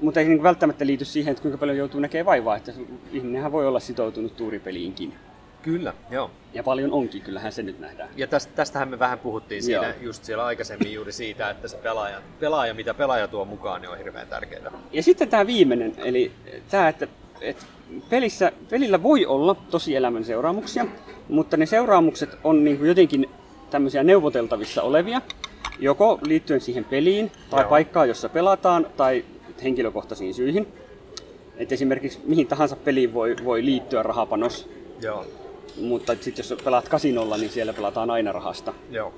Mutta 0.00 0.20
ei 0.20 0.26
se 0.26 0.30
niin 0.30 0.42
välttämättä 0.42 0.86
liity 0.86 1.04
siihen, 1.04 1.30
että 1.30 1.42
kuinka 1.42 1.58
paljon 1.58 1.78
joutuu 1.78 2.00
näkemään 2.00 2.26
vaivaa. 2.26 2.56
Että 2.56 2.72
ihminenhän 3.12 3.52
voi 3.52 3.66
olla 3.66 3.80
sitoutunut 3.80 4.36
tuuripeliinkin. 4.36 5.14
Kyllä, 5.62 5.92
joo. 6.10 6.30
Ja 6.54 6.62
paljon 6.62 6.92
onkin, 6.92 7.22
kyllähän 7.22 7.52
se 7.52 7.62
nyt 7.62 7.80
nähdään. 7.80 8.08
Ja 8.16 8.26
tästä, 8.26 8.52
tästähän 8.54 8.88
me 8.88 8.98
vähän 8.98 9.18
puhuttiin 9.18 9.62
siinä, 9.62 9.86
Joo. 9.86 9.94
just 10.00 10.24
siellä 10.24 10.44
aikaisemmin 10.44 10.92
juuri 10.92 11.12
siitä, 11.12 11.50
että 11.50 11.68
se 11.68 11.76
pelaaja, 11.76 12.22
pelaaja, 12.40 12.74
mitä 12.74 12.94
pelaaja 12.94 13.28
tuo 13.28 13.44
mukaan, 13.44 13.82
niin 13.82 13.90
on 13.90 13.98
hirveän 13.98 14.26
tärkeää. 14.26 14.72
Ja 14.92 15.02
sitten 15.02 15.28
tämä 15.28 15.46
viimeinen, 15.46 15.94
eli 15.98 16.32
tämä, 16.70 16.88
että, 16.88 17.06
että 17.40 17.64
pelissä, 18.10 18.52
pelillä 18.70 19.02
voi 19.02 19.26
olla 19.26 19.54
tosielämän 19.54 20.24
seuraamuksia, 20.24 20.86
mutta 21.28 21.56
ne 21.56 21.66
seuraamukset 21.66 22.38
on 22.44 22.64
niin 22.64 22.78
kuin 22.78 22.88
jotenkin 22.88 23.30
tämmöisiä 23.70 24.02
neuvoteltavissa 24.02 24.82
olevia, 24.82 25.20
joko 25.78 26.18
liittyen 26.22 26.60
siihen 26.60 26.84
peliin 26.84 27.32
tai 27.50 27.60
Joo. 27.62 27.70
paikkaan, 27.70 28.08
jossa 28.08 28.28
pelataan, 28.28 28.86
tai 28.96 29.24
henkilökohtaisiin 29.62 30.34
syihin. 30.34 30.66
Et 31.56 31.72
esimerkiksi 31.72 32.20
mihin 32.24 32.46
tahansa 32.46 32.76
peliin 32.76 33.14
voi, 33.14 33.36
voi 33.44 33.64
liittyä 33.64 34.02
rahapanos, 34.02 34.68
Joo. 35.02 35.26
mutta 35.80 36.14
sitten 36.20 36.44
jos 36.48 36.62
pelaat 36.64 36.88
kasinolla, 36.88 37.36
niin 37.36 37.50
siellä 37.50 37.72
pelataan 37.72 38.10
aina 38.10 38.32
rahasta. 38.32 38.74
Joo. 38.90 39.12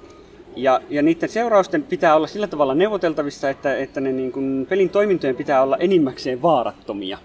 Ja, 0.56 0.80
ja 0.90 1.02
niiden 1.02 1.28
seurausten 1.28 1.82
pitää 1.82 2.16
olla 2.16 2.26
sillä 2.26 2.46
tavalla 2.46 2.74
neuvoteltavissa, 2.74 3.50
että, 3.50 3.76
että 3.76 4.00
ne 4.00 4.12
niin 4.12 4.32
kuin 4.32 4.66
pelin 4.68 4.90
toimintojen 4.90 5.36
pitää 5.36 5.62
olla 5.62 5.76
enimmäkseen 5.76 6.42
vaarattomia. 6.42 7.18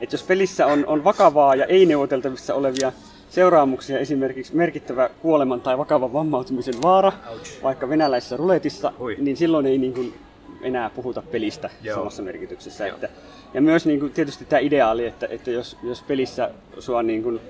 Et 0.00 0.12
jos 0.12 0.22
pelissä 0.22 0.66
on, 0.66 0.86
on 0.86 1.04
vakavaa 1.04 1.54
ja 1.54 1.66
ei 1.66 1.86
neuvoteltavissa 1.86 2.54
olevia 2.54 2.92
seuraamuksia, 3.32 3.98
esimerkiksi 3.98 4.56
merkittävä 4.56 5.10
kuoleman 5.22 5.60
tai 5.60 5.78
vakavan 5.78 6.12
vammautumisen 6.12 6.82
vaara, 6.82 7.12
Ouch. 7.30 7.62
vaikka 7.62 7.88
venäläisessä 7.88 8.36
ruletissa, 8.36 8.92
Hui. 8.98 9.16
niin 9.20 9.36
silloin 9.36 9.66
ei 9.66 9.78
niin 9.78 9.94
kuin 9.94 10.14
enää 10.62 10.90
puhuta 10.90 11.22
pelistä 11.22 11.70
Joo. 11.82 11.96
samassa 11.96 12.22
merkityksessä. 12.22 12.86
Joo. 12.86 12.94
Että, 12.94 13.08
ja 13.54 13.60
myös 13.60 13.86
niin 13.86 14.00
kuin, 14.00 14.12
tietysti 14.12 14.44
tämä 14.44 14.60
ideaali, 14.60 15.06
että, 15.06 15.26
että 15.30 15.50
jos, 15.50 15.76
jos 15.82 16.02
pelissä 16.02 16.50
sua 16.78 17.02
niin 17.02 17.22
kuin, 17.22 17.40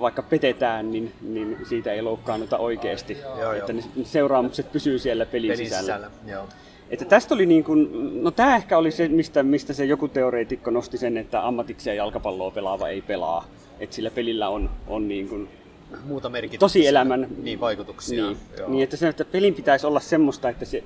vaikka 0.00 0.22
petetään, 0.22 0.90
niin, 0.92 1.12
niin 1.22 1.56
siitä 1.68 1.92
ei 1.92 2.02
loukkaannuta 2.02 2.58
oikeasti. 2.58 3.18
Joo, 3.40 3.52
että 3.52 3.72
joo. 3.72 3.82
ne 3.96 4.04
seuraamukset 4.04 4.72
pysyy 4.72 4.98
siellä 4.98 5.26
pelin, 5.26 5.50
Pelin 5.50 5.66
sisällä. 5.66 5.82
sisällä. 5.82 6.10
Joo. 6.26 6.44
Että 6.90 7.04
tästä 7.04 7.34
oli 7.34 7.46
niin 7.46 7.64
kuin, 7.64 7.88
no 8.22 8.30
tämä 8.30 8.56
ehkä 8.56 8.78
oli 8.78 8.90
se, 8.90 9.08
mistä, 9.08 9.42
mistä 9.42 9.72
se 9.72 9.84
joku 9.84 10.08
teoreetikko 10.08 10.70
nosti 10.70 10.98
sen, 10.98 11.16
että 11.16 11.46
ammatikseen 11.46 11.96
jalkapalloa 11.96 12.50
pelaava 12.50 12.88
ei 12.88 13.02
pelaa. 13.02 13.44
Että 13.80 13.96
sillä 13.96 14.10
pelillä 14.10 14.48
on, 14.48 14.70
on 14.86 15.08
niin 15.08 15.28
kuin 15.28 15.48
Muuta 16.04 16.28
merkitystä. 16.28 16.60
tosielämän 16.60 17.26
Niin, 17.42 17.60
vaikutuksia. 17.60 18.24
Niin, 18.24 18.36
Joo. 18.58 18.70
niin 18.70 18.82
että, 18.82 18.96
se, 18.96 19.08
että 19.08 19.24
pelin 19.24 19.54
pitäisi 19.54 19.86
olla 19.86 20.00
semmoista, 20.00 20.48
että 20.48 20.64
se, 20.64 20.84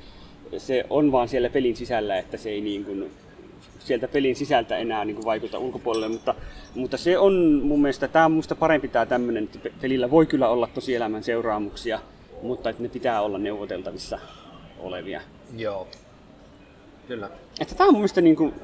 se 0.58 0.84
on 0.90 1.12
vaan 1.12 1.28
siellä 1.28 1.50
pelin 1.50 1.76
sisällä, 1.76 2.18
että 2.18 2.36
se 2.36 2.50
ei 2.50 2.60
niin 2.60 2.84
kuin, 2.84 3.10
sieltä 3.78 4.08
pelin 4.08 4.36
sisältä 4.36 4.76
enää 4.76 5.04
niin 5.04 5.14
kuin 5.14 5.24
vaikuta 5.24 5.58
ulkopuolelle, 5.58 6.08
mutta, 6.08 6.34
mutta 6.74 6.96
se 6.96 7.18
on 7.18 7.60
mun 7.62 7.80
mielestä, 7.82 8.08
tämä 8.08 8.24
on 8.24 8.32
musta 8.32 8.54
parempi 8.54 8.88
tämä 8.88 9.06
tämmöinen, 9.06 9.44
että 9.44 9.58
pe- 9.58 9.72
pelillä 9.80 10.10
voi 10.10 10.26
kyllä 10.26 10.48
olla 10.48 10.68
tosielämän 10.74 11.22
seuraamuksia, 11.24 12.00
mutta 12.42 12.70
että 12.70 12.82
ne 12.82 12.88
pitää 12.88 13.22
olla 13.22 13.38
neuvoteltavissa 13.38 14.18
olevia. 14.78 15.20
Joo. 15.56 15.88
Kyllä. 17.08 17.30
Että 17.60 17.74
tämä 17.74 17.88
on 17.88 17.94
mun 17.94 18.00
mielestä 18.00 18.20
niin 18.20 18.36
kuin, 18.36 18.54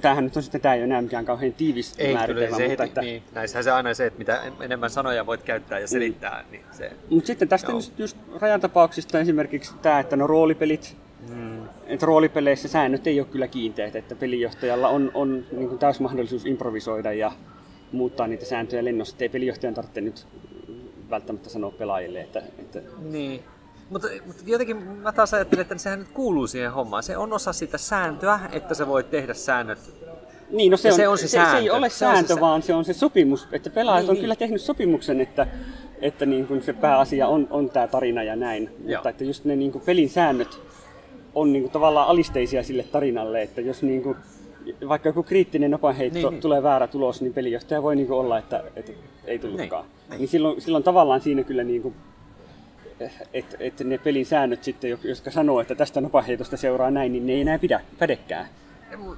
tämähän 0.00 0.24
nyt 0.24 0.36
on 0.36 0.42
sitten, 0.42 0.60
tämä 0.60 0.74
ei 0.74 0.80
ole 0.80 0.84
enää 0.84 1.02
mikään 1.02 1.24
kauhean 1.24 1.52
tiivis 1.52 1.94
Ei, 1.98 2.06
kyllä 2.06 2.18
määritelmä, 2.18 2.56
se 2.56 2.68
mutta, 2.68 2.82
heti, 2.82 2.90
että, 2.90 3.00
niin, 3.00 3.22
näissähän 3.32 3.64
se 3.64 3.70
aina 3.70 3.94
se, 3.94 4.06
että 4.06 4.18
mitä 4.18 4.40
enemmän 4.60 4.90
sanoja 4.90 5.26
voit 5.26 5.42
käyttää 5.42 5.78
ja 5.78 5.88
selittää, 5.88 6.44
niin 6.50 6.64
se... 6.70 6.92
Mutta 7.10 7.26
sitten 7.26 7.48
tästä 7.48 7.70
Joo. 7.70 7.76
just, 7.76 7.98
just 7.98 8.16
rajantapauksista 8.40 9.20
esimerkiksi 9.20 9.74
tämä, 9.82 10.00
että 10.00 10.16
no 10.16 10.26
roolipelit, 10.26 10.96
Mm. 11.34 11.62
että 11.86 12.06
roolipeleissä 12.06 12.68
säännöt 12.68 13.06
ei 13.06 13.20
ole 13.20 13.28
kyllä 13.32 13.48
kiinteät, 13.48 13.96
että 13.96 14.14
pelijohtajalla 14.16 14.88
on, 14.88 15.10
on 15.14 15.44
niin 15.52 15.68
kuin 15.68 15.78
täys 15.78 16.00
mahdollisuus 16.00 16.46
improvisoida 16.46 17.12
ja 17.12 17.32
muuttaa 17.92 18.26
niitä 18.26 18.44
sääntöjä 18.44 18.84
lennossa, 18.84 19.14
että 19.14 19.24
ei 19.24 19.28
pelijohtajan 19.28 19.74
tarvitse 19.74 20.00
nyt 20.00 20.26
välttämättä 21.10 21.48
sanoa 21.50 21.70
pelaajille, 21.70 22.20
että, 22.20 22.42
että 22.58 22.82
Niin. 23.02 23.42
Mutta, 23.90 24.08
mutta 24.26 24.42
jotenkin 24.46 24.76
mä 24.76 25.12
taas 25.12 25.34
ajattelen, 25.34 25.62
että 25.62 25.78
sehän 25.78 25.98
nyt 25.98 26.08
kuuluu 26.08 26.46
siihen 26.46 26.72
hommaan. 26.72 27.02
Se 27.02 27.16
on 27.16 27.32
osa 27.32 27.52
sitä 27.52 27.78
sääntöä, 27.78 28.40
että 28.52 28.74
sä 28.74 28.86
voit 28.86 29.10
tehdä 29.10 29.34
säännöt. 29.34 29.78
Niin, 30.50 30.70
no 30.70 30.76
se, 30.76 30.88
Ja 30.88 30.92
on, 30.94 30.96
se 30.98 31.08
on 31.08 31.18
se 31.18 31.22
se, 31.22 31.28
se 31.28 31.38
ei 31.38 31.44
sääntö. 31.46 31.72
ole 31.74 31.88
Se 31.90 32.06
on 32.06 32.12
se 32.12 32.14
sääntö, 32.16 32.34
sä- 32.34 32.40
vaan 32.40 32.62
se 32.62 32.74
on 32.74 32.84
se 32.84 32.92
sopimus, 32.92 33.48
että 33.52 33.70
pelaajat 33.70 34.02
Niin, 34.02 34.10
on 34.10 34.14
niin. 34.14 34.20
kyllä 34.22 34.36
tehnyt 34.36 34.60
sopimuksen, 34.60 35.20
että, 35.20 35.46
että 36.00 36.26
niin 36.26 36.46
kuin 36.46 36.62
se 36.62 36.72
pääasia 36.72 37.28
on, 37.28 37.46
on 37.50 37.70
tämä 37.70 37.86
tarina 37.86 38.22
ja 38.22 38.36
näin. 38.36 38.70
Joo. 38.84 38.98
Mutta 38.98 39.08
että 39.08 39.24
just 39.24 39.44
ne 39.44 39.56
niin 39.56 39.72
kuin 39.72 39.82
pelin 39.86 40.10
säännöt 40.10 40.60
on 41.34 41.52
niin 41.52 41.62
kuin 41.62 41.72
tavallaan 41.72 42.08
alisteisia 42.08 42.62
sille 42.62 42.82
tarinalle, 42.82 43.42
että 43.42 43.60
jos 43.60 43.82
niin 43.82 44.02
kuin, 44.02 44.16
vaikka 44.88 45.08
joku 45.08 45.22
kriittinen 45.22 45.70
nopanheitto 45.70 46.18
Niin, 46.18 46.30
niin, 46.30 46.40
tulee 46.40 46.62
väärä 46.62 46.86
tulos, 46.86 47.22
niin 47.22 47.34
pelijohtaja 47.34 47.82
voi 47.82 47.96
niin 47.96 48.06
kuin 48.08 48.18
olla, 48.18 48.38
että, 48.38 48.64
että 48.76 48.92
ei 49.24 49.38
tullutkaan. 49.38 49.84
Niin, 49.84 49.92
Niin, 49.98 50.10
niin. 50.10 50.18
niin 50.18 50.28
silloin, 50.28 50.60
silloin 50.60 50.84
tavallaan 50.84 51.20
siinä 51.20 51.42
kyllä 51.44 51.64
niin 51.64 51.82
kuin, 51.82 51.94
että, 53.32 53.56
että 53.60 53.84
ne 53.84 53.98
pelin 53.98 54.26
säännöt 54.26 54.64
sitten, 54.64 54.90
jotka 54.90 55.30
sanoo, 55.30 55.60
että 55.60 55.74
tästä 55.74 56.00
nopanheitosta 56.00 56.56
seuraa 56.56 56.90
näin, 56.90 57.12
niin 57.12 57.26
ne 57.26 57.32
ei 57.32 57.40
enää 57.40 57.58
pidä, 57.58 57.80
pädekään. 57.98 58.46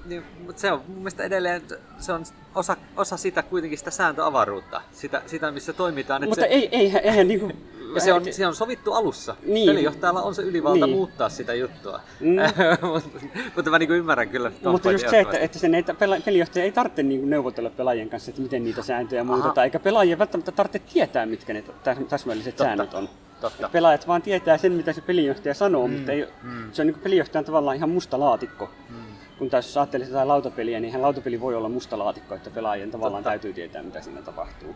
Niin, 0.05 0.23
mutta 0.47 0.61
se 0.61 0.73
on 0.73 0.83
mun 0.89 0.97
mielestä 0.97 1.25
edelleen 1.25 1.63
se 1.99 2.13
on 2.13 2.25
osa, 2.55 2.77
osa 2.97 3.17
sitä 3.17 3.43
kuitenkin 3.43 3.79
sitä 3.79 3.91
sääntöavaruutta, 3.91 4.81
sitä, 4.93 5.23
sitä 5.27 5.51
missä 5.51 5.73
toimitaan. 5.73 6.25
Mutta 6.25 6.41
se, 6.41 6.47
ei, 6.47 6.69
eihän, 6.73 7.03
eihän 7.05 7.29
niin 7.29 7.41
kuin, 7.41 7.53
ja 7.95 8.01
se 8.01 8.13
on, 8.13 8.33
se 8.33 8.47
on 8.47 8.55
sovittu 8.55 8.93
alussa. 8.93 9.37
Niin. 9.47 9.67
Pelijohtajalla 9.71 10.23
on 10.23 10.35
se 10.35 10.43
ylivalta 10.43 10.87
Niin. 10.87 10.97
muuttaa 10.97 11.29
sitä 11.29 11.55
juttua. 11.55 12.01
Mm. 12.21 12.37
mutta, 12.93 13.19
mutta 13.57 13.71
mä 13.71 13.79
niin 13.79 13.91
ymmärrän 13.91 14.29
kyllä. 14.29 14.53
Mutta 14.65 14.93
just 14.93 15.09
se, 15.11 15.21
että, 15.21 15.39
että 15.39 15.59
sen 15.59 15.75
ei, 15.75 15.85
pelijohtaja 16.25 16.65
ei 16.65 16.73
tarvitse 16.73 17.03
niin 17.03 17.31
neuvotella 17.31 17.71
pelaajien 17.71 18.11
kanssa, 18.11 18.31
että 18.31 18.43
miten 18.43 18.65
niitä 18.65 18.83
sääntöjä 18.83 19.25
muutetaan, 19.25 19.65
eikä 19.65 19.79
pelaajien 19.79 20.19
välttämättä 20.19 20.53
tarvitse 20.53 20.79
tietää, 20.93 21.27
mitkä 21.27 21.53
ne 21.53 21.65
täs- 21.85 22.05
täsmälliset 22.09 22.57
Totta. 22.57 22.65
säännöt 22.65 22.95
on. 22.95 23.09
Totta. 23.41 23.69
Pelaajat 23.69 24.09
vaan 24.09 24.23
tietää 24.23 24.59
sen, 24.59 24.73
mitä 24.73 24.93
se 24.93 25.01
pelijohtaja 25.01 25.55
sanoo, 25.55 25.87
mm, 25.89 25.95
mutta 25.95 26.13
ei, 26.13 26.29
mm. 26.43 26.73
se 26.73 26.83
on 26.83 26.87
niin 26.87 27.01
pelijohtajan 27.03 27.45
tavallaan 27.45 27.77
ihan 27.77 27.91
musta 27.91 28.21
laatikko. 28.21 28.71
Mm. 28.91 28.97
Kun 29.39 29.51
taas 29.51 29.67
jos 29.67 29.77
ajattelee 29.77 30.07
jotain 30.07 30.29
lautapeliä, 30.29 30.81
niin 30.81 31.03
lautapeli 31.03 31.41
voi 31.41 31.55
olla 31.55 31.69
musta 31.69 31.99
laatikko, 31.99 32.35
että 32.35 32.51
pelaajien 32.51 32.91
tavallaan 32.91 33.23
Totta. 33.23 33.31
täytyy 33.31 33.53
tietää, 33.53 33.83
mitä 33.83 34.01
siinä 34.01 34.23
tapahtuu. 34.23 34.75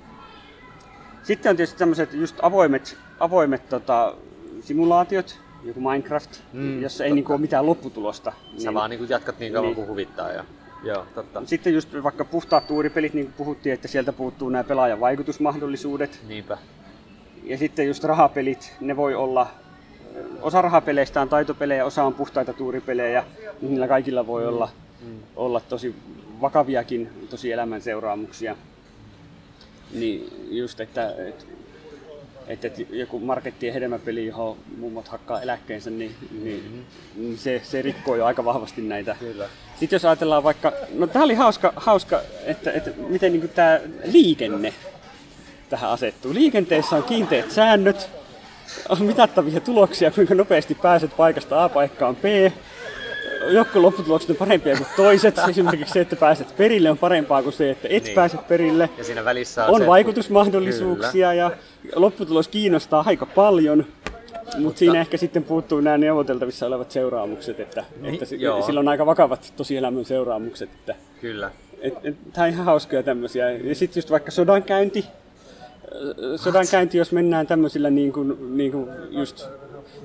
Sitten 1.22 1.50
on 1.50 1.56
tietysti 1.56 1.78
tämmöiset 1.78 2.12
just 2.14 2.36
avoimet, 2.42 2.96
avoimet 3.20 3.68
tota, 3.68 4.14
simulaatiot, 4.60 5.38
joku 5.64 5.80
Minecraft, 5.80 6.30
Mm, 6.52 6.82
jossa 6.82 7.04
ei 7.04 7.10
totta. 7.10 7.14
niinku 7.14 7.32
ole 7.32 7.40
mitään 7.40 7.66
lopputulosta. 7.66 8.32
Sä 8.58 8.74
vaan 8.74 8.90
niin 8.90 9.08
jatkat 9.08 9.38
niin 9.38 9.52
kauan 9.52 9.66
Niin. 9.66 9.74
kuin 9.76 9.88
huvittaa. 9.88 10.32
Ja, 10.32 10.44
joo, 10.84 11.06
totta. 11.14 11.42
Sitten 11.46 11.74
just 11.74 11.88
vaikka 12.02 12.24
puhtaat 12.24 12.66
tuuripelit, 12.66 13.14
niin 13.14 13.26
kuin 13.26 13.34
puhuttiin, 13.36 13.72
että 13.72 13.88
sieltä 13.88 14.12
puuttuu 14.12 14.48
nämä 14.48 14.64
pelaajan 14.64 15.00
vaikutusmahdollisuudet. 15.00 16.20
Niinpä. 16.28 16.58
Ja 17.44 17.58
sitten 17.58 17.86
just 17.86 18.04
rahapelit, 18.04 18.76
ne 18.80 18.96
voi 18.96 19.14
olla, 19.14 19.46
osa 20.42 20.62
rahapeleistä 20.62 21.20
on 21.20 21.28
taitopelejä, 21.28 21.84
osa 21.84 22.04
on 22.04 22.14
puhtaita 22.14 22.52
tuuripelejä. 22.52 23.24
Niillä 23.62 23.88
kaikilla 23.88 24.26
voi 24.26 24.46
olla, 24.46 24.68
olla 25.36 25.60
tosi 25.60 25.94
vakaviakin 26.40 27.26
tosi 27.30 27.52
elämän 27.52 27.80
seuraamuksia. 27.80 28.56
Niin 29.94 30.32
just, 30.50 30.80
että, 30.80 31.14
että, 31.28 31.44
että, 32.46 32.66
että 32.66 32.82
joku 32.90 33.20
markettien 33.20 33.74
hedelmäpeli, 33.74 34.26
johon 34.26 34.56
mummot 34.78 35.08
hakkaa 35.08 35.42
eläkkeensä, 35.42 35.90
niin, 35.90 36.14
niin, 36.42 36.86
niin 37.16 37.38
se, 37.38 37.60
se 37.64 37.82
rikkoo 37.82 38.16
jo 38.16 38.26
aika 38.26 38.44
vahvasti 38.44 38.82
näitä 38.82 39.16
Kyllä. 39.18 39.48
sitten 39.80 39.96
jos 39.96 40.04
ajatellaan 40.04 40.42
vaikka, 40.42 40.72
no 40.94 41.06
tämä 41.06 41.24
oli 41.24 41.34
hauska, 41.34 41.72
hauska 41.76 42.20
että, 42.44 42.72
että 42.72 42.90
miten 43.08 43.32
niin 43.32 43.48
tämä 43.48 43.80
liikenne 44.04 44.72
tähän 45.68 45.90
asettuu. 45.90 46.34
Liikenteessä 46.34 46.96
on 46.96 47.02
kiinteät 47.02 47.50
säännöt, 47.50 48.10
on 48.88 49.02
mitattavia 49.12 49.60
tuloksia, 49.60 50.10
kuinka 50.10 50.34
nopeasti 50.34 50.74
pääset 50.74 51.16
paikasta 51.16 51.64
A 51.64 51.68
paikkaan 51.68 52.16
B. 52.16 52.24
Jotkut 53.50 53.82
lopputulokset 53.82 54.30
on 54.30 54.36
parempia 54.36 54.76
kuin 54.76 54.86
toiset. 54.96 55.38
Esimerkiksi 55.50 55.92
se, 55.92 56.00
että 56.00 56.16
pääset 56.16 56.56
perille 56.56 56.90
on 56.90 56.98
parempaa 56.98 57.42
kuin 57.42 57.52
se, 57.52 57.70
että 57.70 57.88
et 57.90 58.04
Niin. 58.04 58.14
pääse 58.14 58.36
perille. 58.36 58.90
Ja 58.98 59.04
siinä 59.04 59.24
välissä 59.24 59.64
on, 59.66 59.74
On 59.74 59.80
se, 59.80 59.86
vaikutusmahdollisuuksia 59.86 61.34
ja 61.34 61.50
lopputulos 61.94 62.48
kiinnostaa 62.48 63.04
aika 63.06 63.26
paljon. 63.26 63.86
Mutta 64.58 64.78
siinä 64.78 65.00
ehkä 65.00 65.16
sitten 65.16 65.44
puuttuu 65.44 65.80
nämä 65.80 65.98
neuvoteltavissa 65.98 66.66
olevat 66.66 66.90
seuraamukset, 66.90 67.60
että, 67.60 67.84
Niin, 68.00 68.14
että 68.22 68.34
joo. 68.34 68.62
sillä 68.62 68.80
on 68.80 68.88
aika 68.88 69.06
vakavat 69.06 69.52
tosielämän 69.56 70.04
seuraamukset. 70.04 70.68
Että, 70.74 70.94
Kyllä. 71.20 71.50
et, 71.80 71.94
et, 72.04 72.14
tämä 72.32 72.44
on 72.46 72.52
ihan 72.52 72.64
hauskoja 72.64 73.02
tämmöisiä. 73.02 73.50
Ja 73.50 73.74
sitten 73.74 74.00
just 74.00 74.10
vaikka 74.10 74.30
sodankäynti. 74.30 75.04
Ö, 75.94 76.38
Sodankäynti, 76.38 76.98
jos 76.98 77.12
mennään 77.12 77.46
tämmöisillä 77.46 77.90
niin 77.90 78.12
kuin, 78.12 78.56
niin 78.56 78.72
kuin 78.72 78.88
just 79.10 79.44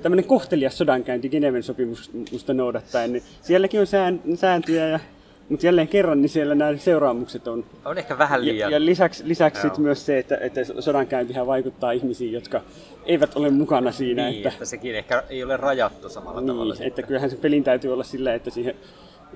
tämmöinen 0.02 0.24
kohtelias 0.24 0.78
sodankäynti 0.78 1.28
Geneven 1.28 1.62
sopimusta 1.62 2.54
noudattaen, 2.54 3.12
niin 3.12 3.22
sielläkin 3.42 3.80
on 3.80 3.86
sään, 3.86 4.20
sääntöjä, 4.34 4.88
ja, 4.88 5.00
mutta 5.48 5.66
jälleen 5.66 5.88
kerran 5.88 6.22
niin 6.22 6.28
siellä 6.30 6.54
nämä 6.54 6.76
seuraamukset 6.76 7.48
on. 7.48 7.64
On 7.84 7.98
ehkä 7.98 8.18
vähän 8.18 8.40
Ja, 8.46 8.52
liian. 8.52 8.72
ja 8.72 8.84
lisäksi, 8.84 9.28
lisäksi 9.28 9.66
Joo. 9.66 9.74
sit 9.74 9.82
myös 9.82 10.06
se, 10.06 10.18
että, 10.18 10.36
että 10.40 10.60
sodankäyntihän 10.80 11.46
vaikuttaa 11.46 11.92
ihmisiin, 11.92 12.32
jotka 12.32 12.60
eivät 13.06 13.36
ole 13.36 13.50
mukana 13.50 13.92
siinä. 13.92 14.24
niin, 14.24 14.36
että, 14.36 14.48
että 14.48 14.64
sekin 14.64 14.94
ehkä 14.96 15.22
ei 15.30 15.44
ole 15.44 15.56
rajattu 15.56 16.08
samalla 16.08 16.42
tavalla. 16.42 16.74
niin, 16.74 16.86
että 16.86 17.02
kyllähän 17.02 17.30
se 17.30 17.36
pelin 17.36 17.64
täytyy 17.64 17.92
olla 17.92 18.04
sillä, 18.04 18.34
että 18.34 18.50
siihen, 18.50 18.74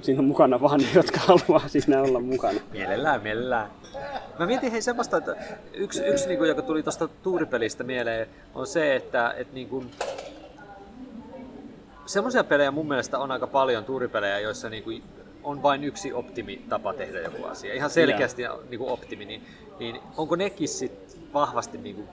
siinä 0.00 0.20
on 0.20 0.24
mukana 0.24 0.60
vaan 0.60 0.80
ne, 0.80 0.86
jotka 0.94 1.20
haluaa 1.20 1.68
siinä 1.68 2.02
olla 2.02 2.20
mukana. 2.20 2.60
Mielellään, 2.72 3.22
mielellään. 3.22 3.70
Mä 4.38 4.46
mietin 4.46 4.72
hei 4.72 4.82
semmoista, 4.82 5.16
että 5.16 5.36
yksi, 5.74 6.02
yksi 6.04 6.26
niin 6.28 6.38
kuin, 6.38 6.48
joka 6.48 6.62
tuli 6.62 6.82
tuosta 6.82 7.08
tuuripelistä 7.08 7.84
mieleen, 7.84 8.28
on 8.54 8.66
se, 8.66 8.96
että, 8.96 9.34
että 9.36 9.54
niin 9.54 9.68
kuin, 9.68 9.90
semmoisia 12.06 12.44
pelejä 12.44 12.70
mun 12.70 12.88
mielestä 12.88 13.18
on 13.18 13.30
aika 13.30 13.46
paljon 13.46 13.84
tuuripelejä, 13.84 14.38
joissa 14.38 14.68
niin 14.68 14.82
kuin, 14.82 15.02
on 15.42 15.62
vain 15.62 15.84
yksi 15.84 16.12
optimitapa 16.12 16.94
tehdä 16.94 17.20
joku 17.20 17.44
asia. 17.44 17.74
Ihan 17.74 17.90
selkeästi 17.90 18.42
niin 18.70 18.78
kuin 18.78 18.90
optimi, 18.90 19.24
niin, 19.24 19.42
niin 19.78 20.00
onko 20.16 20.36
nekin 20.36 20.68
sit 20.68 21.18
vahvasti 21.34 21.78
niin 21.78 21.96
kuin, 21.96 22.08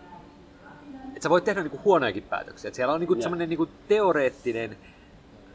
että 1.07 1.23
sä 1.23 1.29
voit 1.29 1.43
tehdä 1.43 1.61
niin 1.61 1.71
kuin 1.71 1.83
huonojakin 1.83 2.23
päätöksiä. 2.23 2.67
Että 2.67 2.75
siellä 2.75 2.93
on 2.93 2.99
niin 2.99 3.07
kuin 3.07 3.21
semmoinen 3.21 3.49
niin 3.49 3.57
kuin 3.57 3.69
teoreettinen, 3.87 4.77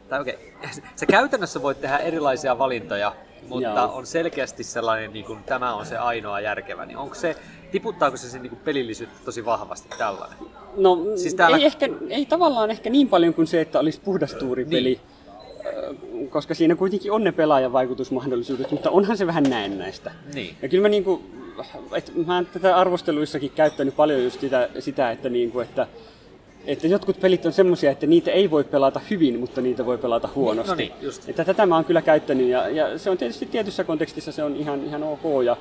tai 0.09 0.21
okei, 0.21 0.53
sä 0.95 1.05
käytännössä 1.05 1.61
voit 1.61 1.81
tehdä 1.81 1.97
erilaisia 1.97 2.57
valintoja, 2.57 3.15
mutta 3.47 3.69
Joo. 3.69 3.95
on 3.95 4.05
selkeästi 4.05 4.63
sellainen, 4.63 5.13
niin 5.13 5.25
kuin, 5.25 5.43
tämä 5.43 5.73
on 5.73 5.85
se 5.85 5.97
ainoa 5.97 6.39
järkevä, 6.39 6.85
niin 6.85 6.97
onko 6.97 7.15
se, 7.15 7.35
tiputtaako 7.71 8.17
se 8.17 8.29
sen 8.29 8.41
niin 8.41 8.49
kuin 8.49 8.59
pelillisyyttä 8.65 9.19
tosi 9.25 9.45
vahvasti 9.45 9.89
tällainen? 9.97 10.37
No 10.77 10.97
Siis 11.15 11.33
täällä- 11.35 11.57
ei, 11.57 11.65
ehkä, 11.65 11.89
ei 12.09 12.25
tavallaan 12.25 12.71
ehkä 12.71 12.89
niin 12.89 13.09
paljon 13.09 13.33
kuin 13.33 13.47
se, 13.47 13.61
että 13.61 13.79
olisi 13.79 14.01
puhdas 14.03 14.33
tuuripeli. 14.33 14.83
Niin. 14.83 16.29
Koska 16.29 16.55
siinä 16.55 16.75
kuitenkin 16.75 17.11
on 17.11 17.23
ne 17.23 17.31
pelaajan 17.31 17.73
vaikutusmahdollisuudet, 17.73 18.71
mutta 18.71 18.89
onhan 18.89 19.17
se 19.17 19.27
vähän 19.27 19.43
näennäistä. 19.43 20.11
Niin. 20.33 20.55
Ja 20.61 20.69
kyllä 20.69 20.81
mä 20.81 20.89
niinku, 20.89 21.21
että 21.95 22.11
mä 22.25 22.35
oon 22.35 22.45
tätä 22.45 22.77
arvosteluissakin 22.77 23.51
käyttänyt 23.55 23.95
paljon 23.95 24.23
just 24.23 24.41
sitä, 24.41 24.69
sitä 24.79 25.11
että, 25.11 25.29
niin 25.29 25.51
kuin, 25.51 25.67
että 25.67 25.87
että 26.67 26.87
jotkut 26.87 27.19
pelit 27.19 27.45
on 27.45 27.53
semmoisia, 27.53 27.91
että 27.91 28.07
niitä 28.07 28.31
ei 28.31 28.51
voi 28.51 28.63
pelata 28.63 29.01
hyvin, 29.09 29.39
mutta 29.39 29.61
niitä 29.61 29.85
voi 29.85 29.97
pelata 29.97 30.29
huonosti. 30.35 30.71
No 30.71 30.75
niin, 30.75 30.91
just. 31.01 31.29
Että 31.29 31.45
tätä 31.45 31.65
mä 31.65 31.75
oon 31.75 31.85
kyllä 31.85 32.01
käyttänyt 32.01 32.47
ja, 32.47 32.69
ja 32.69 32.99
se 32.99 33.09
on 33.09 33.17
tietysti 33.17 33.45
tietyssä 33.45 33.83
kontekstissa 33.83 34.31
se 34.31 34.43
on 34.43 34.55
ihan, 34.55 34.85
ihan 34.85 35.03
ok 35.03 35.43
ja 35.45 35.57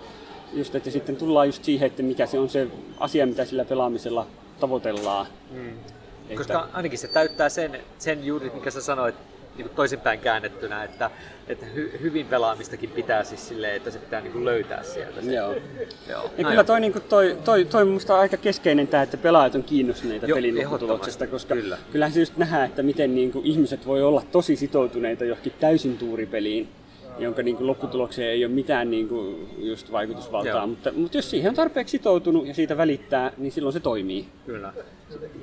just, 0.52 0.74
että 0.74 0.90
sitten 0.90 1.16
tullaan 1.16 1.48
just 1.48 1.64
siihen, 1.64 1.86
että 1.86 2.02
mikä 2.02 2.26
se 2.26 2.38
on 2.38 2.48
se 2.48 2.66
asia, 3.00 3.26
mitä 3.26 3.44
sillä 3.44 3.64
pelaamisella 3.64 4.26
tavoitellaan. 4.60 5.26
Mm. 5.50 5.68
Että... 5.68 6.36
Koska 6.36 6.68
ainakin 6.72 6.98
se 6.98 7.08
täyttää 7.08 7.48
sen, 7.48 7.80
sen 7.98 8.24
juuri, 8.26 8.50
mikä 8.54 8.70
sä 8.70 8.80
sanoit, 8.80 9.14
niin 9.56 9.66
kuin 9.66 9.76
toisinpäin 9.76 10.20
käännettynä, 10.20 10.84
että, 10.84 11.10
että 11.48 11.66
hy, 11.66 11.92
hyvin 12.02 12.26
pelaamistakin 12.26 12.90
pitää 12.90 13.24
siis 13.24 13.48
silleen, 13.48 13.76
että 13.76 13.90
se 13.90 13.98
pitää 13.98 14.20
niin 14.20 14.32
kuin 14.32 14.44
löytää 14.44 14.82
sieltä. 14.82 15.22
Se. 15.22 15.34
Joo. 15.34 15.54
Joo. 16.08 16.30
Ja 16.38 16.42
no 16.42 16.50
kyllä 16.50 16.64
toi, 16.64 16.80
niin 16.80 16.92
kuin 16.92 17.02
toi, 17.02 17.38
toi, 17.44 17.64
toi 17.64 17.84
minusta 17.84 18.18
aika 18.18 18.36
keskeinen 18.36 18.88
tämä, 18.88 19.02
että 19.02 19.16
pelaajat 19.16 19.54
on 19.54 19.64
kiinnostuneita 19.64 20.26
Joo, 20.26 20.36
pelin 20.36 20.58
lopputuloksesta, 20.58 21.26
koska 21.26 21.54
kyllä. 21.54 21.78
kyllähän 21.92 22.12
se 22.12 22.20
just 22.20 22.36
nähdään, 22.36 22.66
että 22.66 22.82
miten 22.82 23.14
niin 23.14 23.32
kuin 23.32 23.46
ihmiset 23.46 23.86
voi 23.86 24.02
olla 24.02 24.22
tosi 24.32 24.56
sitoutuneita 24.56 25.24
johonkin 25.24 25.52
täysin 25.60 25.98
tuuripeliin, 25.98 26.68
jonka 27.18 27.42
niin 27.42 27.56
kuin 27.56 27.66
lopputulokseen 27.66 28.30
ei 28.30 28.44
ole 28.44 28.52
mitään 28.52 28.90
niin 28.90 29.08
kuin 29.08 29.48
just 29.58 29.92
vaikutusvaltaa, 29.92 30.66
mutta, 30.66 30.92
mutta 30.96 31.18
jos 31.18 31.30
siihen 31.30 31.48
on 31.48 31.54
tarpeeksi 31.54 31.92
sitoutunut 31.92 32.46
ja 32.46 32.54
siitä 32.54 32.76
välittää, 32.76 33.32
niin 33.38 33.52
silloin 33.52 33.72
se 33.72 33.80
toimii. 33.80 34.26
Kyllä. 34.46 34.72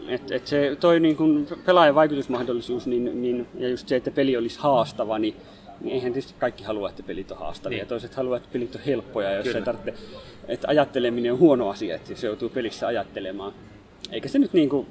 Et, 0.08 0.32
et 0.32 0.48
se 0.48 0.78
toi 0.80 1.00
niin 1.00 1.16
kuin 1.16 1.48
pelaajan 1.66 1.96
vaikutusmahdollisuus 1.96 2.88
niin, 2.88 3.22
niin, 3.22 3.48
ja 3.58 3.70
just 3.70 3.88
se, 3.88 3.96
että 3.96 4.12
peli 4.12 4.38
olisi 4.38 4.60
haastava, 4.60 5.20
niin, 5.20 5.36
niin 5.82 5.94
eihän 5.96 6.14
tietysti 6.14 6.36
kaikki 6.40 6.64
halua, 6.64 6.90
että 6.90 7.04
pelit 7.04 7.32
on 7.32 7.38
haastavia. 7.38 7.78
Niin. 7.78 7.88
Toiset 7.88 8.16
haluaa, 8.16 8.38
että 8.38 8.50
pelit 8.54 8.76
on 8.76 8.82
helppoja, 8.82 9.36
jos 9.36 9.56
ei 9.56 9.62
tarvitse, 9.62 9.94
että 10.48 10.68
ajatteleminen 10.68 11.34
on 11.34 11.40
huono 11.40 11.70
asia, 11.70 11.96
että 11.96 12.16
se 12.16 12.28
joutuu 12.28 12.50
pelissä 12.50 12.88
ajattelemaan. 12.88 13.54
Eikä 14.12 14.30
se 14.30 14.40
nyt 14.40 14.54
niin 14.54 14.70
kuin, 14.70 14.88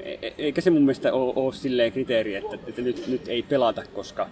e, 0.00 0.12
e, 0.22 0.34
eikä 0.38 0.60
se 0.60 0.70
mun 0.70 0.82
mielestä 0.82 1.12
ole, 1.12 1.32
ole 1.36 1.52
silleen 1.52 1.92
kriteeri, 1.92 2.34
että, 2.34 2.58
että 2.66 2.82
nyt, 2.82 3.06
nyt 3.06 3.28
ei 3.28 3.42
pelata, 3.42 3.82
koska 3.94 4.28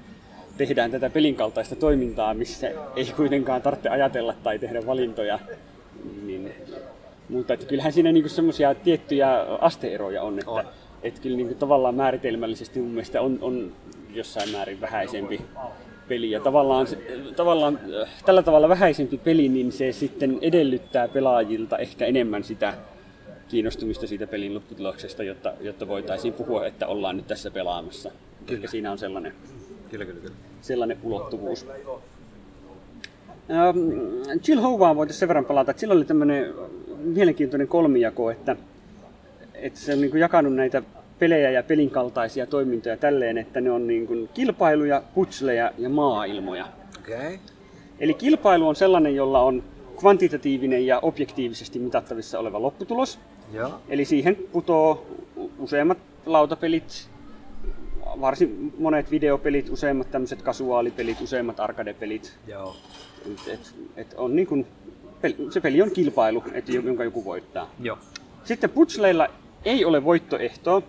tehdään 0.61 0.91
tätä 0.91 1.11
pelin 1.11 1.35
kaltaista 1.35 1.77
toimintaa, 1.77 2.35
missä 2.35 2.71
ei 2.97 3.13
kuitenkaan 3.17 3.63
tarvitse 3.63 3.89
ajatella 3.89 4.35
tai 4.43 4.59
tehdä 4.59 4.87
valintoja. 4.87 5.39
Niin, 6.23 6.53
mutta 7.29 7.55
että 7.55 7.67
kyllähän 7.67 7.93
siinä 7.93 8.13
niinku 8.13 8.29
semmoisia 8.29 8.75
tiettyjä 8.75 9.41
asteeroja 9.61 10.23
on, 10.23 10.39
että 10.39 10.51
on. 10.51 10.65
Et 11.03 11.19
kyllä 11.19 11.37
niinku 11.37 11.55
tavallaan 11.55 11.95
määritelmällisesti 11.95 12.81
mun 12.81 12.91
mielestä 12.91 13.21
on, 13.21 13.39
on 13.41 13.73
jossain 14.15 14.51
määrin 14.51 14.81
vähäisempi 14.81 15.41
peli. 16.09 16.31
Ja 16.31 16.41
tavallaan, 16.41 16.87
tavallaan 17.37 17.81
tällä 18.27 18.43
tavalla 18.43 18.69
vähäisempi 18.69 19.19
peli, 19.19 19.49
niin 19.49 19.73
se 19.73 19.93
sitten 19.93 20.39
edellyttää 20.43 21.09
pelaajilta 21.09 21.79
ehkä 21.79 22.07
enemmän 22.07 22.45
sitä 22.45 22.75
kiinnostumista 23.49 24.07
siitä 24.07 24.27
pelin 24.27 24.55
lopputuloksesta, 24.55 25.23
jotta, 25.23 25.53
jotta 25.61 25.89
voitaisiin 25.89 26.35
puhua, 26.35 26.67
että 26.67 26.87
ollaan 26.87 27.17
nyt 27.17 27.27
tässä 27.27 27.51
pelaamassa. 27.51 28.11
Kyllä. 28.47 28.59
Ehkä 28.59 28.71
siinä 28.71 28.93
on 28.93 28.99
sellainen 28.99 29.35
Kyllä, 29.91 30.05
kyllä, 30.05 30.21
kyllä. 30.21 30.50
Sellainen 30.63 30.99
ulottuvuus. 31.03 31.67
Ähm, 33.51 33.79
Jill 34.49 34.61
Hovaa 34.61 34.97
voitaisiin 34.97 35.21
sen 35.21 35.29
verran 35.29 35.45
palata, 35.45 35.71
että 35.71 35.81
sillä 35.81 35.95
oli 35.95 36.05
tämmöinen 36.05 36.55
mielenkiintoinen 36.99 37.69
kolmijako, 37.69 38.31
että, 38.31 38.57
että 39.55 39.81
se 39.81 39.93
on 39.93 40.01
niin 40.01 40.11
kuin 40.11 40.21
jakanut 40.21 40.55
näitä 40.55 40.83
pelejä 41.19 41.51
ja 41.51 41.63
pelin 41.63 41.91
kaltaisia 41.91 42.47
toimintoja 42.47 42.97
tälleen, 42.97 43.39
että 43.39 43.61
ne 43.61 43.71
on 43.71 43.87
niin 43.87 44.07
kuin 44.07 44.29
kilpailuja, 44.35 45.03
putsleja 45.15 45.73
ja 45.79 45.89
maailmoja. 45.89 46.67
Okay. 47.01 47.39
Eli 48.01 48.15
kilpailu 48.15 48.69
on 48.69 48.77
sellainen, 48.77 49.15
jolla 49.15 49.43
on 49.43 49.63
kvantitatiivinen 49.97 50.87
ja 50.87 50.99
objektiivisesti 51.01 51.79
mitattavissa 51.79 52.39
oleva 52.39 52.63
lopputulos. 52.63 53.19
Joo. 53.53 53.71
Eli 53.89 54.05
siihen 54.05 54.37
putoo 54.53 55.07
useimmat 55.59 55.99
lautapelit, 56.27 57.10
varsin 58.21 58.75
monet 58.79 59.11
videopelit, 59.11 59.71
useimmat 59.71 60.11
tämmöiset 60.11 60.43
kasuaalipelit, 60.43 61.21
useimmat 61.21 61.61
arcade-pelit. 61.61 62.39
Joo. 62.47 62.77
Et, 63.27 63.49
et, 63.55 63.75
et 63.97 64.15
on 64.17 64.37
niin 64.37 64.47
kun, 64.47 64.67
se 65.51 65.61
peli 65.61 65.83
on 65.83 65.91
kilpailu, 65.91 66.45
et, 66.53 66.69
jonka 66.69 67.05
joku 67.05 67.25
voittaa. 67.25 67.71
Joo. 67.81 67.99
Sitten 68.45 68.71
putsleilla 68.71 69.29
ei 69.65 69.85
ole 69.85 70.05
voittoehtoa, 70.05 70.83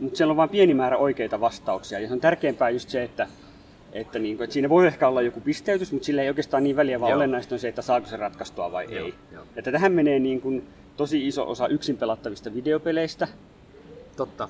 mutta 0.00 0.16
siellä 0.16 0.30
on 0.30 0.36
vain 0.36 0.50
pieni 0.50 0.74
määrä 0.74 0.96
oikeita 0.96 1.40
vastauksia. 1.40 2.00
Ja 2.00 2.08
se 2.08 2.12
on 2.12 2.20
tärkeämpää 2.20 2.70
just 2.70 2.88
se, 2.88 3.02
että, 3.02 3.26
että, 3.92 4.18
niin 4.18 4.36
kuin, 4.36 4.44
että 4.44 4.54
siinä 4.54 4.68
voi 4.68 4.86
ehkä 4.86 5.08
olla 5.08 5.22
joku 5.22 5.40
pisteytys, 5.40 5.92
mutta 5.92 6.06
sillä 6.06 6.22
ei 6.22 6.28
oikeastaan 6.28 6.64
niin 6.64 6.76
väliä, 6.76 7.00
vaan 7.00 7.10
Joo. 7.10 7.16
olennaista 7.16 7.54
on 7.54 7.58
se, 7.58 7.68
että 7.68 7.82
saako 7.82 8.06
se 8.06 8.16
ratkaistua 8.16 8.72
vai 8.72 8.86
Joo. 8.90 9.04
ei. 9.04 9.14
Joo. 9.32 9.44
Että 9.56 9.72
tähän 9.72 9.92
menee 9.92 10.18
niin 10.18 10.40
kuin, 10.40 10.66
tosi 10.96 11.26
iso 11.26 11.50
osa 11.50 11.68
yksin 11.68 11.96
pelattavista 11.96 12.54
videopeleistä. 12.54 13.28
Totta 14.16 14.48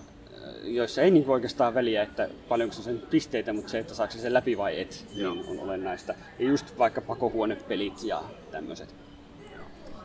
joissa 0.62 1.03
ei 1.03 1.11
niin 1.11 1.28
oikeastaan 1.28 1.74
väliä, 1.74 2.03
että 2.03 2.28
paljonko 2.49 2.74
se 2.74 2.82
sen 2.82 3.03
pisteitä, 3.11 3.53
mutta 3.53 3.70
se, 3.70 3.78
että 3.78 3.95
saako 3.95 4.12
se 4.12 4.18
sen 4.18 4.34
läpi 4.34 4.59
vai 4.59 4.80
et, 4.80 5.05
niin 5.16 5.26
on 5.26 5.59
olennaista. 5.59 6.14
Ja 6.38 6.49
just 6.49 6.78
vaikka 6.78 7.01
pakohuonepelit 7.01 8.05
ja 8.05 8.22
tämmöiset. 8.51 8.95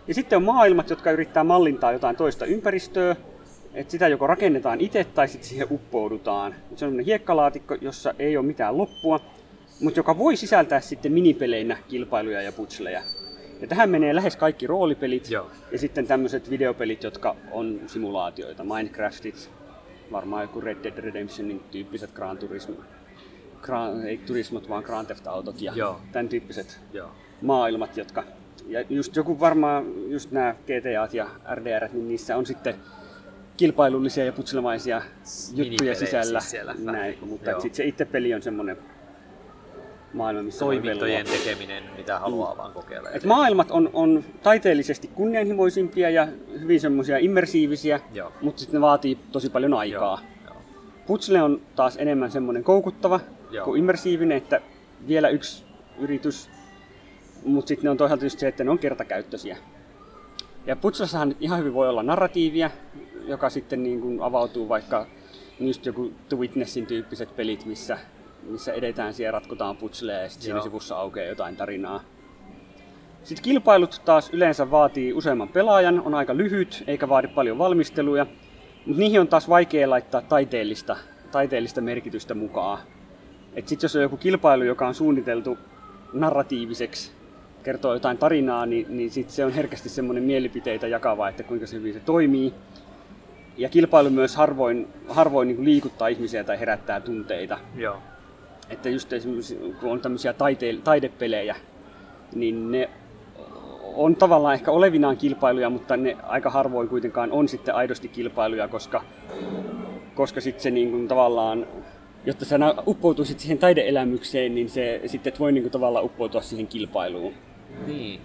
Ja 0.08 0.14
sitten 0.14 0.38
on 0.38 0.44
maailmat, 0.44 0.90
jotka 0.90 1.12
yrittää 1.12 1.44
mallintaa 1.44 1.92
jotain 1.92 2.16
toista 2.16 2.46
ympäristöä, 2.46 3.16
että 3.74 3.92
sitä 3.92 4.08
joko 4.08 4.28
rakennetaan 4.28 4.82
itse 4.82 5.04
tai 5.04 5.28
sitten 5.28 5.50
siihen 5.50 5.68
uppoudutaan. 5.72 6.56
Se 6.76 6.86
on 6.86 7.00
hiekkalaatikko, 7.00 7.76
jossa 7.82 8.14
ei 8.20 8.38
ole 8.38 8.46
mitään 8.46 8.78
loppua, 8.78 9.20
mutta 9.82 10.00
joka 10.00 10.18
voi 10.18 10.36
sisältää 10.36 10.82
sitten 10.82 11.12
minipeleinä 11.12 11.78
kilpailuja 11.88 12.42
ja 12.42 12.52
putsleja. 12.52 13.02
Ja 13.62 13.68
tähän 13.68 13.90
menee 13.90 14.16
lähes 14.16 14.36
kaikki 14.36 14.68
roolipelit 14.68 15.30
Joo. 15.30 15.52
ja 15.72 15.78
sitten 15.80 16.08
tämmöiset 16.08 16.50
videopelit, 16.50 17.04
jotka 17.04 17.36
on 17.52 17.82
simulaatioita. 17.88 18.64
Minecraftit, 18.64 19.50
varmaan 20.12 20.41
joku 20.41 20.62
Red 20.62 20.84
Dead 20.84 20.97
Redemptionin 20.97 21.60
tyyppiset 21.72 22.12
Gran 22.12 22.38
Turismo, 22.38 22.76
Gran, 23.62 24.03
ei 24.03 24.18
turismot, 24.18 24.70
vaan 24.70 24.84
Grand 24.84 25.05
Theft 25.05 25.28
Autot 25.28 25.62
ja 25.62 25.74
Joo. 25.76 26.01
tämän 26.12 26.30
tyyppiset 26.30 26.80
Joo. 26.93 27.12
maailmat, 27.41 27.97
jotka 27.97 28.24
ja 28.68 28.84
just 28.89 29.16
joku 29.16 29.39
varmaan, 29.39 30.12
just 30.12 30.32
nämä 30.32 30.53
GTA 30.53 31.10
ja 31.14 31.28
RDR, 31.55 31.88
niin 31.93 32.07
niissä 32.07 32.38
on 32.38 32.45
sitten 32.45 32.76
kilpailullisia 33.57 34.26
ja 34.26 34.32
putselemaisia 34.32 35.01
juttuja 35.53 35.95
sisällä. 35.95 36.39
Siis 36.39 36.51
siellä, 36.51 36.76
näin, 36.80 37.18
mutta 37.22 37.51
sitten 37.51 37.76
se 37.76 37.86
itse 37.86 38.05
peli 38.05 38.34
on 38.34 38.41
semmoinen 38.41 38.78
maailma, 40.14 40.43
missä 40.43 40.66
Toimintojen 40.66 41.26
tekeminen, 41.26 41.84
mitä 41.97 42.20
haluaa 42.20 42.53
mm. 42.53 42.57
vaan 42.57 42.74
kokeilla. 42.74 43.10
Et 43.10 43.24
maailmat 43.24 43.72
on, 43.72 43.89
on 43.93 44.24
taiteellisesti 44.43 45.07
kunnianhimoisimpia 45.07 46.10
ja 46.10 46.28
hyvin 46.60 46.82
semmoisia 46.82 47.18
immersiivisiä, 47.18 47.99
Joo. 48.14 48.32
mutta 48.41 48.60
sitten 48.60 48.78
ne 48.78 48.82
vaatii 48.82 49.18
tosi 49.32 49.49
paljon 49.49 49.74
aikaa. 49.74 50.20
Joo. 50.45 50.55
Putsle 51.07 51.41
on 51.41 51.62
taas 51.76 51.97
enemmän 51.97 52.32
semmoinen 52.32 52.64
koukuttava 52.64 53.20
Joo. 53.51 53.66
kuin 53.66 53.80
immersiivinen, 53.80 54.38
että 54.38 54.62
vielä 55.07 55.30
yksi 55.30 55.64
yritys, 55.97 56.49
mutta 57.45 57.68
sitten 57.68 57.84
ne 57.84 57.89
on 57.89 57.97
toisaalta 57.97 58.26
just 58.26 58.39
se, 58.39 58.47
että 58.47 58.64
ne 58.64 58.72
on 58.72 58.80
kertakäyttöisiä. 58.80 59.57
Ja 60.66 60.76
Putslessahan 60.76 61.36
ihan 61.39 61.60
hyvin 61.60 61.74
voi 61.74 61.89
olla 61.89 62.03
narratiivia, 62.03 62.72
joka 63.28 63.49
sitten 63.49 63.84
niin 63.84 64.01
kuin 64.01 64.22
avautuu 64.22 64.70
vaikka 64.70 65.05
just 65.60 65.86
joku 65.86 66.14
The 66.30 66.38
Witnessin 66.38 66.86
tyyppiset 66.86 67.36
pelit, 67.36 67.66
missä 67.66 67.97
missä 68.44 68.74
edetään 68.74 69.14
siellä, 69.14 69.32
ratkotaan 69.32 69.78
putsleja 69.78 70.22
ja 70.22 70.30
sitten 70.30 70.46
siinä 70.46 70.62
sivussa 70.62 70.96
aukeaa 70.96 71.30
jotain 71.30 71.56
tarinaa. 71.56 72.04
Sitten 73.24 73.44
kilpailut 73.44 74.02
taas 74.06 74.30
yleensä 74.34 74.72
vaatii 74.72 75.14
useamman 75.14 75.50
pelaajan, 75.50 76.02
on 76.02 76.16
aika 76.16 76.38
lyhyt 76.38 76.84
eikä 76.88 77.10
vaadi 77.10 77.28
paljon 77.28 77.58
valmisteluja, 77.58 78.26
mutta 78.86 79.00
niihin 79.00 79.22
on 79.22 79.28
taas 79.28 79.50
vaikea 79.50 79.90
laittaa 79.90 80.22
taiteellista, 80.22 80.98
taiteellista 81.32 81.82
merkitystä 81.82 82.34
mukaan. 82.34 82.80
Sitten 83.56 83.78
jos 83.82 83.96
on 83.96 84.02
joku 84.02 84.18
kilpailu, 84.18 84.64
joka 84.64 84.88
on 84.88 84.96
suunniteltu 84.96 85.58
narratiiviseksi, 86.14 87.12
kertoo 87.64 87.94
jotain 87.94 88.18
tarinaa, 88.18 88.66
niin, 88.66 88.86
niin 88.90 89.12
sit 89.12 89.30
se 89.30 89.46
on 89.46 89.52
herkästi 89.52 89.90
semmoinen 89.90 90.24
mielipiteitä 90.24 90.88
jakava, 90.88 91.30
että 91.30 91.44
kuinka 91.44 91.68
se 91.68 91.76
hyvin 91.76 91.94
se 91.94 92.00
toimii. 92.00 92.54
Ja 93.58 93.70
kilpailu 93.70 94.10
myös 94.10 94.36
harvoin, 94.36 94.88
harvoin 95.10 95.48
niin 95.48 95.66
liikuttaa 95.66 96.08
ihmisiä 96.08 96.44
tai 96.44 96.60
herättää 96.60 97.02
tunteita. 97.02 97.60
Joo. 97.76 97.98
Että 98.70 98.89
just 98.89 99.13
esimerkiksi 99.13 99.55
kun 99.80 99.91
on 99.91 100.01
tämmöisiä 100.01 100.34
taite- 100.34 100.82
taidepelejä, 100.84 101.55
niin 102.36 102.72
ne 102.72 102.89
on 103.95 104.15
tavallaan 104.15 104.53
ehkä 104.53 104.72
olevinaan 104.72 105.17
kilpailuja, 105.17 105.70
mutta 105.70 105.97
ne 105.97 106.17
aika 106.24 106.49
harvoin 106.49 106.89
kuitenkaan 106.89 107.32
on 107.32 107.47
sitten 107.47 107.76
aidosti 107.76 108.07
kilpailuja, 108.07 108.67
koska, 108.67 109.03
koska 110.15 110.41
sitten 110.41 110.63
se 110.63 110.72
niin 110.72 110.91
kuin 110.91 111.07
tavallaan, 111.07 111.67
jotta 112.26 112.45
sä 112.45 112.59
uppoutuisit 112.88 113.39
siihen 113.39 113.57
taideelämykseen, 113.57 114.55
niin 114.55 114.70
se 114.70 115.01
sitten 115.05 115.34
et 115.34 115.39
voi 115.39 115.51
niin 115.51 115.63
kuin 115.63 115.72
tavallaan 115.72 116.05
uppoutua 116.05 116.41
siihen 116.41 116.67
kilpailuun. 116.67 117.34
Niin. 117.88 118.22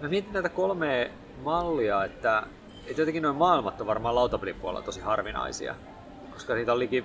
Mä 0.00 0.08
mietin 0.08 0.32
näitä 0.32 0.48
kolme 0.48 1.10
mallia, 1.44 2.04
että, 2.04 2.42
että 2.86 3.02
jotenkin 3.02 3.22
nuo 3.22 3.32
maailmat 3.32 3.80
on 3.80 3.86
varmaan 3.86 4.14
lautapelipuolella 4.14 4.82
tosi 4.82 5.00
harvinaisia, 5.00 5.74
koska 6.32 6.54
niitä 6.54 6.72
olikin 6.72 7.04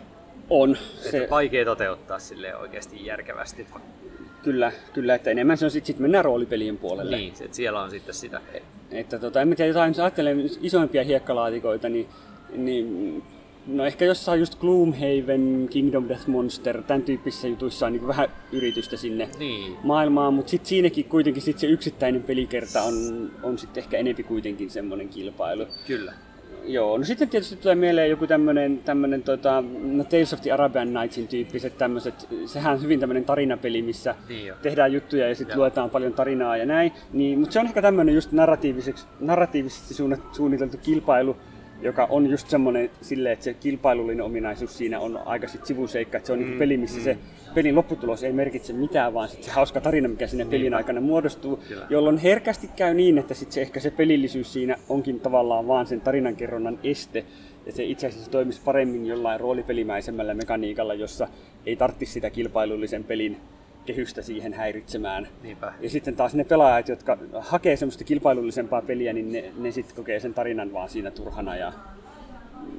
on. 0.50 0.78
Se... 1.12 1.28
Vaikea 1.30 1.66
toteuttaa 1.66 2.20
sille 2.20 2.56
oikeasti 2.56 3.06
järkevästi. 3.06 3.68
Kyllä, 4.44 4.72
kyllä, 4.94 5.16
että 5.16 5.30
enemmän 5.32 5.58
se 5.58 5.66
on 5.66 5.72
sitten 5.72 5.88
sit 5.88 6.00
mennään 6.00 6.26
roolipelien 6.26 6.78
puolelle. 6.78 7.18
Niin, 7.18 7.34
että 7.42 7.56
siellä 7.56 7.82
on 7.82 7.90
sitten 7.90 8.16
sitä. 8.16 8.42
Että 8.92 9.20
tota, 9.20 9.42
en 9.42 9.48
mä 9.48 9.56
tiedä, 9.56 9.68
jotain, 9.68 9.90
jos 9.90 10.00
ajattelen 10.00 10.50
isoimpia 10.62 11.04
hiekkalaatikoita, 11.04 11.90
niin, 11.90 12.08
niin 12.56 13.24
no 13.68 13.86
ehkä 13.86 14.06
jossain 14.06 14.40
just 14.40 14.60
Gloomhaven, 14.60 15.68
Kingdom 15.70 16.10
Death 16.10 16.28
Monster, 16.28 16.82
tämän 16.84 17.02
tyyppisissä 17.02 17.48
jutuissa 17.48 17.86
on 17.86 17.94
niin 17.94 18.08
vähän 18.08 18.30
yritystä 18.52 18.98
sinne 18.98 19.30
Niin. 19.40 19.78
maailmaan, 19.84 20.34
mutta 20.34 20.50
sitten 20.50 20.70
siinäkin 20.70 21.06
kuitenkin 21.06 21.44
sit 21.44 21.60
se 21.60 21.68
yksittäinen 21.68 22.24
pelikerta 22.24 22.82
on, 22.82 23.32
on 23.44 23.58
sitten 23.58 23.84
ehkä 23.84 23.98
enempi 23.98 24.24
kuitenkin 24.24 24.70
semmoinen 24.70 25.10
kilpailu. 25.10 25.66
Kyllä. 25.88 26.14
Joo, 26.68 26.98
no 26.98 27.04
sitten 27.04 27.30
tietysti 27.30 27.56
tulee 27.56 27.76
mieleen 27.76 28.10
joku 28.10 28.28
tämmönen, 28.28 28.78
tämmönen 28.86 29.24
tota, 29.24 29.64
no 29.84 30.04
Tales 30.04 30.34
of 30.34 30.42
the 30.42 30.52
Arabian 30.52 30.94
Nightsin 30.94 31.28
tyyppiset 31.28 31.78
tämmöiset, 31.78 32.28
sehän 32.46 32.74
on 32.74 32.82
hyvin 32.82 33.00
tämmönen 33.00 33.26
tarinapeli, 33.26 33.82
missä 33.82 34.16
Niin 34.30 34.48
jo. 34.48 34.56
tehdään 34.62 34.94
juttuja 34.94 35.30
ja 35.30 35.36
sitten 35.36 35.58
luetaan 35.58 35.90
paljon 35.90 36.14
tarinaa 36.14 36.58
ja 36.58 36.66
näin, 36.66 36.92
niin, 37.14 37.40
mutta 37.40 37.54
se 37.54 37.60
on 37.60 37.66
ehkä 37.66 37.82
tämmönen 37.82 38.16
just 38.16 38.32
narratiiviseksi, 38.32 39.06
narratiivisesti 39.20 39.94
suunniteltu 40.32 40.78
kilpailu, 40.78 41.38
joka 41.82 42.08
on 42.10 42.28
just 42.28 42.50
semmoinen 42.50 42.90
silleen, 43.02 43.34
että 43.34 43.46
se 43.46 43.54
kilpailullinen 43.54 44.26
ominaisuus 44.26 44.78
siinä 44.78 45.00
on 45.00 45.18
aika 45.26 45.48
sit 45.48 45.66
sivuseikka, 45.66 46.18
että 46.18 46.28
se 46.28 46.34
on 46.34 46.40
mm, 46.40 46.46
niinku 46.46 46.60
peli, 46.60 46.78
missä 46.78 46.98
mm. 46.98 47.04
se 47.04 47.18
pelin 47.56 47.76
lopputulos 47.76 48.24
ei 48.24 48.34
merkitse 48.34 48.74
mitään, 48.74 49.14
vaan 49.14 49.30
sit 49.30 49.44
se 49.44 49.52
hauska 49.52 49.82
tarina, 49.82 50.08
mikä 50.08 50.28
sinne 50.28 50.46
pelin 50.46 50.74
aikana 50.74 51.02
muodostuu, 51.02 51.60
Kyllä. 51.68 51.88
jolloin 51.90 52.18
herkästi 52.18 52.70
käy 52.76 52.94
niin, 52.94 53.18
että 53.18 53.34
sit 53.34 53.52
se 53.52 53.62
ehkä 53.62 53.80
se 53.80 53.92
pelillisyys 53.92 54.54
siinä 54.54 54.76
onkin 54.90 55.20
tavallaan 55.20 55.68
vaan 55.68 55.88
sen 55.88 56.02
tarinankerronnan 56.02 56.80
este, 56.84 57.26
ja 57.66 57.72
se 57.72 57.84
itse 57.84 58.08
asiassa 58.08 58.32
toimisi 58.32 58.62
paremmin 58.66 59.06
jollain 59.06 59.40
roolipelimäisemmällä 59.40 60.34
mekaniikalla, 60.34 60.94
jossa 60.94 61.28
ei 61.66 61.76
tarvitsisi 61.76 62.12
sitä 62.12 62.30
kilpailullisen 62.30 63.04
pelin 63.04 63.38
kehystä 63.86 64.22
siihen 64.22 64.54
häiritsemään. 64.54 65.28
Niinpä. 65.44 65.74
Ja 65.80 65.90
sitten 65.90 66.16
taas 66.16 66.36
ne 66.36 66.44
pelaajat, 66.44 66.90
jotka 66.90 67.18
hakee 67.40 67.76
semmoista 67.76 68.04
kilpailullisempaa 68.04 68.82
peliä, 68.82 69.14
niin 69.14 69.32
ne, 69.32 69.52
ne 69.58 69.72
sitten 69.72 69.96
kokee 69.96 70.20
sen 70.20 70.34
tarinan 70.34 70.74
vaan 70.74 70.90
siinä 70.90 71.12
turhana 71.12 71.56
ja 71.56 71.74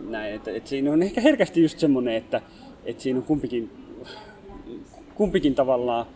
näin. 0.09 0.35
Et, 0.35 0.49
et 0.49 0.67
siinä 0.67 0.93
on 0.93 1.03
ehkä 1.03 1.21
herkästi 1.21 1.63
just 1.63 1.79
semmoinen, 1.79 2.15
että 2.15 2.41
et 2.85 3.01
siinä 3.01 3.19
on 3.19 3.25
kumpikin, 3.25 3.71
kumpikin 5.15 5.55
tavallaan 5.55 6.07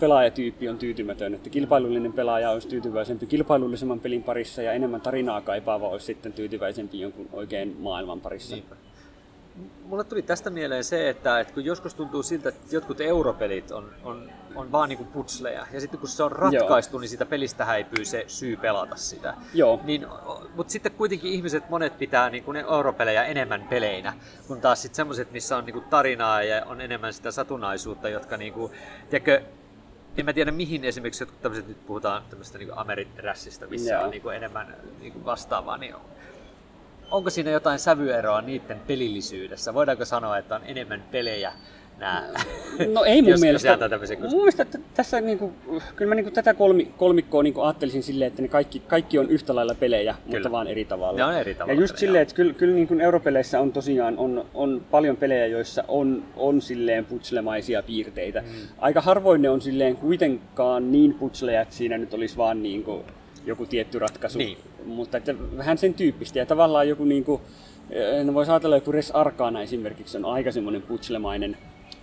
pelaajatyyppi 0.00 0.68
on 0.68 0.78
tyytymätön, 0.78 1.34
että 1.34 1.50
kilpailullinen 1.50 2.12
pelaaja 2.12 2.50
olisi 2.50 2.68
tyytyväisempi 2.68 3.26
kilpailullisemman 3.26 4.00
pelin 4.00 4.22
parissa 4.22 4.62
ja 4.62 4.72
enemmän 4.72 5.00
tarinaa 5.00 5.40
kaipaava 5.40 5.88
olisi 5.88 6.06
sitten 6.06 6.32
tyytyväisempi 6.32 7.00
jonkun 7.00 7.28
oikein 7.32 7.76
maailman 7.78 8.20
parissa. 8.20 8.56
Niinpä. 8.56 8.76
Mulle 9.84 10.04
tuli 10.04 10.22
tästä 10.22 10.50
mieleen 10.50 10.84
se, 10.84 11.08
että, 11.08 11.40
että 11.40 11.54
kun 11.54 11.64
joskus 11.64 11.94
tuntuu 11.94 12.22
siltä, 12.22 12.48
että 12.48 12.76
jotkut 12.76 13.00
europelit 13.00 13.70
on, 13.70 13.90
on, 14.04 14.30
on 14.54 14.72
vaan 14.72 14.88
niinku 14.88 15.04
putsleja, 15.04 15.66
ja 15.72 15.80
sitten 15.80 16.00
kun 16.00 16.08
se 16.08 16.22
on 16.22 16.32
ratkaistu, 16.32 16.98
niin 16.98 17.08
sitä 17.08 17.26
pelistä 17.26 17.64
häipyy 17.64 18.04
se 18.04 18.24
syy 18.26 18.56
pelata 18.56 18.96
sitä. 18.96 19.34
Joo. 19.54 19.80
Niin, 19.84 20.06
mutta 20.56 20.70
sitten 20.72 20.92
kuitenkin 20.92 21.32
ihmiset, 21.32 21.70
monet 21.70 21.98
pitää 21.98 22.30
niinku 22.30 22.52
ne 22.52 22.60
europelejä 22.60 23.24
enemmän 23.24 23.66
peleinä, 23.70 24.12
kun 24.48 24.60
taas 24.60 24.82
sitten 24.82 24.96
semmoiset, 24.96 25.32
missä 25.32 25.56
on 25.56 25.66
niinku 25.66 25.80
tarinaa 25.80 26.42
ja 26.42 26.64
on 26.64 26.80
enemmän 26.80 27.12
sitä 27.12 27.30
satunnaisuutta, 27.30 28.08
jotka 28.08 28.36
niinku, 28.36 28.70
tiedätkö, 29.10 29.42
en 30.16 30.24
mä 30.24 30.32
tiedä 30.32 30.50
mihin 30.50 30.84
esimerkiksi 30.84 31.22
jotkut 31.22 31.42
tämmöiset, 31.42 31.68
nyt 31.68 31.86
puhutaan 31.86 32.22
tämmöistä 32.30 32.58
niinku 32.58 32.74
Ameritrassista, 32.76 33.66
missä 33.66 33.94
Joo. 33.94 34.04
on 34.04 34.10
niinku 34.10 34.28
enemmän 34.28 34.76
niinku 35.00 35.24
vastaavaa, 35.24 35.78
niin 35.78 35.94
onko 37.10 37.30
siinä 37.30 37.50
jotain 37.50 37.78
sävyeroa 37.78 38.40
niiden 38.40 38.80
pelillisyydessä? 38.86 39.74
Voidaanko 39.74 40.04
sanoa, 40.04 40.38
että 40.38 40.56
on 40.56 40.62
enemmän 40.64 41.04
pelejä 41.10 41.52
nämä? 41.98 42.28
No 42.94 43.04
ei 43.04 43.22
mun 43.22 43.40
mielestä. 43.40 43.76
Tämmöisen 43.88 44.20
mun 44.20 44.36
mielestä 44.36 44.62
että 44.62 44.78
tässä 44.94 45.20
niinku, 45.20 45.52
kyllä 45.96 46.08
mä 46.08 46.14
niinku 46.14 46.30
tätä 46.30 46.54
kolmi, 46.54 46.84
kolmikkoa 46.96 47.42
niinku 47.42 47.60
ajattelisin 47.60 48.02
silleen, 48.02 48.28
että 48.28 48.42
ne 48.42 48.48
kaikki, 48.48 48.80
kaikki 48.80 49.18
on 49.18 49.30
yhtä 49.30 49.54
lailla 49.54 49.74
pelejä, 49.74 50.14
kyllä. 50.24 50.38
mutta 50.38 50.50
vaan 50.50 50.66
eri 50.66 50.84
tavalla. 50.84 51.18
Ne 51.18 51.24
on 51.24 51.34
eri 51.34 51.54
tavalla 51.54 51.72
Ja 51.72 51.80
just 51.80 51.94
pelejä, 51.94 52.00
silleen, 52.00 52.22
että 52.22 52.34
kyllä, 52.34 52.52
kyllä 52.52 52.74
niinku 52.74 52.94
europeleissä 52.98 53.60
on 53.60 53.72
tosiaan 53.72 54.18
on, 54.18 54.46
on 54.54 54.82
paljon 54.90 55.16
pelejä, 55.16 55.46
joissa 55.46 55.84
on, 55.88 56.24
on 56.36 56.62
silleen 56.62 57.04
putslemaisia 57.04 57.82
piirteitä. 57.82 58.40
Mm. 58.40 58.48
Aika 58.78 59.00
harvoin 59.00 59.42
ne 59.42 59.50
on 59.50 59.60
silleen 59.60 59.96
kuitenkaan 59.96 60.92
niin 60.92 61.14
putsleja, 61.14 61.60
että 61.60 61.74
siinä 61.74 61.98
nyt 61.98 62.14
olisi 62.14 62.36
vaan 62.36 62.62
niinku 62.62 63.04
joku 63.46 63.66
tietty 63.66 63.98
ratkaisu. 63.98 64.38
Niin. 64.38 64.58
Mutta 64.84 65.16
että 65.16 65.34
vähän 65.56 65.78
sen 65.78 65.94
tyyppistä. 65.94 66.38
Ja 66.38 66.46
tavallaan 66.46 66.88
joku 66.88 67.04
niinku, 67.04 67.40
no 68.24 68.34
voisi 68.34 68.50
ajatella 68.50 68.76
joku 68.76 68.92
Res 68.92 69.10
Arcana 69.10 69.62
esimerkiksi 69.62 70.18
on 70.18 70.24
aika 70.24 70.52
semmoinen 70.52 70.82
putslemainen 70.82 71.56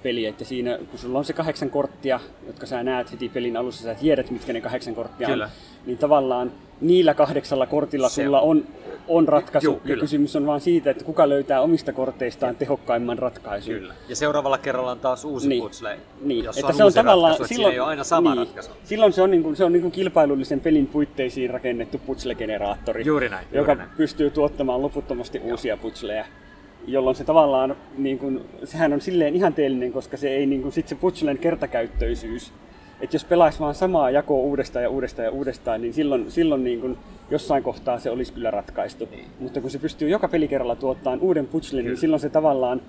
peli, 0.03 0.25
että 0.25 0.45
siinä 0.45 0.77
kun 0.89 0.99
sulla 0.99 1.19
on 1.19 1.25
se 1.25 1.33
kahdeksan 1.33 1.69
korttia, 1.69 2.19
jotka 2.47 2.65
sä 2.65 2.83
näet 2.83 3.11
heti 3.11 3.29
pelin 3.29 3.57
alussa, 3.57 3.83
sä 3.83 3.95
tiedät 3.95 4.31
mitkä 4.31 4.53
ne 4.53 4.61
kahdeksan 4.61 4.95
korttia 4.95 5.27
Kyllä. 5.27 5.49
Niin 5.85 5.97
tavallaan 5.97 6.51
niillä 6.81 7.13
kahdeksalla 7.13 7.65
kortilla 7.65 8.09
Se 8.09 8.23
sulla 8.23 8.41
on, 8.41 8.63
on 9.07 9.27
ratkaisu. 9.27 9.67
Juu, 9.71 9.81
ja 9.85 9.97
kysymys 9.97 10.35
on 10.35 10.45
vaan 10.45 10.61
siitä, 10.61 10.91
että 10.91 11.03
kuka 11.03 11.29
löytää 11.29 11.61
omista 11.61 11.93
korteistaan 11.93 12.55
tehokkaimman 12.55 13.19
ratkaisun. 13.19 13.73
Kyllä. 13.73 13.93
Ja 14.09 14.15
seuraavalla 14.15 14.57
kerralla 14.57 14.91
on 14.91 14.99
taas 14.99 15.25
uusi 15.25 15.47
Niin. 15.49 15.61
putsle, 15.61 15.99
Niin, 16.21 16.43
jossa 16.45 16.59
että 16.59 16.67
on 16.67 16.75
se 16.77 16.83
on 16.83 17.05
tavallaan 17.05 17.31
ratkaisu, 17.31 17.53
siinä 17.53 17.69
ei 17.69 17.79
ole 17.79 17.87
aina 17.87 18.03
sama 18.03 18.29
niin, 18.35 18.37
ratkaisu. 18.47 18.71
Silloin 18.83 19.13
se 19.13 19.21
on, 19.21 19.31
niin 19.31 19.43
kuin, 19.43 19.55
se 19.55 19.63
on 19.65 19.73
niin 19.73 19.81
kuin 19.81 19.91
kilpailullisen 19.91 20.59
pelin 20.59 20.87
puitteisiin 20.87 21.49
rakennettu 21.49 21.97
putsle-generaattori, 22.07 23.05
Juuri 23.05 23.29
näin, 23.29 23.43
juuri 23.45 23.57
joka 23.57 23.75
näin. 23.75 23.89
pystyy 23.97 24.29
tuottamaan 24.29 24.81
loputtomasti 24.81 25.39
uusia 25.39 25.77
putsleja. 25.77 26.25
Jolloin 26.87 27.15
se 27.15 27.23
tavallaan, 27.23 27.75
niin 27.97 28.19
kuin, 28.19 28.41
sehän 28.63 28.93
on 28.93 29.01
silleen 29.01 29.35
ihanteellinen, 29.35 29.93
koska 29.93 30.17
se 30.17 30.29
ei 30.29 30.45
niin 30.45 30.61
kuin, 30.61 30.71
sit 30.71 30.87
se 30.87 30.95
putslen 30.95 31.37
kertakäyttöisyys, 31.37 32.51
että 33.01 33.15
jos 33.15 33.25
pelaisi 33.25 33.59
vaan 33.59 33.75
samaa 33.75 34.09
jakoa 34.09 34.37
uudestaan 34.37 34.83
ja 34.83 34.89
uudestaan 34.89 35.25
ja 35.25 35.31
uudestaan, 35.31 35.81
niin 35.81 35.93
silloin, 35.93 36.31
silloin 36.31 36.63
niin 36.63 36.81
kuin, 36.81 36.97
jossain 37.29 37.63
kohtaa 37.63 37.99
se 37.99 38.09
olisi 38.09 38.33
kyllä 38.33 38.51
ratkaistu. 38.51 39.07
Niin. 39.11 39.25
Mutta 39.39 39.61
kun 39.61 39.69
se 39.69 39.79
pystyy 39.79 40.09
joka 40.09 40.27
pelikerralla 40.27 40.75
tuottamaan 40.75 41.19
uuden 41.19 41.47
putslen, 41.47 41.85
niin 41.85 41.97
silloin 41.97 42.19
se 42.19 42.29
tavallaan 42.29 42.81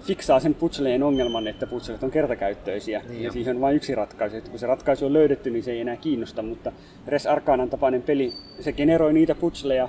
fiksaa 0.00 0.40
sen 0.40 0.54
putsleen 0.54 1.02
ongelman, 1.02 1.46
että 1.46 1.66
putslet 1.66 2.02
on 2.02 2.10
kertakäyttöisiä 2.10 3.02
Niin 3.08 3.20
ja 3.20 3.24
jo. 3.26 3.32
siihen 3.32 3.56
on 3.56 3.62
vain 3.62 3.76
yksi 3.76 3.94
ratkaisu. 3.94 4.36
Että 4.36 4.50
kun 4.50 4.58
se 4.58 4.66
ratkaisu 4.66 5.06
on 5.06 5.12
löydetty, 5.12 5.50
niin 5.50 5.62
se 5.62 5.72
ei 5.72 5.80
enää 5.80 5.96
kiinnosta, 5.96 6.42
mutta 6.42 6.72
Res 7.06 7.26
Arcanan 7.26 7.70
tapainen 7.70 8.02
peli, 8.02 8.32
se 8.60 8.72
generoi 8.72 9.12
niitä 9.12 9.34
putsleja, 9.34 9.88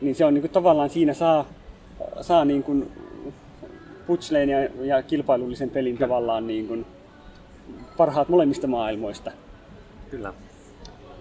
niin 0.00 0.14
se 0.14 0.24
on 0.24 0.34
niin 0.34 0.42
kuin, 0.42 0.52
tavallaan 0.52 0.90
siinä 0.90 1.14
saa, 1.14 1.48
saa 2.20 2.44
niin 2.44 2.62
kuin, 2.62 2.90
putsleen 4.06 4.48
ja, 4.48 4.58
ja 4.82 5.02
kilpailullisen 5.02 5.70
pelin 5.70 5.96
Kyllä. 5.96 6.08
tavallaan 6.08 6.46
niin 6.46 6.68
kuin, 6.68 6.86
parhaat 7.98 8.28
molemmista 8.28 8.66
maailmoista. 8.66 9.30
Kyllä. 10.10 10.32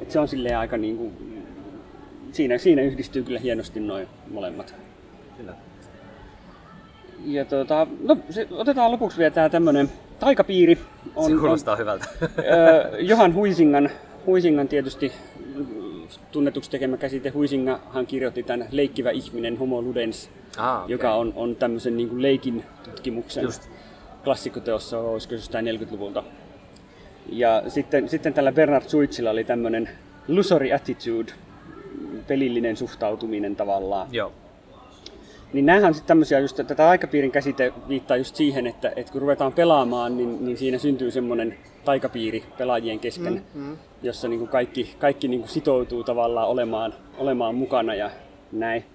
Et 0.01 0.11
se 0.11 0.19
on 0.19 0.27
silleen 0.27 0.57
aika 0.57 0.77
niin 0.77 0.97
kuin, 0.97 1.43
siinä, 2.31 2.57
siinä 2.57 2.81
yhdistyy 2.81 3.23
kyllä 3.23 3.39
hienosti 3.39 3.79
noin 3.79 4.07
molemmat. 4.31 4.75
Kyllä. 5.37 5.53
Ja 7.25 7.45
tuota, 7.45 7.87
no, 8.03 8.17
se, 8.29 8.47
otetaan 8.51 8.91
lopuksi 8.91 9.17
vielä 9.17 9.31
tämä 9.31 9.49
tämmöinen 9.49 9.89
taikapiiri. 10.19 10.75
Se 11.25 11.35
kuulostaa 11.39 11.75
hyvältä. 11.75 12.05
Ö, 12.21 12.97
Johan 12.99 13.33
Huisingan, 13.33 13.89
Huisingan 14.25 14.67
tietysti 14.67 15.11
tunnetuksi 16.31 16.71
tekemä 16.71 16.97
käsite. 16.97 17.29
Huisingahan 17.29 18.07
kirjoitti 18.07 18.43
tämän 18.43 18.67
Leikkivä 18.71 19.11
ihminen, 19.11 19.57
Homo 19.57 19.81
Ludens, 19.81 20.29
ah, 20.57 20.77
okay. 20.77 20.91
joka 20.91 21.13
on, 21.13 21.33
on 21.35 21.55
tämmöisen 21.55 21.97
niin 21.97 22.09
kuin 22.09 22.21
leikin 22.21 22.63
tutkimuksen 22.83 23.43
Just. 23.43 23.69
klassikkoteossa, 24.23 24.99
olisiko 24.99 25.29
se 25.29 25.35
jostain 25.35 25.65
40-luvulta. 25.65 26.23
Ja 27.29 27.63
sitten, 27.67 28.09
sitten 28.09 28.33
tällä 28.33 28.51
Bernard 28.51 28.89
Suitsilla 28.89 29.29
oli 29.29 29.43
tämmöinen 29.43 29.89
illusory 30.29 30.73
attitude, 30.73 31.31
pelillinen 32.27 32.77
suhtautuminen 32.77 33.55
tavallaan. 33.55 34.07
Joo. 34.11 34.31
Niin 35.53 35.65
näähän 35.65 35.87
on 35.87 35.93
sitten 35.93 36.07
tämmöisiä, 36.07 36.39
just 36.39 36.59
että 36.59 36.75
tämä 36.75 36.89
aikapiirin 36.89 37.31
käsite 37.31 37.73
viittaa 37.87 38.17
just 38.17 38.35
siihen, 38.35 38.67
että, 38.67 38.91
että 38.95 39.11
kun 39.11 39.21
ruvetaan 39.21 39.53
pelaamaan, 39.53 40.17
niin, 40.17 40.45
niin 40.45 40.57
siinä 40.57 40.77
syntyy 40.77 41.11
semmoinen 41.11 41.57
taikapiiri 41.85 42.43
pelaajien 42.57 42.99
kesken, 42.99 43.43
mm, 43.53 43.61
mm. 43.61 43.77
jossa 44.03 44.27
niin 44.27 44.39
kuin 44.39 44.49
kaikki, 44.49 44.95
kaikki 44.99 45.27
niin 45.27 45.39
kuin 45.39 45.49
sitoutuu 45.49 46.03
tavallaan 46.03 46.47
olemaan, 46.47 46.93
olemaan 47.17 47.55
mukana 47.55 47.95
ja 47.95 48.11
näin. 48.51 48.85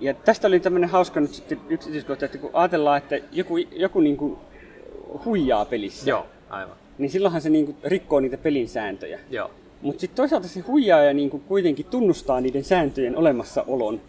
Ja 0.00 0.14
tästä 0.14 0.48
oli 0.48 0.60
tämmöinen 0.60 0.90
hauska 0.90 1.20
nyt 1.20 1.34
sitten 1.34 1.60
yksityiskohta, 1.68 2.24
että 2.24 2.38
kun 2.38 2.50
ajatellaan, 2.52 2.98
että 2.98 3.18
joku, 3.32 3.56
joku 3.56 4.00
niin 4.00 4.16
kuin 4.16 4.38
huijaa 5.24 5.64
pelissä, 5.64 6.10
Joo, 6.10 6.26
aivan. 6.50 6.76
Niin 6.98 7.10
silloinhan 7.10 7.42
se 7.42 7.50
niin 7.50 7.64
kuin 7.66 7.76
rikkoo 7.84 8.20
niitä 8.20 8.38
pelin 8.38 8.68
sääntöjä. 8.68 9.18
Joo. 9.30 9.50
Mutta 9.82 10.00
sitten 10.00 10.16
toisaalta 10.16 10.48
se 10.48 10.60
huijaaja 10.60 11.14
niin 11.14 11.30
kuin 11.30 11.42
kuitenkin 11.48 11.86
tunnustaa 11.86 12.40
niiden 12.40 12.64
sääntöjen 12.64 13.16
olemassaolon. 13.16 14.00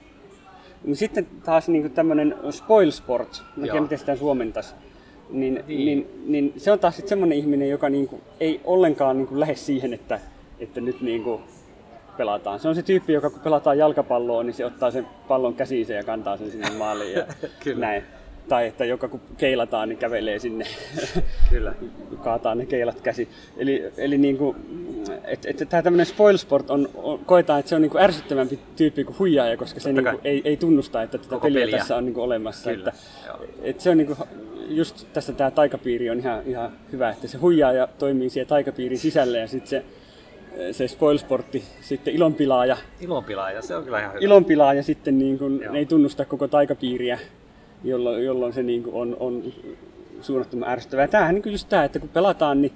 Sitten 0.93 1.27
taas 1.45 1.67
niin 1.69 1.91
tämmöinen 1.91 2.35
spoil 2.51 2.91
sport, 2.91 3.29
mä 3.41 3.45
en 3.47 3.61
tiedä 3.63 3.75
Joo. 3.75 3.81
miten 3.83 3.97
sitä 3.99 4.15
suomentaisi, 4.15 4.73
niin, 5.29 5.63
Niin. 5.67 5.85
niin. 5.85 6.07
Niin, 6.25 6.53
se 6.57 6.71
on 6.71 6.79
taas 6.79 6.95
sitten 6.95 7.09
semmoinen 7.09 7.37
ihminen, 7.37 7.69
joka 7.69 7.89
niin 7.89 8.07
kuin 8.07 8.21
ei 8.39 8.61
ollenkaan 8.63 9.17
niin 9.17 9.27
kuin 9.27 9.39
lähde 9.39 9.55
siihen, 9.55 9.93
että, 9.93 10.19
että 10.59 10.81
nyt 10.81 11.01
niin 11.01 11.23
kuin 11.23 11.41
pelataan. 12.17 12.59
Se 12.59 12.67
on 12.67 12.75
se 12.75 12.83
tyyppi, 12.83 13.13
joka 13.13 13.29
kun 13.29 13.39
pelataan 13.39 13.77
jalkapalloa, 13.77 14.43
niin 14.43 14.53
se 14.53 14.65
ottaa 14.65 14.91
sen 14.91 15.07
pallon 15.27 15.53
käsiinsä 15.55 15.93
ja 15.93 16.03
kantaa 16.03 16.37
sen 16.37 16.51
sinne 16.51 16.69
maaliin 16.77 17.13
ja 17.13 17.25
Kyllä. 17.63 17.85
näin. 17.87 18.03
Tai 18.49 18.67
että 18.67 18.85
joka 18.85 19.07
kun 19.07 19.21
keilataan, 19.37 19.89
niin 19.89 19.99
kävelee 19.99 20.39
sinne. 20.39 20.65
Kyllä. 21.49 21.73
Kaataa 22.23 22.55
ne 22.55 22.65
keilat 22.65 23.01
käsi. 23.01 23.29
Eli, 23.57 23.91
eli 23.97 24.17
niin 24.17 24.37
kuin, 24.37 24.57
että, 25.23 25.49
että 25.49 25.65
tämä 25.65 25.83
tämmöinen 25.83 26.05
spoilsport 26.05 26.69
on, 26.69 26.89
on, 26.95 27.19
koetaan, 27.19 27.59
että 27.59 27.69
se 27.69 27.75
on 27.75 27.81
niin 27.81 27.89
kuin 27.91 28.03
ärsyttävämpi 28.03 28.59
tyyppi 28.75 29.03
kuin 29.03 29.19
huijaaja, 29.19 29.57
koska 29.57 29.79
se 29.79 29.93
niin 29.93 30.03
kuin, 30.03 30.19
ei, 30.23 30.41
ei, 30.45 30.57
tunnusta, 30.57 31.01
että 31.01 31.17
tätä 31.17 31.37
peliä, 31.37 31.61
peliä 31.61 31.77
tässä 31.77 31.95
on 31.95 32.05
niin 32.05 32.13
kuin 32.13 32.23
olemassa. 32.23 32.69
Kyllä. 32.69 32.89
Että, 32.89 33.01
että 33.61 33.83
se 33.83 33.89
on 33.89 33.97
niin 33.97 34.07
kuin, 34.07 34.17
just 34.67 35.07
tässä 35.13 35.33
tämä 35.33 35.51
taikapiiri 35.51 36.09
on 36.09 36.19
ihan, 36.19 36.41
ihan 36.45 36.71
hyvä, 36.91 37.09
että 37.09 37.27
se 37.27 37.37
huijaaja 37.37 37.87
toimii 37.87 38.29
siellä 38.29 38.49
taikapiirin 38.49 38.99
sisällä 38.99 39.37
ja 39.37 39.47
sitten 39.47 39.69
se 39.69 39.85
se 40.71 40.87
spoilsportti, 40.87 41.63
sitten 41.81 42.13
ilonpilaaja. 42.13 42.77
Ilonpilaaja, 43.01 43.61
se 43.61 43.75
on 43.75 43.83
kyllä 43.83 43.99
ihan 43.99 44.11
hyvä. 44.11 44.25
Ilonpilaaja 44.25 44.83
sitten 44.83 45.19
niin 45.19 45.39
kuin, 45.39 45.59
ne 45.71 45.79
ei 45.79 45.85
tunnusta 45.85 46.25
koko 46.25 46.47
taikapiiriä, 46.47 47.19
jolloin, 47.83 48.23
jolloin 48.25 48.53
se 48.53 48.63
niin 48.63 48.83
kuin 48.83 48.95
on, 48.95 49.17
on 49.19 49.43
suunnattoman 50.21 50.69
ärsyttävää. 50.69 51.07
Tämähän 51.07 51.35
niin 51.35 51.51
just 51.51 51.69
tämä, 51.69 51.83
että 51.83 51.99
kun 51.99 52.09
pelataan, 52.09 52.61
niin, 52.61 52.73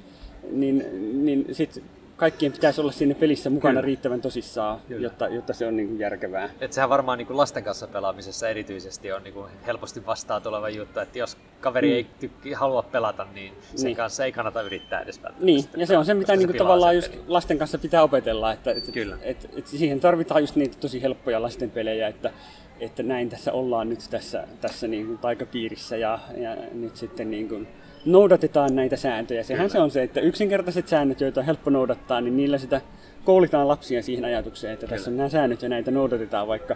niin, 0.52 0.86
niin 1.26 1.46
sit 1.52 1.84
kaikkien 2.18 2.52
pitäisi 2.52 2.82
olla 2.82 2.92
siinä 2.92 3.16
pelissä 3.16 3.50
mukana 3.50 3.72
Kyllä. 3.72 3.86
riittävän 3.86 4.22
tosissaan, 4.22 4.80
jotta, 4.90 5.28
jotta 5.28 5.54
se 5.54 5.68
on 5.68 5.76
niin 5.76 5.88
kuin 5.88 6.00
järkevää. 6.00 6.50
Et 6.62 6.74
sehän 6.74 6.90
varmaan 6.90 7.18
niin 7.18 7.28
kuin 7.28 7.38
lasten 7.38 7.64
kanssa 7.64 7.88
pelaamisessa 7.88 8.50
erityisesti 8.50 9.12
on 9.12 9.24
niin 9.24 9.34
kuin 9.34 9.52
helposti 9.66 10.06
vastaan 10.06 10.42
tuleva 10.42 10.70
juttu, 10.70 11.00
että 11.00 11.20
jos 11.20 11.38
kaveri 11.62 11.90
mm. 11.90 11.96
ei 11.96 12.08
tykki, 12.20 12.54
halua 12.54 12.84
pelata, 12.84 13.28
niin 13.34 13.54
sen 13.76 13.86
niin. 13.86 13.98
kanssa 13.98 14.26
ei 14.26 14.32
kannata 14.32 14.62
yrittää 14.62 15.02
edes 15.02 15.24
välttämättä. 15.24 15.46
Niin, 15.46 15.66
ja 15.78 15.88
se 15.88 15.98
on 15.98 16.06
se, 16.06 16.14
mitä 16.14 16.36
niin 16.36 16.48
kuin 16.48 16.58
tavallaan 16.58 16.96
just 16.96 17.14
lasten 17.28 17.58
kanssa 17.58 17.78
pitää 17.78 18.04
opetella, 18.04 18.54
että, 18.54 18.72
että, 18.72 18.92
Kyllä. 18.92 19.18
että, 19.22 19.48
että 19.58 19.72
siihen 19.72 20.00
tarvitaan 20.00 20.42
just 20.42 20.56
niitä 20.56 20.78
tosi 20.80 21.02
helppoja 21.02 21.42
lasten 21.42 21.72
pelejä, 21.72 22.08
että, 22.08 22.32
että 22.80 23.04
näin 23.04 23.30
tässä 23.30 23.52
ollaan 23.52 23.90
nyt 23.90 24.00
tässä, 24.10 24.48
tässä 24.62 24.88
niin 24.88 25.06
kuin 25.06 25.18
taikapiirissä 25.18 25.98
ja, 25.98 26.20
ja 26.38 26.58
nyt 26.74 26.96
sitten 26.96 27.32
niin 27.32 27.50
kuin, 27.50 27.68
noudatetaan 28.06 28.76
näitä 28.76 28.96
sääntöjä. 28.96 29.44
Sehän 29.44 29.60
Kyllä. 29.60 29.72
se 29.72 29.80
on 29.80 29.92
se, 29.92 30.04
että 30.04 30.20
yksinkertaiset 30.20 30.88
säännöt, 30.88 31.22
joita 31.22 31.40
on 31.40 31.46
helppo 31.46 31.70
noudattaa, 31.70 32.22
niin 32.22 32.38
niillä 32.38 32.58
sitä 32.58 32.82
koulutaan 33.24 33.68
lapsia 33.68 34.04
siihen 34.04 34.26
ajatukseen, 34.26 34.74
että 34.74 34.86
Kyllä. 34.86 34.98
tässä 34.98 35.12
on 35.12 35.18
nämä 35.18 35.30
säännöt 35.30 35.62
ja 35.62 35.70
näitä 35.70 35.92
noudatetaan, 35.92 36.48
vaikka, 36.48 36.76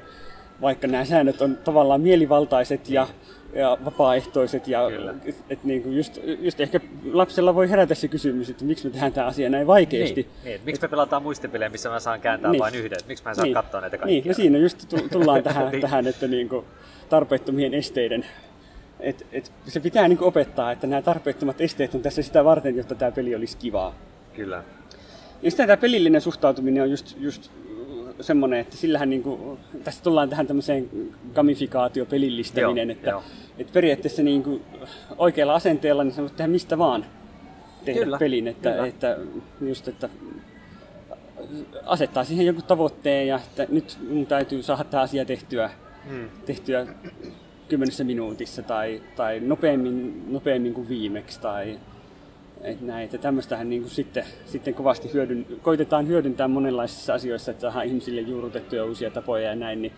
vaikka 0.62 0.88
nämä 0.88 1.06
säännöt 1.06 1.42
on 1.42 1.58
tavallaan 1.58 2.02
mielivaltaiset 2.02 2.90
ja, 2.90 3.08
ja 3.54 3.78
vapaaehtoiset. 3.86 4.68
Ja, 4.68 4.82
et 5.50 5.64
niin 5.64 5.84
kuin 5.84 5.98
just, 5.98 6.20
just 6.40 6.60
ehkä 6.60 6.80
lapsella 7.12 7.56
voi 7.56 7.70
herätä 7.70 7.96
se 7.96 8.08
kysymys, 8.08 8.50
että 8.50 8.66
miksi 8.66 8.88
me 8.88 8.92
tehdään 8.92 9.14
tämä 9.14 9.28
asia 9.28 9.50
näin 9.50 9.68
vaikeasti. 9.68 10.22
Niin, 10.22 10.32
niin. 10.44 10.62
Miksi 10.66 10.82
me 10.82 10.88
pelataan 10.88 11.24
muistipelejä, 11.24 11.70
missä 11.70 11.90
mä 11.90 12.00
saan 12.00 12.22
kääntää 12.22 12.52
niin. 12.52 12.60
vain 12.60 12.76
yhden? 12.76 13.00
Miksi 13.08 13.24
mä 13.24 13.30
en 13.30 13.36
saa 13.36 13.46
niin. 13.46 13.54
katsoa 13.54 13.82
näitä 13.82 13.98
kaikkia? 13.98 14.16
Niin, 14.16 14.26
ja 14.26 14.34
siinä 14.34 14.58
just 14.58 14.96
tullaan 15.12 15.44
tähän, 15.54 15.72
niin. 15.72 15.82
tähän 15.82 16.08
että 16.08 16.28
niin 16.28 16.50
kuin 16.50 16.66
tarpeettomien 17.10 17.74
esteiden 17.74 18.26
et, 19.02 19.28
et 19.32 19.52
se 19.68 19.80
pitää 19.80 20.08
niin 20.08 20.24
opettaa, 20.24 20.72
että 20.72 20.88
nämä 20.88 21.02
tarpeettomat 21.02 21.62
esteet 21.62 21.96
on 21.96 22.02
tässä 22.02 22.22
sitä 22.22 22.46
varten, 22.46 22.78
jotta 22.78 22.96
tämä 22.96 23.12
peli 23.12 23.36
olisi 23.36 23.58
kivaa. 23.58 23.96
Kyllä. 24.34 24.64
Ja 25.42 25.52
sitten 25.52 25.68
tämä 25.68 25.78
pelillinen 25.78 26.22
suhtautuminen 26.22 26.84
on 26.84 26.92
just, 26.92 27.16
just 27.20 27.52
semmoinen, 28.22 28.60
että 28.60 28.78
sillähän 28.78 29.10
niin 29.10 29.24
kuin, 29.24 29.60
tässä 29.84 30.04
tullaan 30.04 30.30
tähän 30.30 30.48
tämmöiseen 30.48 30.90
gamifikaatio, 31.34 32.06
pelillistäminen, 32.06 32.90
joo, 32.90 32.98
että, 32.98 33.10
joo. 33.10 33.24
että 33.58 33.74
periaatteessa 33.74 34.24
niin 34.24 34.44
kuin 34.44 34.62
oikealla 35.18 35.56
asenteella 35.56 36.04
niin 36.04 36.18
voit 36.18 36.36
tehdä 36.36 36.52
mistä 36.52 36.78
vaan 36.78 37.06
tehdä 37.86 38.04
kyllä, 38.04 38.18
pelin, 38.18 38.48
että, 38.48 38.72
kyllä. 38.72 38.88
että, 38.88 39.18
just, 39.62 39.88
että 39.88 40.10
asettaa 41.86 42.24
siihen 42.24 42.46
joku 42.46 42.62
tavoitteen 42.62 43.28
ja 43.28 43.36
että 43.36 43.68
nyt 43.70 43.98
mun 44.10 44.26
täytyy 44.26 44.64
saada 44.64 44.84
tämä 44.84 45.04
asia 45.04 45.26
tehtyä, 45.26 45.70
hmm. 46.10 46.30
tehtyä 46.46 46.88
kymmenessä 47.70 48.04
minuutissa 48.04 48.64
tai, 48.64 49.04
tai 49.16 49.40
nopeammin, 49.40 50.24
nopeammin 50.34 50.74
kuin 50.74 50.90
viimeksi 50.90 51.42
tai 51.42 51.80
et 52.64 52.82
näitä. 52.82 53.18
Tämmöistähän 53.18 53.70
niin 53.70 53.82
kuin 53.82 53.92
sitten, 53.92 54.26
sitten 54.46 54.74
kovasti 54.74 55.14
hyödyn, 55.14 55.46
koitetaan 55.62 56.08
hyödyntää 56.08 56.48
monenlaisissa 56.48 57.14
asioissa, 57.14 57.52
että 57.52 57.62
saadaan 57.62 57.86
ihmisille 57.86 58.22
juurrutettuja 58.22 58.86
uusia 58.86 59.12
tapoja 59.12 59.50
ja 59.50 59.56
näin, 59.56 59.82
niin 59.82 59.94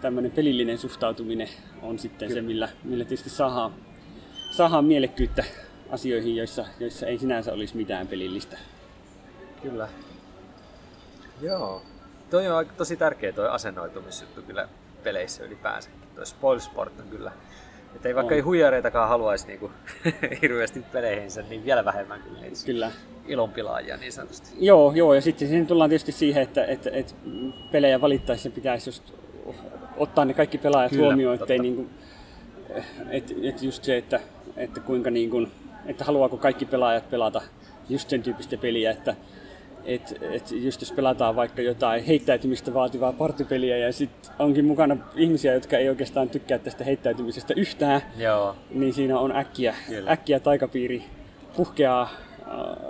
tämmöinen 0.00 0.30
pelillinen 0.30 0.78
suhtautuminen 0.78 1.48
on 1.82 1.98
sitten 1.98 2.28
Kyllä. 2.28 2.40
se, 2.40 2.46
millä, 2.46 2.68
millä 2.84 3.04
tietysti 3.04 3.30
saadaan, 3.30 3.74
saadaan 4.50 4.84
mielekkyyttä 4.84 5.44
asioihin, 5.90 6.36
joissa, 6.36 6.66
joissa 6.80 7.06
ei 7.06 7.18
sinänsä 7.18 7.52
olisi 7.52 7.76
mitään 7.76 8.06
pelillistä. 8.06 8.58
Kyllä. 9.62 9.88
Joo. 11.40 11.82
Toi 12.30 12.48
on 12.48 12.66
tosi 12.76 12.96
tärkeä 12.96 13.32
tuo 13.32 13.44
asennoitumisjuttu 13.44 14.42
kyllä 14.42 14.68
peleissä 15.02 15.44
ylipäänsäkin. 15.44 16.00
Tuo 16.14 16.24
spoilsport 16.24 17.00
on 17.00 17.08
kyllä 17.08 17.32
että 17.96 18.08
ei 18.08 18.14
vaikka 18.14 18.34
on. 18.34 18.36
ei 18.36 18.40
huijareitakaan 18.40 19.08
haluaisi 19.08 19.46
niinku, 19.46 19.70
hirveästi 20.42 20.84
peleihinsä, 20.92 21.42
niin 21.42 21.64
vielä 21.64 21.84
vähemmän 21.84 22.22
kyllä 22.22 22.40
niitä 22.40 22.56
kyllä. 22.66 22.90
ilonpilaajia 23.26 23.96
niin 23.96 24.12
sanotusti. 24.12 24.50
Joo, 24.58 24.92
joo, 24.94 25.14
ja 25.14 25.20
sitten 25.20 25.48
siinä 25.48 25.66
tullaan 25.66 25.90
tietysti 25.90 26.12
siihen, 26.12 26.42
että, 26.42 26.64
että, 26.64 26.90
että 26.92 27.14
pelejä 27.72 28.00
valittaessa 28.00 28.50
pitäisi 28.50 28.88
just 28.88 29.12
ottaa 29.96 30.24
ne 30.24 30.34
kaikki 30.34 30.58
pelaajat 30.58 30.90
kyllä, 30.90 31.04
huomioon, 31.04 31.34
ettei 31.34 31.58
niinku, 31.58 31.86
että, 33.10 33.34
että 33.42 33.64
just 33.64 33.84
se, 33.84 33.96
että, 33.96 34.20
että 34.56 34.80
kuinka 34.80 35.10
niinku, 35.10 35.46
että 35.86 36.04
haluaako 36.04 36.36
kaikki 36.36 36.64
pelaajat 36.64 37.10
pelata 37.10 37.42
just 37.88 38.10
sen 38.10 38.22
tyyppistä 38.22 38.56
peliä, 38.56 38.90
että 38.90 39.16
että 39.86 40.14
et 40.30 40.50
just 40.50 40.80
jos 40.80 40.92
pelataan 40.92 41.36
vaikka 41.36 41.62
jotain 41.62 42.04
heittäytymistä 42.04 42.74
vaativaa 42.74 43.12
partipeliä 43.12 43.76
ja 43.76 43.92
sitten 43.92 44.32
onkin 44.38 44.64
mukana 44.64 44.96
ihmisiä, 45.14 45.54
jotka 45.54 45.76
ei 45.76 45.88
oikeastaan 45.88 46.28
tykkää 46.28 46.58
tästä 46.58 46.84
heittäytymisestä 46.84 47.54
yhtään, 47.56 48.00
Joo. 48.16 48.56
niin 48.70 48.94
siinä 48.94 49.18
on 49.18 49.36
äkkiä, 49.36 49.74
äkkiä 50.08 50.40
taikapiiri 50.40 51.04
puhkeaa 51.56 52.02
äh, 52.02 52.08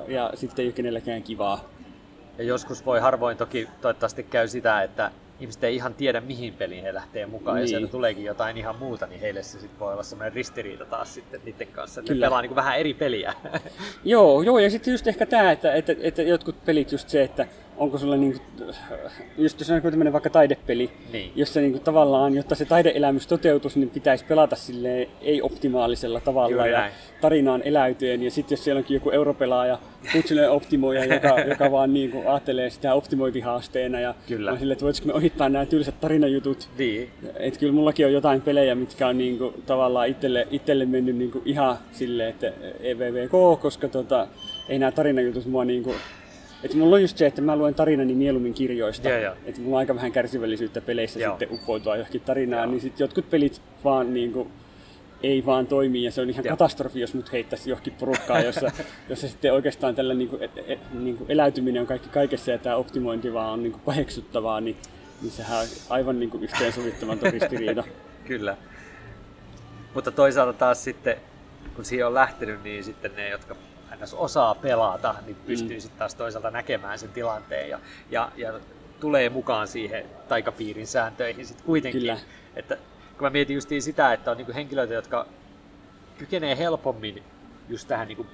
ja 0.09 0.31
sitten 0.35 0.63
ei 0.63 0.67
ole 0.67 0.73
kenelläkään 0.73 1.23
kivaa. 1.23 1.65
Ja 2.39 2.45
joskus 2.45 2.87
voi 2.87 3.01
harvoin 3.01 3.37
toki 3.37 3.69
toivottavasti 3.81 4.23
käy 4.23 4.49
sitä, 4.49 4.83
että 4.83 5.11
ihmiset 5.41 5.65
ei 5.65 5.75
ihan 5.75 5.95
tiedä, 5.95 6.21
mihin 6.21 6.55
peliin 6.55 6.83
he 6.83 6.95
lähtee 6.95 7.27
mukaan, 7.27 7.57
niin. 7.57 7.63
ja 7.63 7.69
sieltä 7.69 7.87
tuleekin 7.87 8.25
jotain 8.25 8.57
ihan 8.57 8.77
muuta, 8.77 9.07
niin 9.07 9.21
heille 9.21 9.43
se 9.43 9.61
sitten 9.61 9.81
voi 9.81 9.93
olla 9.93 10.03
semmoinen 10.03 10.33
ristiriita 10.33 10.85
taas 10.85 11.15
sitten 11.15 11.41
niiden 11.45 11.67
kanssa, 11.67 12.01
että 12.01 12.15
pelaa 12.21 12.43
niin 12.43 12.49
kuin 12.49 12.57
vähän 12.57 12.79
eri 12.79 12.95
peliä. 12.95 13.35
joo, 14.05 14.43
joo, 14.43 14.59
ja 14.59 14.71
sitten 14.71 14.93
just 14.93 15.07
ehkä 15.07 15.27
tämä, 15.27 15.53
että, 15.53 15.75
että, 15.75 15.95
että 16.01 16.23
jotkut 16.23 16.65
pelit 16.65 16.93
just 16.93 17.09
se, 17.09 17.23
että 17.23 17.47
onko 17.77 17.99
sulla 17.99 18.17
niin 18.17 18.41
just 19.39 19.61
jos 19.61 19.71
on 19.71 19.83
tämmöinen 19.83 20.13
vaikka 20.13 20.31
taidepeli, 20.31 20.91
niin. 21.13 21.33
jossa 21.37 21.61
niin 21.61 21.73
kuin 21.73 21.83
tavallaan, 21.83 22.35
jotta 22.35 22.55
se 22.55 22.65
taideelämys 22.65 23.27
toteutus, 23.27 23.77
niin 23.77 23.91
pitäisi 23.91 24.25
pelata 24.25 24.57
sille 24.57 25.09
ei-optimaalisella 25.23 26.21
tavalla 26.21 26.51
Juuri 26.51 26.73
ja 26.73 26.79
näin. 26.79 26.93
tarinaan 27.21 27.63
eläytyen. 27.65 28.23
Ja 28.23 28.31
sitten 28.31 28.57
jos 28.57 28.65
siellä 28.65 28.79
onkin 28.79 28.95
joku 28.95 29.11
europelaaja, 29.11 29.79
kutsunen 30.13 30.51
optimoija, 30.51 31.05
joka, 31.15 31.41
joka 31.41 31.71
vaan 31.71 31.95
niin 31.95 32.11
kuin 32.11 32.29
ajattelee 32.29 32.71
sitä 32.71 32.95
optimointihaasteena 32.95 34.01
ja 34.01 34.15
kyllä. 34.29 34.53
on 34.53 34.59
sille, 34.59 34.73
että 34.73 34.85
voitaisiinko 34.85 35.13
me 35.13 35.19
ohittaa 35.19 35.49
nämä 35.49 35.67
tylsät 35.67 36.01
tarinajutut. 36.01 36.69
Niin. 36.79 37.11
Että 37.37 37.61
kyllä 37.61 37.73
mullakin 37.73 38.07
on 38.07 38.13
jotain 38.13 38.41
pelejä, 38.41 38.75
mitkä 38.75 39.09
on 39.09 39.19
niin 39.19 39.39
kuin, 39.39 39.55
tavallaan 39.67 40.09
itselle, 40.09 40.49
itselle 40.51 40.87
mennyt 40.87 41.17
niin 41.17 41.31
kuin 41.31 41.43
ihan 41.45 41.77
silleen, 41.93 42.29
että 42.29 42.53
EVVK, 42.81 43.61
koska 43.61 43.89
tota, 43.89 44.29
ei 44.69 44.79
nämä 44.79 44.93
tarinajutut 44.93 45.47
mua 45.47 45.65
niin 45.65 45.83
kuin, 45.83 45.97
et 46.67 46.75
mulla 46.75 46.97
on 46.97 47.03
just 47.03 47.19
se, 47.19 47.27
että 47.27 47.43
mä 47.43 47.57
luen 47.57 47.75
tarinani 47.75 48.15
mieluummin 48.15 48.55
kirjoista. 48.55 49.09
Yeah, 49.09 49.21
yeah. 49.21 49.37
Että 49.45 49.61
mulla 49.61 49.77
on 49.77 49.79
aika 49.79 49.95
vähän 49.95 50.13
kärsivällisyyttä 50.13 50.81
peleissä 50.81 51.19
yeah. 51.19 51.33
sitten 51.33 51.53
uppoutua 51.53 51.97
johonkin 51.97 52.21
tarinaan, 52.21 52.61
yeah. 52.61 52.71
niin 52.71 52.81
sitten 52.81 53.05
jotkut 53.05 53.31
pelit 53.31 53.63
vaan 53.85 54.15
niin 54.15 54.33
kuin, 54.33 54.49
ei 55.23 55.47
vaan 55.47 55.67
toimi 55.67 56.05
ja 56.05 56.11
se 56.11 56.21
on 56.21 56.31
ihan 56.31 56.45
yeah. 56.45 56.59
katastrofi, 56.59 57.01
jos 57.01 57.15
mut 57.15 57.33
heittäisi 57.33 57.71
johonkin 57.71 57.93
porukkaan, 57.93 58.45
jossa, 58.45 58.71
jossa 59.11 59.29
sitten 59.29 59.53
oikeastaan 59.53 59.95
tällä 59.95 60.15
niin 60.15 60.29
kuin, 60.29 60.43
e, 60.43 60.49
e, 60.67 60.79
niin 60.93 61.17
kuin 61.17 61.31
eläytyminen 61.31 61.81
on 61.81 61.87
kaikki 61.87 62.09
kaikessa 62.09 62.51
ja 62.51 62.59
tämä 62.59 62.77
optimointi 62.77 63.33
vaan 63.33 63.53
on 63.53 63.63
niin 63.63 63.73
kuin 63.73 63.83
paheksuttavaa, 63.85 64.61
niin, 64.61 64.77
niin 65.23 65.33
sehän 65.33 65.59
on 65.59 65.67
aivan 65.89 66.21
niin 66.21 66.31
kuin 66.31 66.45
yhteensovittamaton 66.45 67.33
ristiriita. 67.33 67.85
Kyllä. 68.29 68.57
Mutta 69.95 70.11
toisaalta 70.11 70.53
taas 70.53 70.85
sitten, 70.85 71.17
kun 71.77 71.85
siihen 71.85 72.07
on 72.07 72.15
lähtenyt, 72.15 72.65
niin 72.65 72.85
sitten 72.85 73.11
ne, 73.17 73.29
jotka 73.29 73.57
ns. 74.03 74.15
osaa 74.15 74.55
pelata, 74.55 75.15
niin 75.27 75.37
pystyy 75.47 75.77
mm. 75.77 75.81
sitten 75.81 75.99
taas 75.99 76.15
toisaalta 76.15 76.51
näkemään 76.51 76.99
sen 76.99 77.13
tilanteen 77.13 77.69
ja, 77.69 77.79
ja, 78.11 78.33
ja 78.37 78.53
tulee 79.01 79.31
mukaan 79.31 79.69
siihen 79.69 80.07
taikapiirin 80.29 80.87
sääntöihin 80.87 81.47
sitten 81.47 81.67
kuitenkin. 81.67 82.01
Kyllä. 82.01 82.19
Että 82.57 82.77
kun 83.19 83.27
mä 83.27 83.31
mietin 83.31 83.55
justiin 83.55 83.83
sitä, 83.83 84.13
että 84.13 84.31
on 84.31 84.37
niinku 84.37 84.53
henkilöitä, 84.55 84.95
jotka 84.95 85.27
kykenee 86.19 86.59
helpommin 86.59 87.23
just 87.69 87.89
tähän 87.89 88.09
niinku 88.09 88.27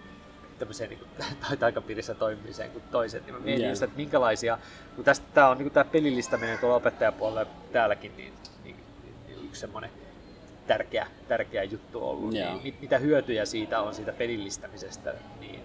tämmöiseen 0.59 0.91
niin 0.91 1.01
kuin, 1.01 1.59
taikapiirissä 1.59 2.15
toimimiseen 2.15 2.71
kuin 2.71 2.85
toiset, 2.91 3.27
niin 3.27 3.35
mä 3.35 3.41
mietin 3.41 3.61
yeah. 3.61 3.73
just, 3.73 3.83
että 3.83 3.97
minkälaisia, 3.97 4.59
kun 4.97 5.05
tästä 5.05 5.27
tää 5.35 5.49
on 5.49 5.59
niin 5.59 5.65
kuin, 5.65 5.73
tää 5.73 5.85
pelillistäminen 5.85 6.59
tuolla 6.59 6.77
opettajapuolella 6.77 7.51
täälläkin, 7.73 8.17
niin, 8.17 8.35
niin, 8.65 8.77
niin, 9.03 9.15
niin 9.27 9.45
yksi 9.45 9.61
semmoinen 9.61 9.91
tärkeä, 10.67 11.07
tärkeä 11.29 11.63
juttu 11.63 12.05
ollut. 12.09 12.33
Niin, 12.33 12.63
mit, 12.63 12.81
mitä 12.81 12.99
hyötyjä 12.99 13.45
siitä 13.45 13.81
on 13.81 13.95
siitä 13.95 14.13
pelillistämisestä, 14.13 15.15
niin 15.41 15.61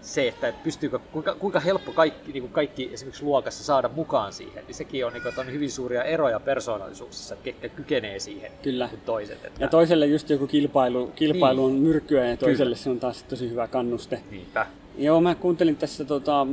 se, 0.00 0.28
että 0.28 0.52
pystyykö, 0.64 0.98
kuinka, 0.98 1.34
kuinka 1.34 1.60
helppo 1.60 1.92
kaikki, 1.92 2.32
niin 2.32 2.42
kuin 2.42 2.52
kaikki 2.52 2.90
esimerkiksi 2.92 3.24
luokassa 3.24 3.64
saada 3.64 3.88
mukaan 3.88 4.32
siihen, 4.32 4.64
niin 4.66 4.74
sekin 4.74 5.06
on, 5.06 5.12
niin 5.12 5.22
kuin, 5.22 5.28
että 5.28 5.40
on 5.40 5.52
hyvin 5.52 5.70
suuria 5.70 6.04
eroja 6.04 6.40
persoonallisuuksissa, 6.40 7.34
että 7.34 7.44
ketkä 7.44 7.68
kykenee 7.68 8.18
siihen 8.18 8.52
Kyllä. 8.62 8.88
kuin 8.88 9.00
toiset. 9.00 9.44
Että... 9.44 9.64
Ja 9.64 9.68
toiselle 9.68 10.06
just 10.06 10.30
joku 10.30 10.46
kilpailu, 10.46 11.06
kilpailu 11.06 11.68
Niin. 11.68 11.76
on 11.76 11.82
myrkkyä 11.82 12.26
ja 12.26 12.36
toiselle 12.36 12.74
Kyllä. 12.74 12.84
se 12.84 12.90
on 12.90 13.00
taas 13.00 13.22
tosi 13.22 13.50
hyvä 13.50 13.68
kannuste. 13.68 14.20
Niinpä. 14.30 14.66
Joo, 14.98 15.20
mä 15.20 15.34
kuuntelin 15.34 15.76
tässä 15.76 16.04
tota, 16.04 16.46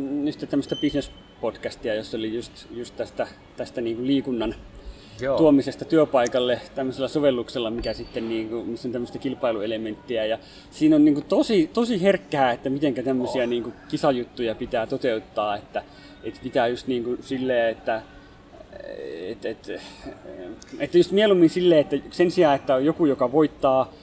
tämmöistä 0.49 0.75
business-podcastia, 0.75 1.93
jossa 1.95 2.17
oli 2.17 2.35
just, 2.35 2.51
just 2.71 2.95
tästä, 2.95 3.27
tästä 3.57 3.81
niinku 3.81 4.05
liikunnan 4.05 4.55
Joo. 5.21 5.37
tuomisesta 5.37 5.85
työpaikalle 5.85 6.61
tämmöisellä 6.75 7.07
sovelluksella, 7.07 7.71
mikä 7.71 7.93
sitten 7.93 8.29
niinku, 8.29 8.63
missä 8.63 8.87
on 8.87 8.91
tämmöistä 8.91 9.17
kilpailuelementtiä. 9.17 10.25
Ja 10.25 10.37
siinä 10.71 10.95
on 10.95 11.05
niinku 11.05 11.21
tosi, 11.21 11.69
tosi 11.73 12.01
herkkää, 12.01 12.51
että 12.51 12.69
miten 12.69 12.93
tämmöisiä 12.93 13.43
Oh. 13.43 13.49
niinku 13.49 13.73
kisajuttuja 13.87 14.55
pitää 14.55 14.87
toteuttaa, 14.87 15.55
että, 15.55 15.83
että 16.23 16.39
pitää 16.43 16.67
just 16.67 16.87
niinku 16.87 17.17
silleen, 17.21 17.69
että 17.69 18.01
et, 19.27 19.45
et, 19.45 19.71
että 20.79 20.97
just 20.97 21.11
mieluummin 21.11 21.49
silleen, 21.49 21.81
että 21.81 21.95
sen 22.11 22.31
sijaan, 22.31 22.55
että 22.55 22.75
on 22.75 22.85
joku, 22.85 23.05
joka 23.05 23.31
voittaa, 23.31 23.93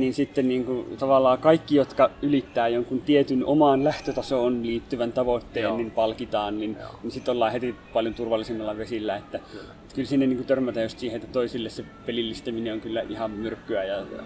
niin 0.00 0.14
sitten 0.14 0.48
niin 0.48 0.64
kuin, 0.64 0.96
tavallaan 0.96 1.38
kaikki, 1.38 1.76
jotka 1.76 2.10
ylittää 2.22 2.68
jonkun 2.68 3.00
tietyn 3.00 3.44
omaan 3.46 3.84
lähtötasoon 3.84 4.62
liittyvän 4.66 5.12
tavoitteen, 5.12 5.62
Joo. 5.64 5.76
niin 5.76 5.90
palkitaan, 5.90 6.58
niin, 6.58 6.76
Joo. 6.80 6.90
niin 7.02 7.10
sitten 7.10 7.32
ollaan 7.32 7.52
heti 7.52 7.74
paljon 7.92 8.14
turvallisemmilla 8.14 8.76
vesillä. 8.78 9.16
Että, 9.16 9.38
kyllä. 9.52 9.72
että 9.82 9.94
kyllä 9.94 10.08
sinne 10.08 10.26
niin 10.26 10.36
kuin 10.36 10.46
törmätään 10.46 10.84
just 10.84 10.98
siihen, 10.98 11.16
että 11.20 11.32
toisille 11.32 11.70
se 11.70 11.84
pelillistäminen 12.06 12.72
on 12.72 12.80
kyllä 12.80 13.00
ihan 13.08 13.30
myrkkyä. 13.30 13.84
Ja, 13.84 13.96
ja 13.96 14.22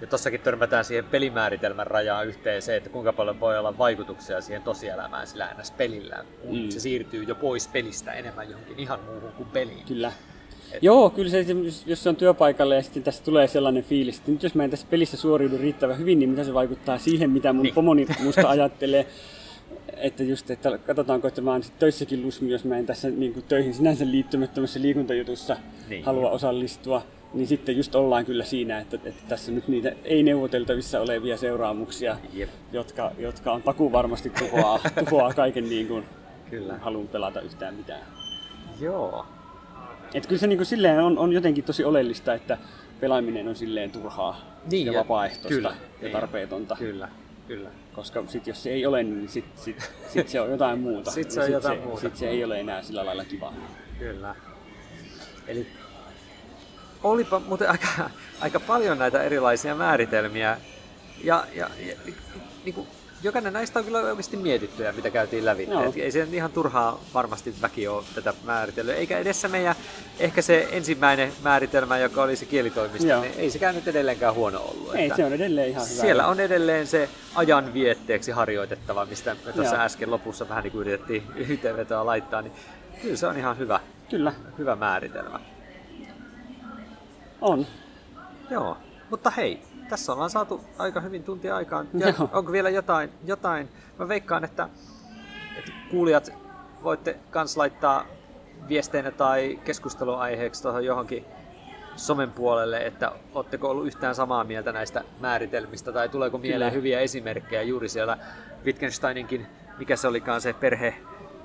Ja 0.00 0.06
tossakin 0.06 0.40
törmätään 0.40 0.84
siihen 0.84 1.04
pelimääritelmän 1.04 1.86
rajaan 1.86 2.26
yhteen 2.26 2.62
se, 2.62 2.76
että 2.76 2.90
kuinka 2.90 3.12
paljon 3.12 3.40
voi 3.40 3.58
olla 3.58 3.78
vaikutuksia 3.78 4.40
siihen 4.40 4.62
tosielämään 4.62 5.26
sillä 5.26 5.54
ns. 5.60 5.70
pelillä, 5.70 6.24
kun 6.42 6.58
Mm. 6.58 6.70
se 6.70 6.80
siirtyy 6.80 7.22
jo 7.22 7.34
pois 7.34 7.68
pelistä 7.68 8.12
enemmän 8.12 8.50
johonkin 8.50 8.78
ihan 8.78 9.00
muuhun 9.04 9.32
kuin 9.32 9.48
peliin. 9.48 9.84
Kyllä. 9.88 10.12
Joo, 10.82 11.10
kyllä 11.10 11.30
se, 11.30 11.40
jos- 11.64 11.86
jos 11.86 12.02
se 12.02 12.08
on 12.08 12.16
työpaikalla 12.16 12.74
ja 12.74 12.82
sitten 12.82 13.02
tässä 13.02 13.24
tulee 13.24 13.46
sellainen 13.48 13.84
fiilis, 13.84 14.18
että 14.18 14.30
nyt 14.30 14.42
jos 14.42 14.54
mä 14.54 14.64
en 14.64 14.70
tässä 14.70 14.86
pelissä 14.90 15.16
suoriudu 15.16 15.58
riittävän 15.58 15.98
hyvin, 15.98 16.18
niin 16.18 16.30
mitä 16.30 16.44
se 16.44 16.54
vaikuttaa 16.54 16.98
siihen, 16.98 17.30
mitä 17.30 17.52
mun 17.52 17.62
Niin. 17.62 17.74
pomoni 17.74 18.06
musta 18.24 18.48
ajattelee. 18.48 19.06
Että 19.96 20.22
just, 20.22 20.50
että 20.50 20.78
katsotaanko, 20.78 21.28
että 21.28 21.40
mä 21.40 21.50
oon 21.52 21.62
sit 21.62 21.78
töissäkin 21.78 22.22
lusmi, 22.22 22.50
jos 22.50 22.64
mä 22.64 22.76
en 22.78 22.86
tässä 22.86 23.10
niin 23.10 23.32
kuin 23.32 23.44
töihin 23.48 23.74
sinänsä 23.74 24.04
liittymättömässä 24.10 24.82
liikuntajutussa 24.82 25.56
Niin. 25.88 26.04
halua 26.04 26.30
osallistua. 26.30 27.02
Niin 27.34 27.46
sitten 27.46 27.76
just 27.76 27.94
ollaan 27.94 28.24
kyllä 28.24 28.44
siinä, 28.44 28.78
että, 28.78 28.98
että 29.04 29.22
tässä 29.28 29.52
nyt 29.52 29.68
niitä 29.68 29.92
ei-neuvoteltavissa 30.04 31.00
olevia 31.00 31.36
seuraamuksia, 31.36 32.16
Jep. 32.34 32.48
jotka, 32.72 33.12
jotka 33.18 33.52
on 33.52 33.62
taku 33.62 33.92
varmasti 33.92 34.30
tuhoaa, 34.38 34.80
tuhoaa 35.10 35.34
kaiken 35.34 35.68
niin 35.68 35.88
kuin 35.88 36.04
Kyllä. 36.50 36.78
halun 36.78 37.08
pelata 37.08 37.40
yhtään 37.40 37.74
mitään. 37.74 38.00
Joo. 38.80 39.26
Et 40.14 40.26
kyllä 40.26 40.40
se 40.40 40.46
niin 40.46 40.58
kuin 40.58 40.66
silleen 40.66 41.00
on, 41.00 41.18
on 41.18 41.32
jotenkin 41.32 41.64
tosi 41.64 41.84
oleellista, 41.84 42.34
että 42.34 42.58
pelaaminen 43.00 43.48
on 43.48 43.56
silleen 43.56 43.90
turhaa 43.90 44.60
Niin, 44.70 44.86
ja 44.86 44.98
vapaaehtoista 44.98 45.48
kyllä, 45.48 45.68
ja 45.68 45.74
niin. 46.02 46.12
tarpeetonta. 46.12 46.76
Kyllä, 46.76 47.08
kyllä. 47.46 47.70
Koska 47.92 48.24
sit, 48.28 48.46
jos 48.46 48.62
se 48.62 48.70
ei 48.70 48.86
ole, 48.86 49.02
niin 49.02 49.28
sit, 49.28 49.44
sit, 49.56 49.90
sit 50.08 50.28
se 50.28 50.40
on 50.40 50.50
jotain 50.50 50.78
muuta. 50.80 51.10
Sit 51.10 51.30
se 51.30 51.40
on 51.40 51.52
jotain 51.52 51.78
se, 51.78 51.84
muuta. 51.84 52.00
Sit 52.00 52.16
se 52.16 52.28
ei 52.28 52.44
ole 52.44 52.60
enää 52.60 52.82
sillä 52.82 53.06
lailla 53.06 53.24
kivaa. 53.24 53.54
Kyllä. 53.98 54.34
Eli 55.46 55.66
olipa 57.02 57.38
muuten 57.38 57.70
aika, 57.70 58.10
aika 58.40 58.60
paljon 58.60 58.98
näitä 58.98 59.22
erilaisia 59.22 59.74
määritelmiä. 59.74 60.56
Ja, 61.24 61.44
ja, 61.54 61.70
ja 61.86 61.94
niin 62.64 62.74
kuin, 62.74 62.86
jokainen 63.22 63.52
näistä 63.52 63.78
on 63.78 63.84
kyllä 63.84 63.98
oikeasti 63.98 64.36
mietitty 64.36 64.82
ja 64.82 64.92
mitä 64.92 65.10
käytiin 65.10 65.44
läpi. 65.44 65.62
Et 65.88 65.96
ei 65.96 66.12
se 66.12 66.28
ihan 66.32 66.52
turhaa 66.52 67.00
varmasti 67.14 67.54
väki 67.62 67.88
ole 67.88 68.04
tätä 68.14 68.34
määritellyt. 68.44 68.94
Eikä 68.96 69.18
edessä 69.18 69.48
meidän, 69.48 69.74
ehkä 70.18 70.42
se 70.42 70.68
ensimmäinen 70.72 71.32
määritelmä, 71.42 71.98
joka 71.98 72.22
oli 72.22 72.36
se 72.36 72.44
kielitoimisto, 72.44 73.08
Joo. 73.08 73.20
niin 73.20 73.34
ei 73.36 73.50
sekään 73.50 73.74
nyt 73.74 73.88
edelleenkään 73.88 74.34
huono 74.34 74.60
ollut. 74.60 74.94
Ei, 74.94 75.04
että 75.04 75.16
se 75.16 75.24
on 75.24 75.32
edelleen 75.32 75.68
ihan 75.68 75.88
hyvä. 75.90 76.00
Siellä 76.00 76.26
on 76.26 76.40
edelleen 76.40 76.86
se 76.86 77.08
ajan 77.34 77.74
vietteeksi 77.74 78.30
harjoitettava, 78.30 79.06
mistä 79.06 79.36
me 79.46 79.52
tuossa 79.52 79.74
Joo. 79.74 79.84
äsken 79.84 80.10
lopussa 80.10 80.48
vähän 80.48 80.64
niin 80.64 80.72
kuin 80.72 80.80
yritettiin 80.80 81.22
yhteenvetoa 81.48 82.06
laittaa, 82.06 82.42
niin 82.42 82.52
kyllä 83.02 83.16
se 83.16 83.26
on 83.26 83.36
ihan 83.36 83.58
hyvä, 83.58 83.80
Kyllä, 84.10 84.32
hyvä 84.58 84.76
määritelmä. 84.76 85.40
on. 87.40 87.66
Joo, 88.50 88.76
mutta 89.10 89.30
hei, 89.30 89.62
tässä 89.88 90.12
ollaan 90.12 90.30
saatu 90.30 90.64
aika 90.78 91.00
hyvin 91.00 91.24
tuntia 91.24 91.56
aikaan. 91.56 91.88
Ja 91.94 92.14
onko 92.32 92.52
vielä 92.52 92.70
jotain, 92.70 93.10
jotain? 93.24 93.68
Mä 93.98 94.08
veikkaan, 94.08 94.44
että, 94.44 94.68
että 95.58 95.72
kuulijat 95.90 96.32
voitte 96.82 97.16
kans 97.30 97.56
laittaa 97.56 98.04
viesteinä 98.68 99.10
tai 99.10 99.60
keskusteluaiheeksi 99.64 100.62
tuohon 100.62 100.84
johonkin 100.84 101.24
somen 101.96 102.30
puolelle, 102.30 102.86
että 102.86 103.12
oletteko 103.34 103.70
ollut 103.70 103.86
yhtään 103.86 104.14
samaa 104.14 104.44
mieltä 104.44 104.72
näistä 104.72 105.04
määritelmistä 105.20 105.92
tai 105.92 106.08
tuleeko 106.08 106.38
mieleen 106.38 106.70
Kyllä. 106.70 106.78
hyviä 106.78 107.00
esimerkkejä 107.00 107.62
juuri 107.62 107.88
siellä 107.88 108.18
Wittgensteininkin, 108.64 109.46
mikä 109.78 109.96
se 109.96 110.08
olikaan 110.08 110.40
se 110.40 110.52
perhe, 110.52 110.94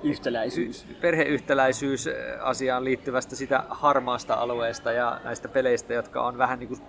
Yhtäläisyys. 0.04 0.86
perheyhtäläisyys 1.00 2.08
asiaan 2.40 2.84
liittyvästä 2.84 3.36
sitä 3.36 3.64
harmaasta 3.70 4.34
alueesta 4.34 4.92
ja 4.92 5.20
näistä 5.24 5.48
peleistä, 5.48 5.94
jotka 5.94 6.22
on 6.22 6.38
vähän 6.38 6.58
niin 6.58 6.68
kuin 6.68 6.80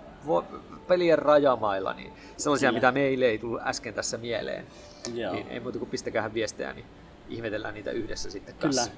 pelien 0.88 1.18
rajamailla, 1.18 1.92
niin 1.92 2.12
sellaisia, 2.36 2.68
Kyllä. 2.68 2.76
mitä 2.76 2.92
meille 2.92 3.24
ei 3.24 3.38
tullut 3.38 3.60
äsken 3.64 3.94
tässä 3.94 4.18
mieleen. 4.18 4.66
Joo. 5.14 5.32
Niin 5.32 5.48
ei 5.48 5.60
muuta 5.60 5.78
kuin 5.78 5.90
pistäkää 5.90 6.34
viestejä, 6.34 6.72
niin 6.72 6.86
ihmetellään 7.28 7.74
niitä 7.74 7.90
yhdessä 7.90 8.30
sitten 8.30 8.54
Kyllä. 8.54 8.74
kanssa. 8.74 8.90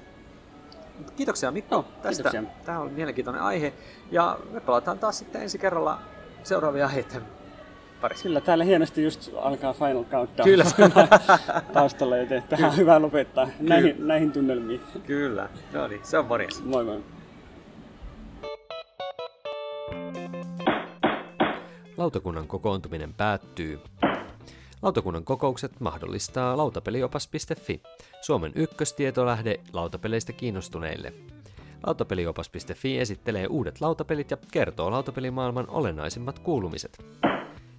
Mutta 0.97 1.13
Kiitoksia 1.13 1.51
Mikko 1.51 1.75
Joo, 1.75 1.85
tästä. 2.01 2.31
kiitoksia. 2.31 2.63
Tämä 2.65 2.79
oli 2.79 2.89
mielenkiintoinen 2.89 3.41
aihe. 3.41 3.73
Ja 4.11 4.39
me 4.51 4.59
palataan 4.59 4.99
taas 4.99 5.19
sitten 5.19 5.41
ensi 5.41 5.57
kerralla 5.57 6.01
seuraavia 6.43 6.85
aiheiden 6.85 7.21
parissa. 8.01 8.23
Kyllä, 8.23 8.41
täällä 8.41 8.63
hienosti 8.63 9.03
just 9.03 9.31
alkaa 9.35 9.73
Final 9.73 10.03
Countdown 10.03 10.49
Kyllä. 10.49 10.65
taustalla, 11.73 12.17
joten 12.17 12.43
tähän 12.43 12.71
on 12.71 12.77
hyvä 12.77 13.01
lopettaa 13.01 13.49
näihin, 13.59 14.07
näihin 14.07 14.31
tunnelmiin. 14.31 14.81
Kyllä. 15.05 15.49
No 15.73 15.87
niin, 15.87 16.01
se 16.03 16.17
on 16.17 16.25
morjens. 16.25 16.63
Moi 16.63 16.83
moi. 16.83 17.03
Lautakunnan 21.97 22.47
kokoontuminen 22.47 23.13
päättyy. 23.13 23.79
Lautakunnan 24.81 25.23
kokoukset 25.23 25.79
mahdollistaa 25.79 26.57
lautapeliopas.fi, 26.57 27.81
Suomen 28.21 28.51
ykköstietolähde 28.55 29.59
lautapeleistä 29.73 30.33
kiinnostuneille. 30.33 31.13
Lautapeliopas.fi 31.85 32.99
esittelee 32.99 33.47
uudet 33.47 33.81
lautapelit 33.81 34.31
ja 34.31 34.37
kertoo 34.51 34.91
lautapelimaailman 34.91 35.69
olennaisimmat 35.69 36.39
kuulumiset. 36.39 37.05